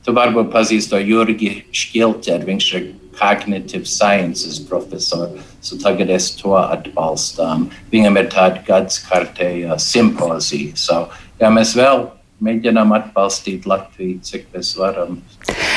Tu 0.09 0.13
varbūt 0.17 0.47
pazīsti 0.49 0.89
to 0.89 0.99
Jurgi 1.05 1.49
Škilteru, 1.69 2.47
viņš 2.47 2.67
ir 2.79 2.85
cognitive 3.13 3.85
sciences 3.85 4.57
profesors. 4.57 5.43
So 5.61 5.77
tagad 5.77 6.09
es 6.09 6.31
to 6.39 6.55
atbalstām. 6.57 7.67
Viņam 7.91 8.17
ir 8.17 8.31
tāda 8.33 8.63
gadskārtēja 8.65 9.77
simpozija. 9.77 10.73
So, 10.81 11.03
jā, 11.37 11.51
mēs 11.53 11.75
vēl 11.77 12.07
mēģinām 12.41 12.95
atbalstīt 12.97 13.69
Latviju, 13.69 14.17
cik 14.25 14.49
mēs 14.55 14.71
varam. 14.79 15.19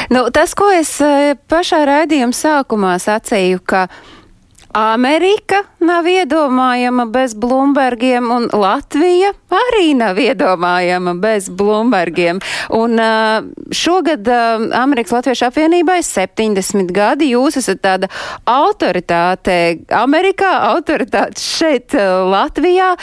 Nu, 0.09 0.25
tas, 0.33 0.57
ko 0.57 0.71
es 0.73 0.95
eh, 1.05 1.35
pašā 1.53 1.83
raidījuma 1.91 2.33
sākumā 2.33 2.95
sacīju, 3.05 3.61
ka 3.69 3.85
Amerika 4.73 5.63
nav 5.85 6.07
iedomājama 6.09 7.05
bez 7.13 7.35
Blumbergiem, 7.37 8.31
un 8.33 8.49
Latvija 8.57 9.33
arī 9.53 9.93
nav 9.99 10.17
iedomājama 10.17 11.15
bez 11.21 11.51
Blumbergiem. 11.53 12.41
Un 12.73 12.97
šogad 13.77 14.29
Amerikas 14.79 15.13
Latviešu 15.19 15.51
apvienībai 15.51 16.01
70 16.07 16.93
gadi. 16.97 17.33
Jūs 17.35 17.61
esat 17.61 17.83
tāda 17.85 18.11
autoritāte 18.49 19.85
Amerikā, 19.93 20.55
autoritāte 20.73 21.41
šeit 21.43 21.93
Latvijā. 22.33 22.95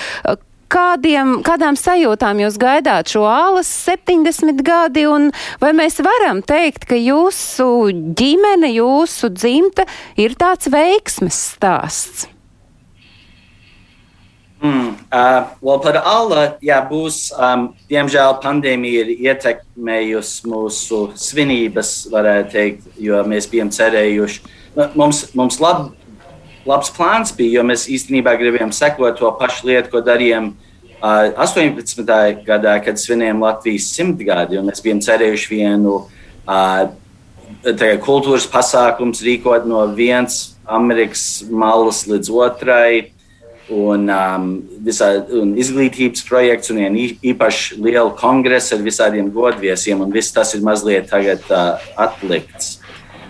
Kādiem, 0.70 1.40
kādām 1.42 1.74
sajūtām 1.80 2.44
jūs 2.44 2.60
gaidāt 2.62 3.10
šo 3.10 3.24
ālas 3.26 3.70
70 3.88 4.62
gadi, 4.62 5.08
un 5.10 5.32
vai 5.62 5.72
mēs 5.74 5.98
varam 6.06 6.44
teikt, 6.46 6.86
ka 6.86 6.98
jūsu 7.00 7.90
ģimene, 8.14 8.70
jūsu 8.76 9.32
dzimta 9.34 9.88
ir 10.22 10.38
tāds 10.38 10.70
veiksmes 10.70 11.40
stāsts? 11.56 12.28
Mm, 14.62 14.92
uh, 15.10 15.48
well, 15.64 15.80
par 15.80 15.96
ALA, 16.04 16.58
jā, 16.62 16.78
būs, 16.86 17.30
um, 17.32 17.70
diemžēl 17.90 18.38
pandēmija 18.44 19.06
ir 19.06 19.12
ietekmējusi 19.30 20.50
mūsu 20.52 21.00
svinības, 21.16 21.94
varētu 22.12 22.52
teikt, 22.54 22.90
jo 23.00 23.22
mēs 23.24 23.48
bijām 23.50 23.72
cerējuši. 23.72 24.44
Nu, 24.76 24.90
mums, 25.00 25.24
mums 25.40 25.62
lab, 25.64 25.94
labs 26.70 26.92
plāns 26.94 27.34
bija, 27.36 27.60
jo 27.60 27.68
mēs 27.68 27.88
īstenībā 27.90 28.36
gribējām 28.40 28.74
sekot 28.76 29.18
to 29.20 29.32
pašu 29.40 29.72
lietu, 29.72 29.92
ko 29.94 30.04
darījām 30.06 30.54
18. 31.02 32.44
gadā, 32.46 32.76
kad 32.84 33.00
svinējām 33.00 33.44
Latvijas 33.44 33.88
simtgadi, 33.96 34.60
mēs 34.66 34.84
bijām 34.84 35.00
cerējuši 35.04 35.54
vienu 35.54 36.02
kultūras 38.04 38.48
pasākums 38.52 39.24
rīkot 39.24 39.66
no 39.68 39.86
vienas 39.96 40.58
Amerikas 40.68 41.46
malas 41.50 42.06
līdz 42.08 42.36
otrai. 42.36 43.14
Un, 43.70 44.08
um, 44.10 44.46
visā, 44.82 45.12
un 45.30 45.52
izglītības 45.62 46.24
projekts 46.26 46.72
un 46.74 46.80
īpaši 46.98 47.76
liela 47.78 48.10
kongresa 48.18 48.74
ar 48.74 48.82
visādiem 48.82 49.28
godviesiem, 49.30 50.02
un 50.02 50.10
viss 50.10 50.34
tas 50.34 50.56
ir 50.58 50.64
mazliet 50.66 51.06
tagad 51.12 51.46
uh, 51.54 51.78
atlikts. 51.94 52.80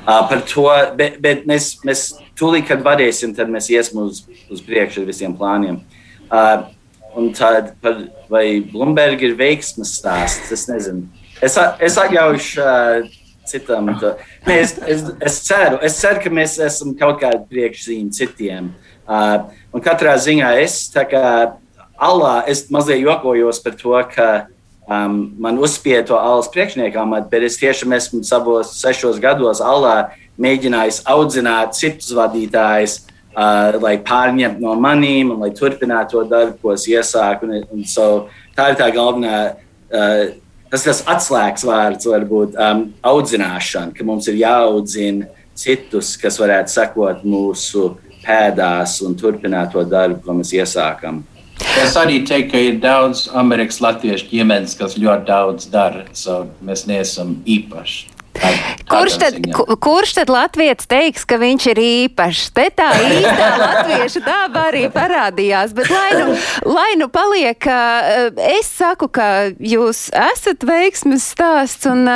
Uh, 0.08 0.24
par 0.30 0.46
to, 0.48 0.64
bet, 0.96 1.20
bet 1.20 1.44
mēs, 1.44 1.74
mēs 1.84 2.06
tūlīt, 2.40 2.68
kad 2.70 2.84
varēsim, 2.86 3.36
tad 3.38 3.52
mēs 3.52 3.70
iesim 3.74 4.02
uz, 4.06 4.24
uz 4.52 4.64
priekšu 4.66 5.04
ar 5.04 5.10
visiem 5.10 5.36
plāniem. 5.38 5.82
Uh, 6.30 6.68
un 7.20 7.32
tad, 7.36 7.74
par, 7.84 8.04
vai 8.32 8.60
Blūmberga 8.66 9.28
ir 9.28 9.38
veiksmes 9.40 9.96
stāsts, 10.00 10.52
es 10.56 10.68
nezinu. 10.70 11.08
Es, 11.44 11.56
es 11.56 11.98
atļaušu 12.00 12.64
uh, 12.64 13.10
citam. 13.50 13.90
Nē, 14.48 14.60
es, 14.60 14.76
es, 14.86 15.06
es, 15.26 15.40
ceru, 15.48 15.80
es 15.86 15.98
ceru, 16.02 16.22
ka 16.24 16.34
mēs 16.34 16.58
esam 16.64 16.94
kaut 17.00 17.22
kāda 17.24 17.42
priekšzīme 17.50 18.14
citiem. 18.16 18.72
Uh, 19.10 19.50
un 19.74 19.84
katrā 19.84 20.14
ziņā 20.22 20.54
es 20.62 20.84
kā 20.94 21.26
alā, 22.00 22.36
es 22.48 22.68
mazliet 22.72 23.02
jokojos 23.04 23.62
par 23.64 23.76
to, 23.80 23.96
ka 24.14 24.30
um, 24.90 25.36
man 25.42 25.60
uzspieda 25.62 26.06
to 26.12 26.20
alas 26.20 26.50
priekšniekam, 26.54 27.18
bet 27.32 27.46
es 27.50 27.60
tiešām 27.62 27.96
esmu 27.98 28.24
savos 28.28 28.76
sešos 28.80 29.20
gados 29.22 29.64
alā 29.64 30.12
mēģinājis 30.42 31.04
audzināt 31.10 31.78
citus 31.80 32.12
vadītājus. 32.18 33.04
Uh, 33.40 33.78
lai 33.80 33.94
pārņemtu 34.04 34.60
no 34.60 34.74
maniem 34.82 35.30
un 35.32 35.44
lai 35.46 35.52
turpinātu 35.56 36.18
to 36.18 36.24
darbu, 36.28 36.58
ko 36.64 36.72
es 36.74 36.88
iesāku. 36.90 37.46
Un, 37.46 37.62
un 37.72 37.86
so, 37.88 38.08
tā 38.58 38.72
ir 38.72 38.80
tā 38.80 38.90
galvenā 38.92 39.36
uh, 39.54 40.24
tas 40.70 40.86
ir 40.86 41.10
atslēgas 41.14 41.66
vārds, 41.66 42.08
varbūt 42.10 42.58
um, 42.58 42.86
audzināšana, 43.06 43.94
ka 43.96 44.06
mums 44.06 44.30
ir 44.30 44.40
jāaudzina 44.42 45.30
citus, 45.58 46.16
kas 46.20 46.40
varētu 46.40 46.74
sekot 46.74 47.26
mūsu 47.28 47.90
pēdās 48.24 49.00
un 49.06 49.18
turpināt 49.18 49.74
to 49.74 49.84
darbu, 49.88 50.22
ko 50.26 50.38
mēs 50.40 50.54
iesākam. 50.56 51.24
Es 51.80 51.98
arī 52.00 52.22
teiktu, 52.28 52.52
ka 52.54 52.62
ir 52.70 52.78
daudz 52.84 53.26
amerikāņu 53.36 53.84
latviešu 53.84 54.30
ģimenes, 54.32 54.78
kas 54.80 54.96
ļoti 55.00 55.28
daudz 55.28 55.68
dara. 55.74 56.06
So 56.16 56.46
mēs 56.64 56.86
neesam 56.88 57.36
īpaši. 57.44 58.19
Kurš 58.90 59.18
tad, 59.22 59.36
kurš 59.82 60.14
tad 60.18 60.30
Latvijas 60.32 60.88
teiks, 60.90 61.26
ka 61.30 61.38
viņš 61.42 61.66
ir 61.74 61.82
īpašs? 61.84 62.50
Te 62.56 62.68
tā 62.74 62.88
īstā 63.06 63.50
latviešu 63.64 64.24
daba 64.26 64.66
arī 64.70 64.86
parādījās, 64.94 65.74
bet 65.78 65.92
lai 65.94 66.10
nu, 66.18 66.38
lai 66.70 66.90
nu 66.98 67.10
paliek, 67.14 67.70
es 68.50 68.72
saku, 68.80 69.10
ka 69.14 69.28
jūs 69.60 70.08
esat 70.16 70.66
veiksmes 70.66 71.28
stāsts 71.36 71.90
un 71.90 72.08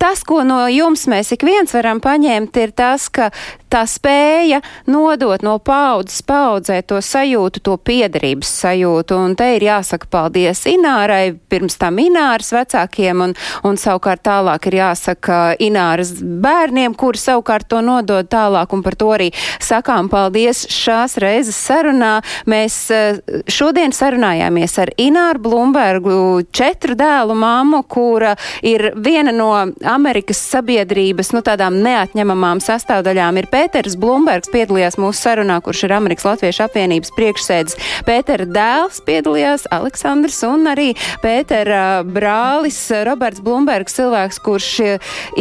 tas, 0.00 0.22
ko 0.26 0.44
no 0.46 0.62
jums 0.70 1.06
mēs 1.10 1.34
ik 1.34 1.46
viens 1.48 1.74
varam 1.74 2.02
paņemt, 2.04 2.60
ir 2.62 2.74
tas, 2.76 3.08
ka 3.10 3.30
tā 3.70 3.84
spēja 3.88 4.60
nodot 4.90 5.42
no 5.46 5.56
paudzes 5.62 6.22
paudzē 6.26 6.80
to 6.86 7.00
sajūtu, 7.04 7.62
to 7.64 7.76
piederības 7.76 8.50
sajūtu. 8.64 9.18
Un 9.18 9.36
te 9.38 9.52
ir 9.56 9.66
jāsaka 9.66 10.08
paldies 10.10 10.64
Inārai, 10.70 11.32
pirms 11.50 11.78
tam 11.80 12.00
Ināras 12.02 12.52
vecākiem, 12.54 13.24
un, 13.26 13.34
un 13.66 13.78
savukārt 13.80 14.24
tālāk 14.26 14.70
ir 14.70 14.80
jāsaka 14.80 15.40
Ināras 15.62 16.12
bērniem, 16.20 16.96
kuri 16.98 17.20
savukārt 17.20 17.68
to 17.70 17.82
nodod 17.84 18.28
tālāk, 18.30 18.74
un 18.74 18.84
par 18.86 18.96
to 18.98 19.12
arī 19.14 19.30
sakām 19.62 20.10
paldies 20.12 20.66
šās 20.70 21.16
reizes 21.22 21.58
sarunā. 21.58 22.18
Mēs 22.50 22.78
eh, 22.94 23.20
šodien 23.50 23.94
sarunājāmies 23.94 24.76
ar 24.82 24.94
Ināru 25.00 25.44
Blumbergu, 25.46 26.18
četru 26.54 26.96
dēlu 26.98 27.36
māmu, 27.38 27.82
kura 27.88 28.34
ir 28.66 28.90
viena 28.96 29.32
no 29.34 29.52
Amerikas 29.86 30.40
sabiedrības, 30.50 31.32
nu, 31.36 31.44
tādām 31.46 31.80
neatņemamām 31.84 32.62
sastāvdaļām. 32.64 33.40
Ir 33.40 33.50
Pēters 33.60 33.92
Blumbergs 34.00 34.48
piedalījās 34.48 34.94
mūsu 34.96 35.20
sarunā, 35.20 35.58
kurš 35.60 35.82
ir 35.84 35.92
Amerikas 35.92 36.24
Latviešu 36.24 36.62
apvienības 36.64 37.10
priekšsēdis. 37.12 37.74
Pētera 38.06 38.46
dēls 38.48 39.02
piedalījās 39.04 39.66
Aleksandrs 39.76 40.38
un 40.48 40.64
arī 40.70 40.86
Pētera 41.20 42.00
brālis 42.08 42.78
Roberts 43.04 43.42
Blumbergs, 43.44 43.98
cilvēks, 43.98 44.38
kurš 44.40 44.68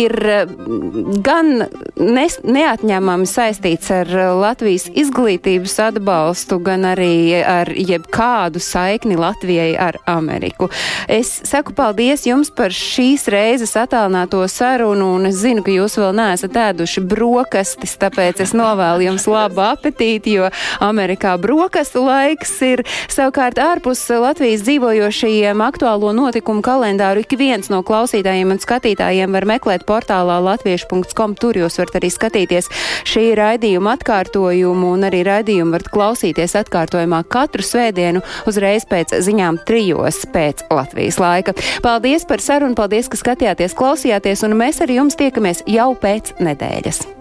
ir 0.03 0.15
gan 1.23 1.51
ne, 1.95 2.25
neatņemami 2.27 3.29
saistīts 3.29 3.93
ar 4.01 4.11
Latvijas 4.41 4.89
izglītības 4.91 5.77
atbalstu, 5.85 6.59
gan 6.59 6.89
arī 6.91 7.39
ar 7.39 7.71
jebkādu 7.71 8.59
saikni 8.59 9.15
Latvijai 9.15 9.77
ar 9.79 10.01
Ameriku. 10.11 10.67
Es 11.07 11.37
saku 11.47 11.71
paldies 11.77 12.27
jums 12.27 12.51
par 12.51 12.75
šīs 12.75 13.29
reizes 13.31 13.77
attālināto 13.79 14.43
sarunu, 14.51 15.13
un 15.15 15.31
es 15.31 15.39
zinu, 15.39 15.63
ka 15.63 15.71
jūs 15.71 15.95
vēl 16.03 16.19
neesat 16.19 16.59
ēduši 16.67 17.07
brokastis 17.07 17.95
tāpēc 18.09 18.41
es 18.43 18.55
novēlu 18.57 19.05
jums 19.05 19.27
labu 19.29 19.61
apetīti, 19.63 20.37
jo 20.39 20.49
Amerikā 20.83 21.35
brokastu 21.41 22.03
laiks 22.07 22.55
ir 22.65 22.83
savukārt 23.11 23.59
ārpus 23.61 24.01
Latvijas 24.09 24.63
dzīvojošajiem 24.65 25.61
aktuālo 25.63 26.11
notikumu 26.15 26.63
kalendāru. 26.65 27.23
Ik 27.23 27.37
viens 27.39 27.69
no 27.69 27.83
klausītājiem 27.85 28.55
un 28.55 28.61
skatītājiem 28.61 29.35
var 29.35 29.47
meklēt 29.49 29.85
portālā 29.89 30.39
latviešu.com. 30.45 31.35
Tur 31.39 31.61
jūs 31.61 31.77
varat 31.79 31.99
arī 31.99 32.09
skatīties 32.13 32.71
šī 33.09 33.25
raidījuma 33.37 33.95
atkārtojumu 33.99 34.93
un 34.95 35.07
arī 35.07 35.21
raidījumu 35.27 35.77
varat 35.77 35.91
klausīties 35.93 36.57
atkārtojumā 36.63 37.21
katru 37.29 37.65
svētdienu 37.65 38.23
uzreiz 38.49 38.87
pēc 38.89 39.19
ziņām 39.27 39.61
trijos 39.69 40.23
pēc 40.33 40.65
Latvijas 40.73 41.21
laika. 41.21 41.55
Paldies 41.85 42.25
par 42.29 42.43
sarunu, 42.43 42.77
paldies, 42.79 43.11
ka 43.11 43.19
skatījāties, 43.19 43.77
klausījāties, 43.77 44.43
un 44.47 44.57
mēs 44.59 44.81
ar 44.83 44.97
jums 44.97 45.19
tiekamies 45.19 45.65
jau 45.69 45.93
pēc 45.99 46.37
nedēļas. 46.41 47.19